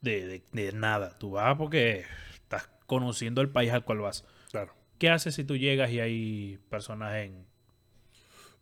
de, 0.00 0.26
de- 0.26 0.42
de 0.52 0.72
nada? 0.72 1.18
Tú 1.18 1.32
vas 1.32 1.56
porque 1.58 2.04
conociendo 2.88 3.40
el 3.42 3.50
país 3.50 3.70
al 3.70 3.84
cual 3.84 3.98
vas. 3.98 4.24
claro. 4.50 4.72
¿Qué 4.98 5.10
haces 5.10 5.36
si 5.36 5.44
tú 5.44 5.56
llegas 5.56 5.92
y 5.92 6.00
hay 6.00 6.58
personas 6.70 7.14
en... 7.14 7.46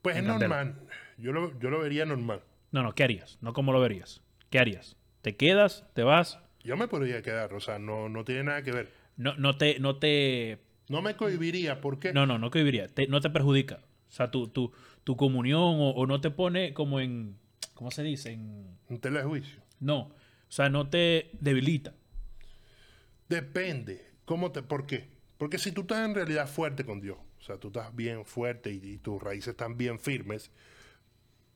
Pues 0.03 0.17
es 0.19 0.23
candela. 0.23 0.65
normal. 0.65 0.87
Yo 1.17 1.33
lo, 1.33 1.59
yo 1.59 1.71
lo 1.71 1.81
vería 1.81 2.05
normal. 2.05 2.43
No, 2.73 2.83
no, 2.83 2.95
¿qué 2.95 3.05
harías? 3.05 3.39
No 3.41 3.55
cómo 3.55 3.73
lo 3.73 3.81
verías. 3.81 4.21
¿Qué 4.51 4.59
harías? 4.59 4.99
¿Te 5.23 5.35
quedas? 5.37 5.87
¿Te 5.95 6.03
vas? 6.03 6.39
Yo 6.62 6.77
me 6.77 6.89
podría 6.89 7.23
quedar, 7.23 7.55
o 7.55 7.61
sea, 7.61 7.79
no, 7.79 8.11
no 8.11 8.23
tiene 8.25 8.45
nada 8.45 8.62
que 8.62 8.71
ver. 8.73 8.93
No, 9.17 9.35
no 9.37 9.57
te... 9.57 9.79
No, 9.81 9.97
te, 9.97 10.59
No 10.91 11.01
me 11.01 11.17
cohibiría, 11.17 11.81
porque 11.81 12.12
no, 12.12 12.27
no, 12.27 12.39
no 12.39 12.51
viviría. 12.51 12.87
Te- 12.89 13.07
no 13.07 13.23
te 13.23 13.31
perjudica. 13.31 13.81
O 14.09 14.12
sea, 14.12 14.31
tu, 14.31 14.49
tu, 14.49 14.73
tu 15.05 15.17
comunión 15.17 15.62
o, 15.62 15.91
o 15.93 16.07
no 16.07 16.21
te 16.21 16.31
pone 16.31 16.75
como 16.75 17.01
en... 17.01 17.39
¿Cómo 17.73 17.91
se 17.91 18.03
dice? 18.03 18.33
En, 18.33 18.77
en 18.91 18.99
tela 19.01 19.21
de 19.21 19.25
juicio. 19.27 19.62
no. 19.81 20.01
O 20.49 20.53
sea, 20.53 20.69
no 20.69 20.89
te 20.91 21.31
debilita. 21.41 21.95
Depende. 23.29 24.07
¿Cómo 24.27 24.53
te, 24.53 24.62
¿Por 24.62 24.87
qué? 24.87 25.09
Porque 25.39 25.59
si 25.59 25.73
tú 25.73 25.81
estás 25.83 26.05
en 26.07 26.15
realidad 26.15 26.47
fuerte 26.49 26.85
con 26.85 27.01
Dios, 27.01 27.17
o 27.39 27.43
sea, 27.43 27.57
tú 27.59 27.69
estás 27.69 27.95
bien 27.97 28.25
fuerte 28.27 28.71
y, 28.73 28.77
y 28.83 28.99
tus 28.99 29.23
raíces 29.23 29.49
están 29.49 29.77
bien 29.79 29.99
firmes, 29.99 30.51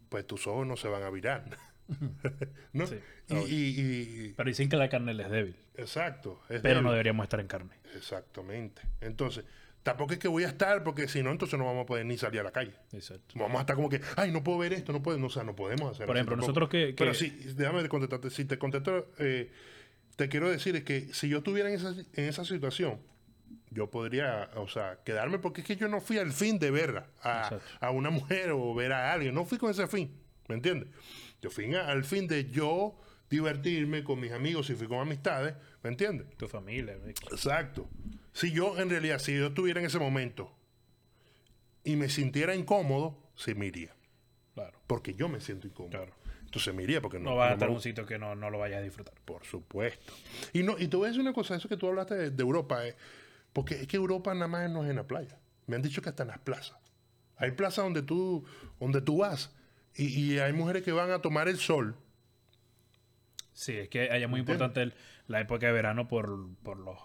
pues 0.08 0.26
tus 0.26 0.46
ojos 0.46 0.66
no 0.66 0.76
se 0.76 0.88
van 0.88 1.02
a 1.02 1.10
virar. 1.10 1.44
¿No? 2.72 2.86
Sí. 2.86 2.96
Y, 3.28 3.34
y- 3.34 4.24
y- 4.26 4.34
Pero 4.36 4.48
dicen 4.48 4.68
que 4.68 4.76
la 4.76 4.88
carne 4.88 5.14
les 5.14 5.26
es 5.26 5.32
débil. 5.32 5.56
exacto. 5.76 6.40
es 6.48 6.60
Pero 6.60 6.82
no 6.82 6.90
deberíamos 6.92 7.24
estar 7.24 7.40
en 7.40 7.46
carne. 7.46 7.74
Exactamente. 7.96 8.82
Entonces, 9.00 9.44
tampoco 9.82 10.12
es 10.12 10.18
que 10.18 10.28
voy 10.28 10.44
a 10.44 10.48
estar, 10.48 10.84
porque 10.84 11.08
si 11.08 11.22
no, 11.22 11.30
entonces 11.30 11.58
no 11.58 11.64
vamos 11.64 11.84
a 11.84 11.86
poder 11.86 12.06
ni 12.06 12.18
salir 12.18 12.40
a 12.40 12.44
la 12.44 12.52
calle. 12.52 12.74
Exacto. 12.92 13.34
Vamos 13.36 13.56
a 13.58 13.60
estar 13.62 13.76
como 13.76 13.88
que, 13.88 14.00
ay, 14.16 14.30
no 14.30 14.44
puedo 14.44 14.58
ver 14.58 14.72
esto, 14.72 14.92
no 14.92 15.02
puedo, 15.02 15.18
no, 15.18 15.26
o 15.26 15.30
sea, 15.30 15.42
no 15.42 15.56
podemos 15.56 15.92
hacer 15.92 16.06
Por 16.06 16.16
ejemplo, 16.16 16.36
nosotros 16.36 16.68
que- 16.68 16.88
que- 16.88 16.94
Pero 16.94 17.14
sí, 17.14 17.30
déjame 17.56 17.88
contestarte. 17.88 18.30
Si 18.30 18.44
te 18.44 18.58
contesto, 18.58 19.10
eh, 19.18 19.50
te 20.16 20.28
quiero 20.28 20.50
decir 20.50 20.76
es 20.76 20.84
que 20.84 21.12
si 21.14 21.28
yo 21.28 21.38
estuviera 21.38 21.68
en 21.68 21.74
esa, 21.76 21.90
en 21.90 22.24
esa 22.24 22.44
situación, 22.44 23.00
yo 23.70 23.88
podría, 23.90 24.50
o 24.56 24.68
sea, 24.68 24.98
quedarme 25.04 25.38
porque 25.38 25.60
es 25.62 25.66
que 25.66 25.76
yo 25.76 25.88
no 25.88 26.00
fui 26.00 26.18
al 26.18 26.32
fin 26.32 26.58
de 26.58 26.70
ver 26.70 27.04
a, 27.22 27.60
a 27.80 27.90
una 27.90 28.10
mujer 28.10 28.50
o 28.50 28.74
ver 28.74 28.92
a 28.92 29.12
alguien, 29.12 29.34
no 29.34 29.44
fui 29.44 29.58
con 29.58 29.70
ese 29.70 29.86
fin, 29.86 30.12
¿me 30.48 30.56
entiendes? 30.56 30.88
Yo 31.40 31.50
fui 31.50 31.72
a- 31.74 31.86
al 31.86 32.04
fin 32.04 32.26
de 32.26 32.50
yo 32.50 32.98
divertirme 33.30 34.02
con 34.04 34.18
mis 34.20 34.32
amigos 34.32 34.68
y 34.70 34.74
fui 34.74 34.88
con 34.88 34.98
amistades, 34.98 35.54
¿me 35.82 35.90
entiendes? 35.90 36.26
Tu 36.36 36.48
familia. 36.48 36.96
güey. 36.96 37.10
Exacto. 37.10 37.88
Si 38.32 38.50
yo, 38.52 38.78
en 38.78 38.90
realidad, 38.90 39.18
si 39.20 39.36
yo 39.36 39.46
estuviera 39.46 39.80
en 39.80 39.86
ese 39.86 39.98
momento 40.00 40.52
y 41.84 41.96
me 41.96 42.08
sintiera 42.08 42.54
incómodo, 42.54 43.16
sí 43.36 43.54
me 43.54 43.66
iría. 43.66 43.94
Claro. 44.54 44.78
Porque 44.86 45.14
yo 45.14 45.28
me 45.28 45.40
siento 45.40 45.66
incómodo. 45.68 45.90
Claro. 45.92 46.12
Entonces 46.50 46.74
me 46.74 46.82
iría 46.82 47.00
porque 47.00 47.20
no, 47.20 47.30
No 47.30 47.36
vas 47.36 47.50
a 47.50 47.52
estar 47.52 47.68
me- 47.68 47.76
un 47.76 47.80
sitio 47.80 48.04
que 48.04 48.18
no, 48.18 48.34
no 48.34 48.50
lo 48.50 48.58
vayas 48.58 48.80
a 48.80 48.82
disfrutar. 48.82 49.14
Por 49.24 49.44
supuesto. 49.44 50.12
Y, 50.52 50.64
no, 50.64 50.76
y 50.78 50.88
te 50.88 50.96
voy 50.96 51.04
a 51.04 51.08
decir 51.08 51.20
una 51.20 51.32
cosa, 51.32 51.54
eso 51.54 51.68
que 51.68 51.76
tú 51.76 51.86
hablaste 51.86 52.16
de, 52.16 52.30
de 52.32 52.42
Europa, 52.42 52.84
eh, 52.86 52.96
porque 53.52 53.76
es 53.82 53.86
que 53.86 53.96
Europa 53.96 54.34
nada 54.34 54.48
más 54.48 54.68
no 54.68 54.82
es 54.82 54.90
en 54.90 54.96
la 54.96 55.06
playa. 55.06 55.38
Me 55.68 55.76
han 55.76 55.82
dicho 55.82 56.02
que 56.02 56.08
hasta 56.08 56.24
en 56.24 56.28
las 56.30 56.38
plazas. 56.40 56.76
Hay 57.36 57.52
plazas 57.52 57.84
donde 57.84 58.02
tú, 58.02 58.44
donde 58.80 59.00
tú 59.00 59.18
vas 59.18 59.54
y, 59.94 60.06
y 60.34 60.38
hay 60.40 60.52
mujeres 60.52 60.82
que 60.82 60.90
van 60.90 61.12
a 61.12 61.22
tomar 61.22 61.46
el 61.46 61.56
sol. 61.58 61.94
Sí, 63.52 63.76
es 63.76 63.88
que 63.88 64.10
allá 64.10 64.24
es 64.24 64.28
muy 64.28 64.40
¿Entiendes? 64.40 64.66
importante 64.66 64.82
el- 64.82 64.94
la 65.28 65.40
época 65.40 65.66
de 65.68 65.72
verano 65.72 66.08
por, 66.08 66.48
por 66.64 66.78
los 66.78 66.98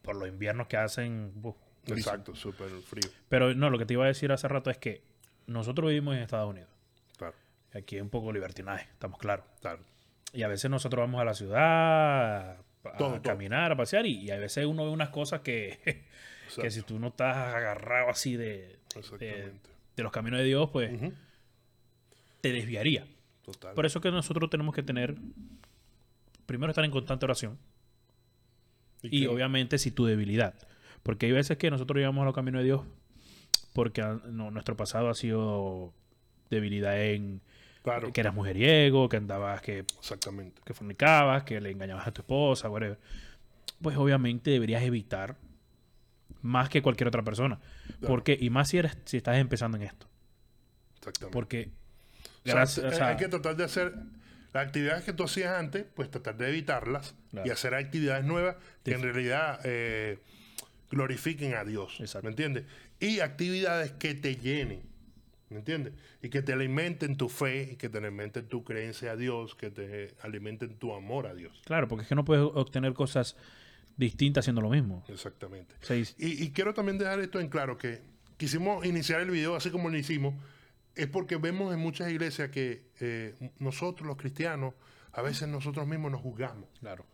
por 0.00 0.16
los 0.16 0.28
inviernos 0.28 0.68
que 0.68 0.76
hacen. 0.78 1.32
durísimo. 1.42 1.94
Exacto, 1.96 2.34
súper 2.34 2.70
frío. 2.86 3.10
Pero 3.28 3.54
no, 3.54 3.68
lo 3.70 3.76
que 3.78 3.84
te 3.84 3.92
iba 3.94 4.04
a 4.04 4.08
decir 4.08 4.30
hace 4.32 4.46
rato 4.48 4.70
es 4.70 4.78
que 4.78 5.02
nosotros 5.46 5.88
vivimos 5.88 6.14
en 6.16 6.22
Estados 6.22 6.48
Unidos. 6.48 6.70
Aquí 7.76 7.96
hay 7.96 8.00
un 8.00 8.10
poco 8.10 8.32
libertinaje, 8.32 8.88
estamos 8.92 9.18
claros. 9.18 9.44
claro. 9.60 9.80
Y 10.32 10.42
a 10.42 10.48
veces 10.48 10.70
nosotros 10.70 11.02
vamos 11.02 11.20
a 11.20 11.24
la 11.24 11.34
ciudad 11.34 12.50
a, 12.84 12.96
todo. 12.98 13.22
caminar, 13.22 13.72
a 13.72 13.76
pasear, 13.76 14.06
y, 14.06 14.18
y 14.18 14.30
a 14.30 14.38
veces 14.38 14.66
uno 14.66 14.84
ve 14.84 14.90
unas 14.90 15.08
cosas 15.10 15.40
que, 15.40 16.04
que 16.60 16.70
si 16.70 16.82
tú 16.82 16.98
no 16.98 17.08
estás 17.08 17.54
agarrado 17.54 18.10
así 18.10 18.36
de, 18.36 18.78
de, 19.18 20.02
los 20.02 20.12
caminos 20.12 20.38
de 20.40 20.44
Dios, 20.44 20.68
pues 20.72 20.90
te 22.40 22.52
desviaría. 22.52 23.06
Total. 23.44 23.74
Por 23.74 23.86
eso 23.86 24.00
que 24.00 24.10
nosotros 24.10 24.50
tenemos 24.50 24.74
que 24.74 24.82
tener, 24.82 25.14
primero 26.46 26.70
estar 26.70 26.84
en 26.84 26.90
constante 26.90 27.24
oración 27.24 27.58
y 29.02 29.26
obviamente 29.26 29.78
si 29.78 29.90
tu 29.90 30.04
debilidad. 30.04 30.54
Porque 31.02 31.26
hay 31.26 31.32
veces 31.32 31.56
que 31.56 31.70
nosotros 31.70 31.96
llegamos 31.96 32.22
a 32.22 32.24
los 32.26 32.34
caminos 32.34 32.60
de 32.60 32.64
Dios 32.64 32.82
porque 33.76 34.02
no, 34.30 34.50
nuestro 34.50 34.74
pasado 34.74 35.10
ha 35.10 35.14
sido 35.14 35.92
debilidad 36.48 36.98
en 36.98 37.42
Claro. 37.86 38.12
que 38.12 38.20
eras 38.20 38.34
mujeriego, 38.34 39.08
que 39.08 39.16
andabas, 39.16 39.62
que, 39.62 39.78
Exactamente. 39.80 40.60
que 40.64 40.74
fornicabas, 40.74 41.44
que 41.44 41.60
le 41.60 41.70
engañabas 41.70 42.06
a 42.06 42.12
tu 42.12 42.22
esposa, 42.22 42.68
whatever. 42.68 42.98
Pues 43.80 43.96
obviamente 43.96 44.50
deberías 44.50 44.82
evitar 44.82 45.36
más 46.42 46.68
que 46.68 46.82
cualquier 46.82 47.08
otra 47.08 47.22
persona. 47.22 47.58
Claro. 47.86 48.06
Porque, 48.08 48.36
y 48.40 48.50
más 48.50 48.68
si 48.70 48.78
eres, 48.78 48.96
si 49.04 49.16
estás 49.18 49.36
empezando 49.36 49.76
en 49.76 49.84
esto. 49.84 50.08
Exactamente. 50.98 51.32
Porque 51.32 51.70
O 52.24 52.44
sea, 52.44 52.54
gracias, 52.54 52.84
o 52.84 52.88
hay- 52.88 52.94
sea, 52.96 53.06
hay 53.08 53.16
que 53.16 53.28
tratar 53.28 53.56
de 53.56 53.64
hacer 53.64 53.94
las 54.52 54.66
actividades 54.66 55.04
que 55.04 55.12
tú 55.12 55.24
hacías 55.24 55.54
antes, 55.56 55.84
pues 55.94 56.10
tratar 56.10 56.36
de 56.36 56.48
evitarlas 56.48 57.14
Claro. 57.30 57.46
y 57.46 57.50
hacer 57.50 57.74
actividades 57.74 58.24
nuevas 58.24 58.56
que 58.84 58.92
en 58.94 59.02
Def- 59.02 59.12
realidad 59.12 59.60
eh, 59.64 60.18
glorifiquen 60.90 61.54
a 61.54 61.64
Dios. 61.64 62.00
Exacto. 62.00 62.24
¿Me 62.24 62.30
entiendes? 62.30 62.64
Y 62.98 63.20
actividades 63.20 63.92
que 63.92 64.14
te 64.14 64.36
llenen. 64.36 64.82
¿Me 65.48 65.58
entiendes? 65.58 65.92
Y 66.22 66.28
que 66.28 66.42
te 66.42 66.52
alimenten 66.52 67.16
tu 67.16 67.28
fe 67.28 67.70
y 67.72 67.76
que 67.76 67.88
te 67.88 67.98
alimenten 67.98 68.48
tu 68.48 68.64
creencia 68.64 69.12
a 69.12 69.16
Dios, 69.16 69.54
que 69.54 69.70
te 69.70 70.14
alimenten 70.22 70.76
tu 70.76 70.92
amor 70.92 71.26
a 71.26 71.34
Dios. 71.34 71.62
claro, 71.64 71.86
porque 71.86 72.02
es 72.02 72.08
que 72.08 72.14
no 72.16 72.24
puedes 72.24 72.44
obtener 72.54 72.94
cosas 72.94 73.36
distintas 73.96 74.42
haciendo 74.42 74.60
lo 74.60 74.70
mismo. 74.70 75.04
Exactamente. 75.08 75.74
Sea, 75.80 75.96
y- 75.96 76.02
Y, 76.18 76.42
y 76.44 76.50
quiero 76.50 76.74
también 76.74 76.98
dejar 76.98 77.20
esto 77.20 77.38
en 77.40 77.48
claro, 77.48 77.78
que 77.78 78.00
quisimos 78.36 78.84
iniciar 78.84 79.20
el 79.20 79.30
video 79.30 79.54
así 79.54 79.70
como 79.70 79.88
lo 79.88 79.96
hicimos, 79.96 80.34
es 80.96 81.06
porque 81.06 81.36
vemos 81.36 81.72
en 81.72 81.78
muchas 81.80 82.10
iglesias 82.10 82.50
que 82.50 82.88
eh, 83.00 83.34
nosotros 83.58 84.06
los 84.06 84.16
cristianos, 84.16 84.74
a 85.12 85.22
veces 85.22 85.46
nosotros 85.48 85.86
mismos 85.86 86.10
nos 86.10 86.20
juzgamos, 86.22 86.68
claro. 86.80 87.06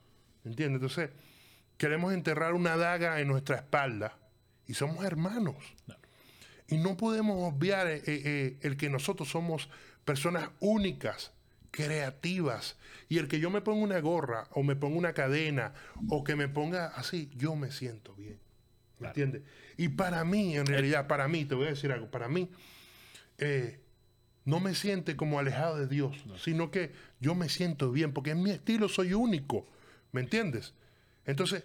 ¿entiendes? 0.44 0.76
Entonces, 0.80 1.10
queremos 1.76 2.12
enterrar 2.14 2.54
una 2.54 2.76
daga 2.76 3.20
en 3.20 3.28
nuestra 3.28 3.56
espalda 3.56 4.16
y 4.66 4.74
somos 4.74 5.04
hermanos. 5.04 5.56
Claro. 5.84 6.00
Y 6.68 6.76
no 6.78 6.96
podemos 6.96 7.52
obviar 7.52 7.86
eh, 7.88 8.02
eh, 8.06 8.58
el 8.62 8.76
que 8.76 8.88
nosotros 8.88 9.28
somos 9.28 9.68
personas 10.04 10.50
únicas, 10.60 11.32
creativas. 11.70 12.76
Y 13.08 13.18
el 13.18 13.28
que 13.28 13.40
yo 13.40 13.50
me 13.50 13.60
ponga 13.60 13.82
una 13.82 14.00
gorra 14.00 14.48
o 14.52 14.62
me 14.62 14.76
ponga 14.76 14.96
una 14.96 15.12
cadena 15.12 15.74
o 16.08 16.24
que 16.24 16.36
me 16.36 16.48
ponga 16.48 16.86
así, 16.88 17.30
yo 17.36 17.56
me 17.56 17.70
siento 17.70 18.14
bien. 18.14 18.38
¿Me 18.98 18.98
Claro. 18.98 19.10
entiendes? 19.10 19.42
Y 19.76 19.88
para 19.88 20.24
mí, 20.24 20.56
en 20.56 20.66
realidad, 20.66 21.06
para 21.08 21.28
mí, 21.28 21.44
te 21.44 21.54
voy 21.54 21.66
a 21.66 21.70
decir 21.70 21.90
algo, 21.92 22.10
para 22.10 22.28
mí, 22.28 22.50
eh, 23.38 23.80
no 24.44 24.60
me 24.60 24.74
siente 24.74 25.16
como 25.16 25.38
alejado 25.38 25.76
de 25.76 25.86
Dios, 25.88 26.16
sino 26.38 26.70
que 26.70 26.92
yo 27.20 27.34
me 27.34 27.48
siento 27.48 27.90
bien, 27.90 28.12
porque 28.12 28.30
en 28.30 28.42
mi 28.42 28.50
estilo 28.50 28.88
soy 28.88 29.12
único. 29.14 29.66
¿Me 30.12 30.20
entiendes? 30.20 30.74
Entonces, 31.26 31.64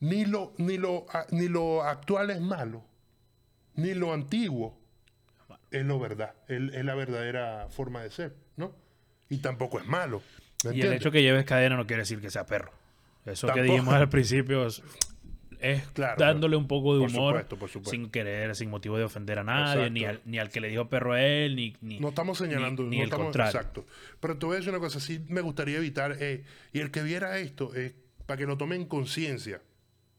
ni 0.00 0.24
lo, 0.26 0.52
ni 0.58 0.76
lo, 0.76 1.06
ni 1.30 1.48
lo 1.48 1.82
actual 1.82 2.30
es 2.30 2.40
malo, 2.40 2.84
ni 3.76 3.94
lo 3.94 4.12
antiguo 4.12 4.78
es 5.70 5.84
lo 5.84 5.98
verdad, 5.98 6.34
es, 6.48 6.72
es 6.72 6.84
la 6.84 6.94
verdadera 6.94 7.66
forma 7.70 8.02
de 8.02 8.10
ser, 8.10 8.34
¿no? 8.56 8.74
Y 9.28 9.38
tampoco 9.38 9.78
es 9.80 9.86
malo. 9.86 10.22
¿me 10.64 10.76
Y 10.76 10.80
el 10.82 10.92
hecho 10.92 11.10
que 11.10 11.20
lleves 11.22 11.44
cadena 11.44 11.76
no 11.76 11.86
quiere 11.86 12.02
decir 12.02 12.20
que 12.20 12.30
sea 12.30 12.46
perro. 12.46 12.72
Eso 13.26 13.48
que 13.52 13.62
dijimos 13.62 13.92
al 13.94 14.08
principio 14.08 14.66
es, 14.66 14.82
es 15.58 15.82
Claro, 15.88 16.16
dándole 16.18 16.56
un 16.56 16.68
poco 16.68 16.94
de 16.94 17.00
por 17.00 17.10
humor 17.10 17.32
supuesto, 17.32 17.56
por 17.58 17.68
supuesto. 17.70 17.90
sin 17.90 18.10
querer, 18.10 18.54
sin 18.54 18.70
motivo 18.70 18.98
de 18.98 19.04
ofender 19.04 19.38
a 19.38 19.44
nadie, 19.44 19.90
ni 19.90 20.04
al, 20.04 20.20
ni 20.26 20.38
al 20.38 20.50
que 20.50 20.60
le 20.60 20.68
dijo 20.68 20.88
perro 20.88 21.14
a 21.14 21.22
él, 21.22 21.56
ni... 21.56 21.74
ni 21.80 21.98
No 22.00 22.10
estamos 22.10 22.38
señalando, 22.38 22.82
ni- 22.84 22.90
ni 22.90 22.96
no 22.98 23.02
el 23.02 23.08
estamos- 23.08 23.24
contrario. 23.26 23.50
Exacto. 23.58 23.86
Pero 24.20 24.38
te 24.38 24.46
voy 24.46 24.54
a 24.54 24.58
decir 24.58 24.70
una 24.70 24.78
cosa, 24.80 25.00
sí 25.00 25.24
me 25.28 25.40
gustaría 25.40 25.78
evitar, 25.78 26.16
eh, 26.20 26.44
y 26.72 26.80
el 26.80 26.90
que 26.90 27.02
viera 27.02 27.38
esto, 27.38 27.74
eh, 27.74 27.94
para 28.26 28.36
que 28.38 28.46
lo 28.46 28.56
tome 28.58 28.76
en 28.76 28.84
conciencia, 28.84 29.60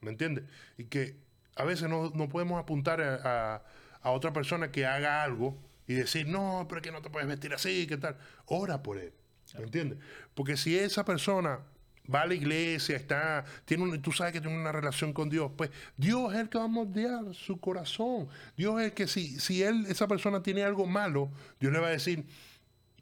¿me 0.02 0.10
entiendes? 0.10 0.44
Y 0.78 0.86
que 0.86 1.16
a 1.56 1.64
veces 1.64 1.90
no, 1.90 2.12
no 2.14 2.30
podemos 2.30 2.60
apuntar 2.62 3.02
a, 3.02 3.56
a- 3.56 3.64
a 4.02 4.12
otra 4.12 4.32
persona 4.34 4.72
que 4.72 4.86
haga 4.86 5.24
algo 5.24 5.58
y 5.88 5.94
decir, 5.94 6.28
no, 6.28 6.66
pero 6.70 6.80
es 6.80 6.84
que 6.84 6.92
no 6.92 7.02
te 7.02 7.10
puedes 7.10 7.28
vestir 7.28 7.54
así, 7.54 7.88
¿qué 7.88 7.98
tal? 7.98 8.18
Ora 8.46 8.84
por 8.84 8.98
él, 8.98 9.14
¿me 9.58 9.64
entiendes? 9.64 9.98
Porque 10.34 10.58
si 10.58 10.78
esa 10.78 11.04
persona 11.06 11.60
va 12.14 12.22
a 12.22 12.26
la 12.28 12.36
iglesia, 12.36 12.96
está, 12.96 13.46
tiene 13.66 13.84
un- 13.84 14.02
tú 14.02 14.12
sabes 14.12 14.32
que 14.34 14.42
tiene 14.42 14.56
una 14.60 14.72
relación 14.72 15.12
con 15.12 15.30
Dios, 15.30 15.52
pues 15.58 15.72
Dios 15.98 16.34
es 16.34 16.40
el 16.42 16.50
que 16.50 16.58
va 16.60 16.66
a 16.66 16.68
moldear 16.68 17.34
su 17.34 17.60
corazón. 17.60 18.28
Dios 18.56 18.80
es 18.80 18.86
el 18.88 18.94
que 18.94 19.08
si, 19.08 19.40
si 19.40 19.64
él, 19.64 19.86
esa 19.88 20.08
persona 20.08 20.44
tiene 20.44 20.64
algo 20.64 20.86
malo, 20.86 21.32
Dios 21.60 21.74
le 21.74 21.80
va 21.80 21.88
a 21.88 21.92
decir, 21.92 22.26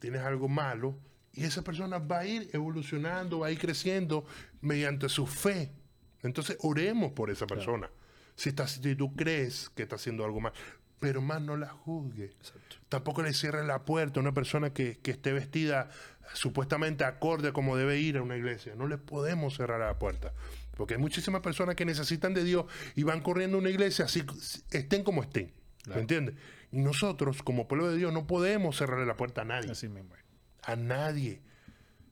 tienes 0.00 0.22
algo 0.22 0.48
malo, 0.48 0.96
y 1.34 1.44
esa 1.44 1.62
persona 1.62 1.98
va 1.98 2.20
a 2.20 2.26
ir 2.26 2.48
evolucionando, 2.54 3.40
va 3.40 3.48
a 3.48 3.50
ir 3.50 3.58
creciendo 3.58 4.24
mediante 4.62 5.08
su 5.10 5.26
fe. 5.26 5.70
Entonces 6.22 6.56
oremos 6.60 7.12
por 7.12 7.28
esa 7.30 7.46
persona. 7.46 7.90
Si, 8.36 8.48
está, 8.48 8.66
si 8.66 8.96
tú 8.96 9.14
crees 9.14 9.70
que 9.70 9.82
está 9.82 9.96
haciendo 9.96 10.24
algo 10.24 10.40
mal, 10.40 10.52
pero 11.00 11.20
más 11.20 11.42
no 11.42 11.56
la 11.56 11.68
juzgue. 11.68 12.32
Tampoco 12.88 13.22
le 13.22 13.34
cierres 13.34 13.66
la 13.66 13.84
puerta 13.84 14.20
a 14.20 14.22
una 14.22 14.32
persona 14.32 14.72
que, 14.72 14.98
que 14.98 15.10
esté 15.10 15.32
vestida 15.32 15.90
supuestamente 16.32 17.04
acorde 17.04 17.48
a 17.48 17.52
como 17.52 17.76
debe 17.76 17.98
ir 17.98 18.16
a 18.16 18.22
una 18.22 18.36
iglesia. 18.36 18.74
No 18.74 18.86
le 18.86 18.98
podemos 18.98 19.56
cerrar 19.56 19.80
la 19.80 19.98
puerta. 19.98 20.32
Porque 20.76 20.94
hay 20.94 21.00
muchísimas 21.00 21.40
personas 21.40 21.76
que 21.76 21.84
necesitan 21.84 22.34
de 22.34 22.42
Dios 22.42 22.66
y 22.96 23.02
van 23.02 23.20
corriendo 23.20 23.58
a 23.58 23.60
una 23.60 23.70
iglesia 23.70 24.06
así 24.06 24.24
estén 24.70 25.04
como 25.04 25.22
estén. 25.22 25.52
¿Me 25.86 26.00
entiendes? 26.00 26.34
Y 26.72 26.78
nosotros, 26.78 27.42
como 27.42 27.68
pueblo 27.68 27.90
de 27.90 27.96
Dios, 27.98 28.12
no 28.12 28.26
podemos 28.26 28.76
cerrarle 28.76 29.06
la 29.06 29.16
puerta 29.16 29.42
a 29.42 29.44
nadie 29.44 29.70
Así 29.70 29.88
mismo. 29.88 30.14
es. 30.14 30.22
a 30.62 30.76
nadie. 30.76 31.42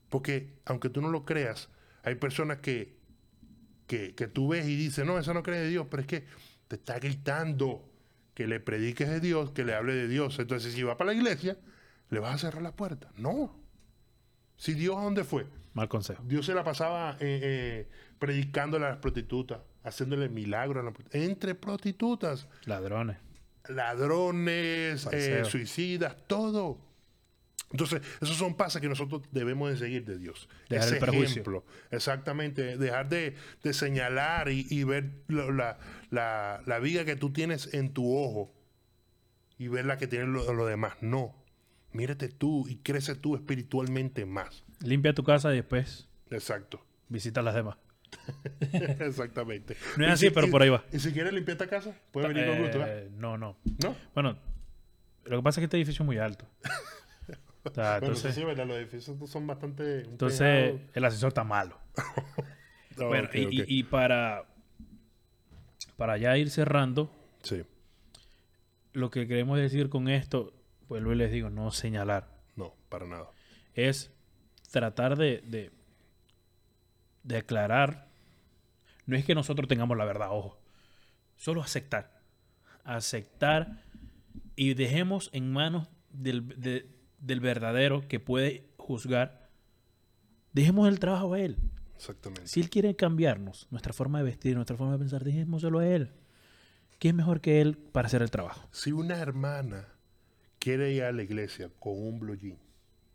Porque, 0.09 0.53
aunque 0.65 0.89
tú 0.89 1.01
no 1.01 1.09
lo 1.09 1.25
creas, 1.25 1.69
hay 2.03 2.15
personas 2.15 2.59
que, 2.59 2.95
que, 3.97 4.15
que 4.15 4.27
tú 4.27 4.49
ves 4.49 4.65
y 4.67 4.75
dices, 4.75 5.05
no, 5.05 5.19
esa 5.19 5.33
no 5.33 5.43
cree 5.43 5.59
de 5.59 5.69
Dios, 5.69 5.85
pero 5.89 6.01
es 6.01 6.07
que 6.07 6.25
te 6.67 6.75
está 6.77 6.97
gritando 6.99 7.87
que 8.33 8.47
le 8.47 8.59
prediques 8.59 9.07
de 9.07 9.19
Dios, 9.19 9.51
que 9.51 9.63
le 9.63 9.75
hable 9.75 9.93
de 9.93 10.07
Dios. 10.07 10.39
Entonces, 10.39 10.73
si 10.73 10.81
va 10.81 10.97
para 10.97 11.11
la 11.11 11.17
iglesia, 11.17 11.57
le 12.09 12.19
vas 12.19 12.33
a 12.35 12.37
cerrar 12.39 12.63
la 12.63 12.75
puerta. 12.75 13.11
No. 13.17 13.55
Si 14.57 14.73
Dios, 14.73 14.97
¿a 14.97 15.01
dónde 15.01 15.23
fue? 15.23 15.45
Mal 15.73 15.87
consejo. 15.89 16.23
Dios 16.25 16.45
se 16.45 16.53
la 16.55 16.63
pasaba 16.63 17.11
eh, 17.19 17.39
eh, 17.43 17.89
predicándole 18.19 18.85
a 18.85 18.89
las 18.89 18.97
prostitutas, 18.97 19.59
haciéndole 19.83 20.29
milagros 20.29 20.81
a 20.81 20.85
las 20.85 20.93
prost- 20.95 21.09
entre 21.11 21.53
prostitutas 21.55 22.47
Ladrones. 22.65 23.17
ladrones, 23.69 25.07
eh, 25.11 25.43
suicidas, 25.45 26.15
todo. 26.27 26.79
Entonces, 27.71 28.01
esos 28.21 28.37
son 28.37 28.55
pasos 28.55 28.79
que 28.81 28.87
nosotros 28.87 29.23
debemos 29.31 29.69
de 29.71 29.77
seguir 29.77 30.05
de 30.05 30.19
Dios. 30.19 30.47
Dejar 30.69 30.87
Ese 30.89 30.97
el 30.99 31.23
ejemplo. 31.23 31.65
Exactamente. 31.89 32.77
Dejar 32.77 33.09
de, 33.09 33.35
de 33.63 33.73
señalar 33.73 34.49
y, 34.49 34.67
y 34.69 34.83
ver 34.83 35.11
la, 35.27 35.79
la, 36.11 36.61
la 36.67 36.79
viga 36.79 37.03
que 37.03 37.15
tú 37.15 37.31
tienes 37.33 37.73
en 37.73 37.91
tu 37.93 38.15
ojo 38.15 38.53
y 39.57 39.69
ver 39.69 39.85
la 39.85 39.97
que 39.97 40.05
tienen 40.05 40.33
los 40.33 40.67
demás. 40.67 40.93
No. 41.01 41.35
Mírate 41.93 42.29
tú 42.29 42.67
y 42.67 42.77
crece 42.77 43.15
tú 43.15 43.35
espiritualmente 43.35 44.25
más. 44.27 44.63
Limpia 44.81 45.13
tu 45.15 45.23
casa 45.23 45.51
y 45.53 45.57
después 45.57 46.07
Exacto. 46.29 46.85
visita 47.09 47.41
las 47.41 47.55
demás. 47.55 47.77
Exactamente. 48.99 49.75
No 49.97 50.05
es 50.05 50.11
así, 50.13 50.27
si- 50.27 50.31
pero 50.33 50.47
por 50.49 50.61
ahí 50.61 50.69
va. 50.69 50.83
Y 50.91 50.99
si 50.99 51.11
quieres 51.11 51.33
limpiar 51.33 51.55
esta 51.55 51.67
casa, 51.67 51.95
puedes 52.11 52.29
venir 52.33 52.47
con 52.47 52.61
gusto. 52.61 52.79
¿eh? 52.85 52.85
Eh, 52.87 53.09
no, 53.17 53.37
no. 53.37 53.57
¿No? 53.83 53.95
Bueno, 54.13 54.37
lo 55.25 55.37
que 55.37 55.43
pasa 55.43 55.59
es 55.59 55.61
que 55.61 55.65
este 55.65 55.77
edificio 55.77 56.03
es 56.03 56.05
muy 56.05 56.17
alto. 56.19 56.47
O 57.65 57.73
sea, 57.73 57.91
Bueno, 57.99 58.07
entonces, 58.07 58.35
sí, 58.35 58.43
¿verdad? 58.43 58.65
Los 58.67 58.77
edificios 58.77 59.29
son 59.29 59.47
bastante... 59.47 60.01
entonces 60.01 60.81
el 60.93 61.05
ascensor 61.05 61.29
está 61.29 61.43
malo. 61.43 61.79
Bueno, 62.95 63.27
y, 63.33 63.81
para, 63.85 64.45
para 65.97 66.15
ya 66.17 66.37
ir 66.37 66.51
cerrando, 66.51 67.09
Sí, 67.41 67.63
lo 68.93 69.09
que 69.09 69.27
queremos 69.27 69.57
decir 69.57 69.89
con 69.89 70.07
esto, 70.09 70.53
vuelvo 70.87 71.11
y 71.11 71.15
les 71.15 71.31
digo, 71.31 71.49
no 71.49 71.71
señalar, 71.71 72.29
no, 72.55 72.75
para 72.89 73.07
nada. 73.07 73.31
es 73.73 74.11
tratar 74.71 75.17
de, 75.17 75.41
de, 75.41 75.71
de 77.23 77.37
aclarar. 77.37 78.09
No 79.07 79.15
es 79.17 79.25
que 79.25 79.33
nosotros 79.33 79.67
tengamos 79.67 79.97
la 79.97 80.05
verdad, 80.05 80.27
ojo. 80.31 80.61
Solo 81.35 81.63
aceptar. 81.63 82.21
Aceptar 82.83 83.81
y 84.55 84.75
dejemos 84.75 85.31
en 85.33 85.51
manos 85.51 85.89
del, 86.11 86.47
de- 86.61 86.87
del 87.25 87.39
verdadero 87.39 88.07
que 88.07 88.19
puede 88.19 88.67
juzgar. 88.77 89.49
Dejemos 90.53 90.87
el 90.87 90.99
trabajo 90.99 91.33
a 91.33 91.39
él. 91.39 91.57
Exactamente. 91.95 92.47
Si 92.47 92.59
él 92.59 92.69
quiere 92.69 92.95
cambiarnos, 92.95 93.67
nuestra 93.71 93.93
forma 93.93 94.19
de 94.19 94.25
vestir, 94.25 94.55
nuestra 94.55 94.75
forma 94.77 94.93
de 94.93 94.99
pensar, 94.99 95.23
dejémoselo 95.23 95.79
a 95.79 95.87
él. 95.87 96.11
¿Quién 96.99 97.15
mejor 97.15 97.41
que 97.41 97.61
él 97.61 97.77
para 97.77 98.07
hacer 98.07 98.21
el 98.21 98.29
trabajo? 98.31 98.67
Si 98.71 98.91
una 98.91 99.17
hermana 99.17 99.87
quiere 100.59 100.91
ir 100.93 101.03
a 101.03 101.11
la 101.11 101.23
iglesia 101.23 101.69
con 101.79 101.93
un 101.97 102.19
blue 102.19 102.35
jean, 102.35 102.57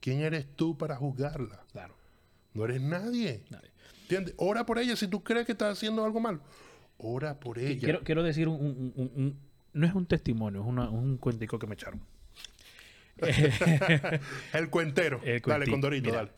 ¿quién 0.01 0.21
eres 0.21 0.47
tú 0.57 0.77
para 0.77 0.97
juzgarla? 0.97 1.65
Claro. 1.73 1.95
No 2.55 2.65
eres 2.65 2.81
nadie. 2.81 3.45
Nadie. 3.51 3.71
¿Entiendes? 4.03 4.35
Ora 4.39 4.65
por 4.67 4.79
ella 4.79 4.97
si 4.97 5.07
tú 5.07 5.23
crees 5.23 5.47
que 5.47 5.53
está 5.53 5.71
haciendo 5.71 6.05
algo 6.05 6.19
malo. 6.21 6.41
Ora 6.97 7.39
por 7.39 7.59
ella. 7.59 7.79
Quiero, 7.81 8.03
quiero 8.03 8.23
decir, 8.23 8.49
un, 8.49 8.57
un- 8.61 8.93
un- 8.97 9.13
un- 9.15 9.39
no 9.75 9.87
es 9.87 9.95
un 9.95 10.07
testimonio, 10.07 10.63
es 10.63 10.67
una- 10.67 10.89
un 10.91 11.17
cuentico 11.19 11.59
que 11.59 11.67
me 11.67 11.75
echaron. 11.75 12.01
El 14.53 14.71
cuentero. 14.71 15.21
El 15.25 15.41
dale, 15.41 15.67
Condorito, 15.69 16.07
mira. 16.07 16.17
dale. 16.19 16.33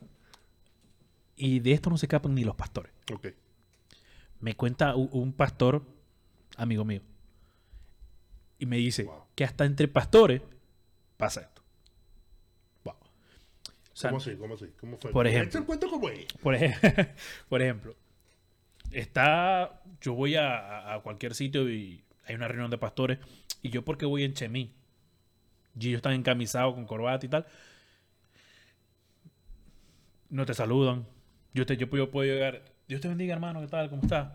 Y 1.37 1.61
de 1.61 1.73
esto 1.73 1.91
no 1.91 1.97
se 1.97 2.07
escapan 2.07 2.35
ni 2.35 2.45
los 2.45 2.55
pastores. 2.55 2.93
Ok. 3.13 3.29
Me 4.41 4.55
cuenta 4.55 4.95
un 4.95 5.33
pastor, 5.33 5.83
amigo 6.57 6.85
mío, 6.85 7.03
y 8.59 8.67
me 8.67 8.77
dice 8.79 9.05
Wow. 9.05 9.25
que 9.35 9.45
hasta 9.45 9.65
entre 9.65 9.89
pastores 9.89 10.43
pasa 11.17 11.43
esto. 11.43 11.61
sea, 13.93 14.11
¿Cómo 14.11 14.19
así? 14.23 14.35
¿Cómo 14.37 14.55
así? 14.55 14.67
¿Cómo 14.81 14.97
fue? 14.97 15.11
Por 15.11 15.27
ejemplo. 15.27 15.67
Por, 16.43 16.55
ej- 16.55 17.15
por 17.51 17.61
ejemplo, 17.61 17.95
está, 18.93 19.83
yo 20.01 20.15
voy 20.15 20.37
a, 20.37 20.95
a 20.95 21.01
cualquier 21.03 21.35
sitio 21.35 21.69
y 21.69 22.03
hay 22.25 22.35
una 22.35 22.49
reunión 22.49 22.71
de 22.71 22.79
pastores 22.79 23.19
y 23.61 23.69
yo 23.69 23.85
porque 23.85 24.07
voy 24.07 24.25
en 24.25 24.33
Chemí 24.33 24.73
y 25.79 25.89
ellos 25.89 25.99
están 25.99 26.13
encamisados 26.15 26.75
con 26.75 26.87
corbata 26.87 27.27
y 27.27 27.29
tal, 27.29 27.47
no 30.29 30.47
te 30.47 30.55
saludan. 30.55 31.07
Yo, 31.55 31.67
te, 31.67 31.77
yo, 31.77 31.89
puedo- 31.91 32.05
yo 32.07 32.11
puedo 32.11 32.33
llegar, 32.33 32.63
Dios 32.89 33.01
te 33.01 33.09
bendiga 33.09 33.35
hermano, 33.35 33.61
¿qué 33.61 33.67
tal? 33.67 33.91
¿Cómo 33.91 34.03
estás? 34.03 34.33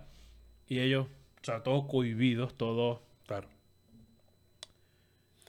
Y 0.68 0.80
ellos, 0.80 1.08
o 1.42 1.46
sea, 1.46 1.64
todos 1.64 1.86
cohibidos, 1.86 2.56
todos... 2.58 3.00
Claro. 3.28 3.48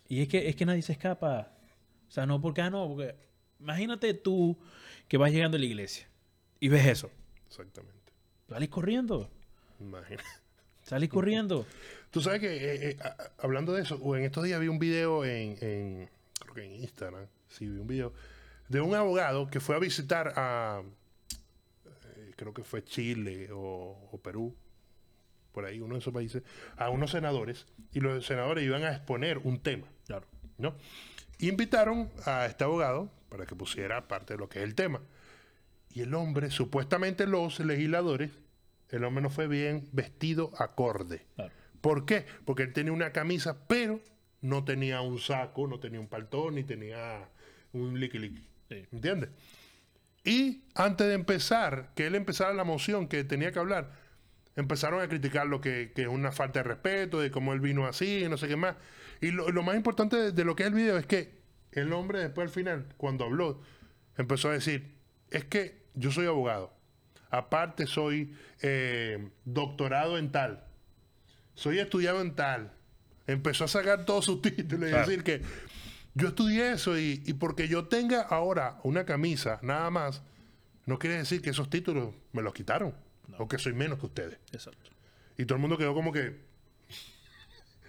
Y 0.08 0.22
es 0.22 0.28
que, 0.28 0.48
es 0.48 0.56
que 0.56 0.66
nadie 0.66 0.82
se 0.82 0.92
escapa. 0.92 1.52
O 2.08 2.10
sea, 2.10 2.26
no, 2.26 2.40
porque 2.40 2.60
ah, 2.62 2.70
no, 2.70 2.86
porque 2.88 3.16
imagínate 3.58 4.14
tú 4.14 4.56
que 5.08 5.16
vas 5.16 5.32
llegando 5.32 5.56
a 5.56 5.60
la 5.60 5.66
iglesia 5.66 6.08
y 6.60 6.68
ves 6.68 6.86
eso. 6.86 7.10
Exactamente. 7.48 8.12
Salís 8.48 8.68
corriendo. 8.68 9.28
Imagina. 9.80 10.22
Salís 10.86 11.10
corriendo. 11.10 11.66
Tú 12.12 12.20
sabes 12.20 12.40
que, 12.40 12.56
eh, 12.56 12.90
eh, 12.90 12.96
hablando 13.38 13.74
de 13.74 13.82
eso, 13.82 13.98
en 14.16 14.22
estos 14.24 14.44
días 14.44 14.60
vi 14.60 14.68
un 14.68 14.78
video 14.78 15.24
en, 15.24 15.56
en- 15.60 16.10
creo 16.40 16.54
que 16.54 16.64
en 16.64 16.72
Instagram, 16.76 17.26
sí, 17.48 17.68
vi 17.68 17.78
un 17.80 17.88
video, 17.88 18.12
de 18.68 18.80
un 18.80 18.94
abogado 18.94 19.48
que 19.48 19.58
fue 19.58 19.74
a 19.74 19.80
visitar 19.80 20.32
a, 20.36 20.82
eh, 22.16 22.32
creo 22.36 22.54
que 22.54 22.62
fue 22.62 22.84
Chile 22.84 23.48
o, 23.52 24.08
o 24.12 24.18
Perú, 24.22 24.54
por 25.52 25.64
ahí, 25.64 25.80
uno 25.80 25.94
de 25.94 26.00
esos 26.00 26.14
países, 26.14 26.42
a 26.76 26.88
unos 26.90 27.10
senadores, 27.10 27.66
y 27.92 27.98
los 28.00 28.24
senadores 28.24 28.62
iban 28.64 28.84
a 28.84 28.92
exponer 28.92 29.38
un 29.38 29.58
tema, 29.58 29.88
Claro. 30.06 30.26
¿no? 30.58 30.76
Invitaron 31.40 32.10
a 32.26 32.46
este 32.46 32.62
abogado 32.64 33.10
para 33.28 33.44
que 33.44 33.56
pusiera 33.56 34.06
parte 34.06 34.34
de 34.34 34.38
lo 34.38 34.48
que 34.48 34.60
es 34.60 34.64
el 34.64 34.74
tema. 34.76 35.00
Y 35.90 36.02
el 36.02 36.14
hombre, 36.14 36.50
supuestamente 36.50 37.26
los 37.26 37.58
legisladores, 37.60 38.30
el 38.90 39.04
hombre 39.04 39.22
no 39.22 39.30
fue 39.30 39.48
bien 39.48 39.88
vestido 39.92 40.52
acorde. 40.58 41.26
Claro. 41.34 41.52
¿Por 41.80 42.06
qué? 42.06 42.26
Porque 42.44 42.64
él 42.64 42.72
tenía 42.72 42.92
una 42.92 43.12
camisa, 43.12 43.66
pero 43.68 44.00
no 44.40 44.64
tenía 44.64 45.00
un 45.00 45.18
saco, 45.18 45.66
no 45.66 45.78
tenía 45.80 46.00
un 46.00 46.08
paltón, 46.08 46.56
ni 46.56 46.64
tenía 46.64 47.28
un 47.72 47.98
liqui. 47.98 48.44
Sí. 48.68 48.86
¿Entiendes? 48.92 49.30
Y 50.24 50.64
antes 50.74 51.06
de 51.06 51.14
empezar, 51.14 51.92
que 51.94 52.06
él 52.06 52.14
empezara 52.16 52.52
la 52.52 52.64
moción 52.64 53.06
que 53.06 53.22
tenía 53.22 53.52
que 53.52 53.60
hablar, 53.60 53.92
empezaron 54.56 55.00
a 55.00 55.08
criticar 55.08 55.46
lo 55.46 55.60
que, 55.60 55.92
que 55.94 56.02
es 56.02 56.08
una 56.08 56.32
falta 56.32 56.60
de 56.60 56.64
respeto, 56.64 57.20
de 57.20 57.30
cómo 57.30 57.52
él 57.52 57.60
vino 57.60 57.86
así, 57.86 58.24
y 58.24 58.28
no 58.28 58.36
sé 58.36 58.48
qué 58.48 58.56
más. 58.56 58.76
Y 59.20 59.30
lo, 59.30 59.50
lo 59.50 59.62
más 59.62 59.76
importante 59.76 60.16
de, 60.16 60.32
de 60.32 60.44
lo 60.44 60.56
que 60.56 60.64
es 60.64 60.68
el 60.68 60.74
video 60.74 60.98
es 60.98 61.06
que 61.06 61.36
el 61.72 61.92
hombre 61.92 62.18
después 62.20 62.48
al 62.48 62.52
final, 62.52 62.86
cuando 62.96 63.24
habló, 63.24 63.60
empezó 64.16 64.48
a 64.48 64.52
decir, 64.52 64.96
es 65.30 65.44
que 65.44 65.86
yo 65.94 66.10
soy 66.10 66.26
abogado, 66.26 66.75
aparte 67.30 67.86
soy 67.86 68.34
eh, 68.62 69.28
doctorado 69.44 70.18
en 70.18 70.30
tal, 70.32 70.64
soy 71.54 71.78
estudiado 71.78 72.20
en 72.20 72.34
tal. 72.34 72.72
Empezó 73.26 73.64
a 73.64 73.68
sacar 73.68 74.04
todos 74.04 74.24
sus 74.24 74.40
títulos 74.42 74.88
y 74.88 74.92
Claro. 74.92 75.06
decir 75.08 75.24
que 75.24 75.42
yo 76.14 76.28
estudié 76.28 76.72
eso 76.72 76.98
y, 76.98 77.22
y 77.26 77.32
porque 77.34 77.68
yo 77.68 77.86
tenga 77.88 78.22
ahora 78.22 78.78
una 78.84 79.04
camisa 79.04 79.58
nada 79.62 79.90
más, 79.90 80.22
no 80.86 80.98
quiere 80.98 81.16
decir 81.16 81.42
que 81.42 81.50
esos 81.50 81.68
títulos 81.68 82.14
me 82.32 82.42
los 82.42 82.54
quitaron 82.54 82.94
o 83.38 83.48
que 83.48 83.58
soy 83.58 83.72
menos 83.74 83.98
que 83.98 84.06
ustedes. 84.06 84.38
Exacto. 84.52 84.90
Y 85.36 85.44
todo 85.44 85.56
el 85.56 85.60
mundo 85.60 85.76
quedó 85.76 85.92
como 85.94 86.12
que 86.12 86.36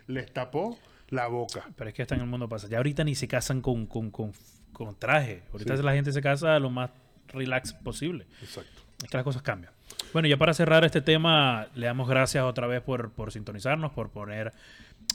les 0.08 0.32
tapó 0.34 0.78
la 1.10 1.28
boca. 1.28 1.66
Pero 1.76 1.90
es 1.90 1.94
que 1.96 2.02
hasta 2.02 2.16
en 2.16 2.22
el 2.22 2.28
mundo 2.28 2.50
pasa. 2.50 2.68
Ya 2.68 2.78
ahorita 2.78 3.04
ni 3.04 3.16
se 3.16 3.28
casan 3.28 3.62
con, 3.62 3.86
con, 3.86 4.12
con, 4.12 4.34
con 4.74 4.98
traje. 4.98 5.44
Ahorita 5.52 5.78
Sí. 5.78 5.84
la 5.84 5.94
gente 5.94 6.12
se 6.12 6.22
casa 6.22 6.60
lo 6.60 6.70
más 6.70 6.90
relax 7.28 7.74
posible. 7.74 8.26
Exacto. 8.42 8.82
Es 9.04 9.10
que 9.10 9.18
las 9.18 9.24
cosas 9.24 9.42
cambian. 9.42 9.74
Bueno, 10.14 10.28
ya 10.28 10.38
para 10.38 10.54
cerrar 10.54 10.84
este 10.86 11.02
tema, 11.02 11.68
le 11.76 11.86
damos 11.86 12.10
gracias 12.10 12.44
otra 12.44 12.68
vez 12.68 12.82
por, 12.82 13.12
por 13.12 13.32
sintonizarnos, 13.32 13.92
por 13.92 14.10
poner, 14.10 14.54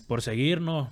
por 0.07 0.23
seguirnos. 0.23 0.89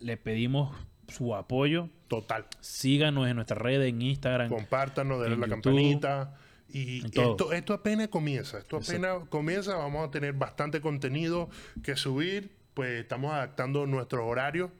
Le 0.00 0.16
pedimos 0.16 0.76
su 1.08 1.34
apoyo. 1.34 1.88
Total. 2.08 2.46
Síganos 2.60 3.28
en 3.28 3.36
nuestras 3.36 3.60
redes, 3.60 3.88
en 3.88 4.02
Instagram. 4.02 4.48
Compártanos, 4.48 5.20
denle 5.20 5.34
En 5.34 5.40
la 5.40 5.46
YouTube, 5.48 5.62
campanita. 5.62 6.34
Y 6.70 7.04
esto, 7.06 7.52
esto 7.52 7.72
apenas 7.72 8.08
comienza. 8.08 8.58
Esto 8.58 8.76
apenas 8.76 9.26
comienza. 9.30 9.76
Vamos 9.76 10.06
a 10.06 10.10
tener 10.10 10.34
bastante 10.34 10.80
contenido 10.80 11.48
que 11.82 11.96
subir. 11.96 12.56
Pues 12.74 13.00
estamos 13.00 13.32
adaptando 13.32 13.86
nuestros 13.86 14.22
horarios 14.24 14.70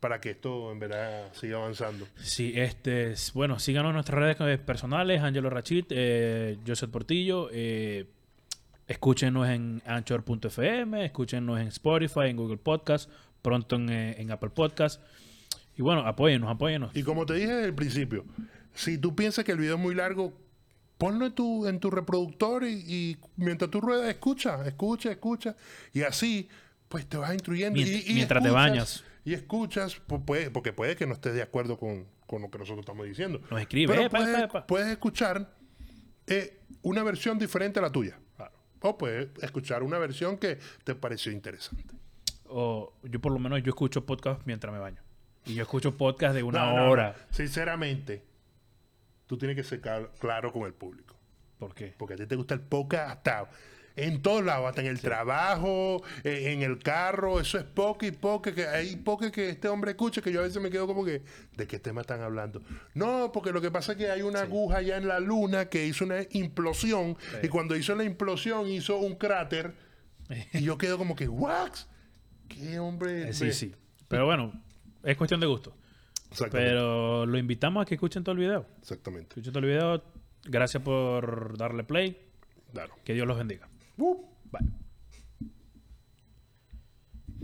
para 0.00 0.20
que 0.20 0.30
esto 0.30 0.70
en 0.72 0.78
verdad 0.78 1.32
siga 1.32 1.56
avanzando. 1.58 2.06
Sí, 2.22 2.52
este, 2.56 3.14
bueno, 3.34 3.58
síganos 3.58 3.90
en 3.90 3.94
nuestras 3.94 4.18
redes 4.20 4.36
eh, 4.40 4.58
personales, 4.58 5.20
Angelo 5.22 5.50
Rachid, 5.50 5.86
eh, 5.90 6.56
Joseph 6.66 6.90
Portillo, 6.90 7.48
eh, 7.52 8.06
escúchenos 8.86 9.48
en 9.48 9.82
Anchor.fm, 9.86 11.04
escúchenos 11.04 11.60
en 11.60 11.68
Spotify, 11.68 12.26
en 12.28 12.36
Google 12.36 12.58
Podcast, 12.58 13.10
pronto 13.42 13.76
en, 13.76 13.88
eh, 13.90 14.16
en 14.20 14.30
Apple 14.30 14.50
Podcast. 14.50 15.02
Y 15.76 15.82
bueno, 15.82 16.00
apóyennos, 16.06 16.50
apóyennos. 16.50 16.94
Y 16.96 17.02
como 17.02 17.24
te 17.26 17.34
dije 17.34 17.48
desde 17.52 17.66
el 17.66 17.74
principio, 17.74 18.24
si 18.74 18.98
tú 18.98 19.14
piensas 19.14 19.44
que 19.44 19.52
el 19.52 19.58
video 19.58 19.76
es 19.76 19.80
muy 19.80 19.94
largo, 19.94 20.32
ponlo 20.96 21.26
en 21.26 21.32
tu, 21.32 21.66
en 21.66 21.78
tu 21.80 21.90
reproductor 21.90 22.64
y, 22.64 22.82
y 22.86 23.16
mientras 23.36 23.70
tú 23.70 23.80
ruedas, 23.80 24.08
escucha, 24.08 24.64
escucha, 24.66 25.10
escucha. 25.12 25.56
Y 25.92 26.02
así, 26.02 26.48
pues 26.88 27.06
te 27.06 27.16
vas 27.16 27.32
instruyendo. 27.32 27.78
Mient- 27.80 28.04
y, 28.06 28.10
y 28.10 28.14
mientras 28.14 28.42
te 28.42 28.50
bañas. 28.50 29.04
Y 29.28 29.34
escuchas, 29.34 30.00
pu- 30.06 30.24
puede- 30.24 30.50
porque 30.50 30.72
puede 30.72 30.96
que 30.96 31.06
no 31.06 31.12
estés 31.12 31.34
de 31.34 31.42
acuerdo 31.42 31.78
con, 31.78 32.06
con 32.26 32.40
lo 32.42 32.50
que 32.50 32.58
nosotros 32.58 32.80
estamos 32.80 33.04
diciendo. 33.06 33.40
Nos 33.50 33.60
escribe, 33.60 33.92
Pero 33.94 34.06
epa, 34.06 34.66
puedes, 34.66 34.88
escuchar 34.88 35.54
eh, 36.26 36.60
una 36.82 37.02
versión 37.02 37.38
diferente 37.38 37.78
a 37.78 37.82
la 37.82 37.92
tuya. 37.92 38.18
Claro. 38.36 38.54
O 38.80 38.96
puedes 38.96 39.28
escuchar 39.42 39.82
una 39.82 39.98
versión 39.98 40.38
que 40.38 40.58
te 40.84 40.94
pareció 40.94 41.30
interesante. 41.32 41.94
O 42.46 42.94
yo 43.02 43.20
por 43.20 43.32
lo 43.32 43.38
menos 43.38 43.62
yo 43.62 43.68
escucho 43.70 44.06
podcast 44.06 44.40
mientras 44.46 44.72
me 44.72 44.78
baño. 44.78 45.02
Y 45.44 45.54
yo 45.54 45.62
escucho 45.62 45.96
podcast 45.96 46.34
de 46.34 46.42
una 46.42 46.60
No, 46.60 46.70
no, 46.74 46.84
no. 46.86 46.90
hora. 46.90 47.14
Sinceramente, 47.30 48.24
tú 49.26 49.36
tienes 49.36 49.56
que 49.56 49.62
ser 49.64 49.80
claro 50.18 50.52
con 50.52 50.62
el 50.64 50.72
público. 50.72 51.16
¿Por 51.58 51.74
qué? 51.74 51.94
Porque 51.98 52.14
a 52.14 52.16
ti 52.16 52.26
te 52.26 52.36
gusta 52.36 52.54
el 52.54 52.60
podcast 52.60 53.10
hasta 53.18 53.50
en 53.98 54.22
todos 54.22 54.44
lados, 54.44 54.68
hasta 54.68 54.80
en 54.80 54.86
el 54.86 55.00
trabajo, 55.00 56.02
eh, 56.24 56.52
en 56.52 56.62
el 56.62 56.78
carro, 56.78 57.40
eso 57.40 57.58
es 57.58 57.64
poco 57.64 58.06
y 58.06 58.12
poco, 58.12 58.52
que 58.52 58.66
hay 58.66 58.96
poco 58.96 59.30
que 59.30 59.50
este 59.50 59.68
hombre 59.68 59.92
escucha, 59.92 60.20
que 60.20 60.32
yo 60.32 60.40
a 60.40 60.44
veces 60.44 60.62
me 60.62 60.70
quedo 60.70 60.86
como 60.86 61.04
que, 61.04 61.22
¿de 61.56 61.66
qué 61.66 61.78
tema 61.78 62.00
están 62.02 62.20
hablando? 62.22 62.62
No, 62.94 63.32
porque 63.32 63.52
lo 63.52 63.60
que 63.60 63.70
pasa 63.70 63.92
es 63.92 63.98
que 63.98 64.10
hay 64.10 64.22
una 64.22 64.42
aguja 64.42 64.78
allá 64.78 64.96
en 64.96 65.08
la 65.08 65.20
luna 65.20 65.68
que 65.68 65.86
hizo 65.86 66.04
una 66.04 66.18
implosión, 66.30 67.16
y 67.42 67.48
cuando 67.48 67.76
hizo 67.76 67.94
la 67.94 68.04
implosión 68.04 68.68
hizo 68.68 68.98
un 68.98 69.16
cráter, 69.16 69.74
y 70.52 70.62
yo 70.62 70.78
quedo 70.78 70.98
como 70.98 71.16
que, 71.16 71.28
¿wax? 71.28 71.88
¿Qué 72.48 72.78
hombre? 72.78 73.30
Eh, 73.30 73.32
sí, 73.32 73.46
ve?" 73.46 73.52
sí. 73.52 73.74
Pero 74.08 74.26
bueno, 74.26 74.52
es 75.02 75.16
cuestión 75.16 75.40
de 75.40 75.46
gusto. 75.46 75.76
Exactamente. 76.30 76.70
Pero 76.70 77.26
lo 77.26 77.38
invitamos 77.38 77.82
a 77.82 77.86
que 77.86 77.94
escuchen 77.94 78.22
todo 78.22 78.34
el 78.34 78.38
video. 78.38 78.66
Exactamente. 78.80 79.28
Escuchen 79.30 79.52
todo 79.52 79.64
el 79.64 79.70
video. 79.70 80.04
Gracias 80.44 80.82
por 80.82 81.56
darle 81.56 81.84
play. 81.84 82.18
Claro. 82.72 82.94
Que 83.04 83.14
Dios 83.14 83.26
los 83.26 83.38
bendiga. 83.38 83.68
Uh. 84.00 84.14
Bye. 84.52 84.60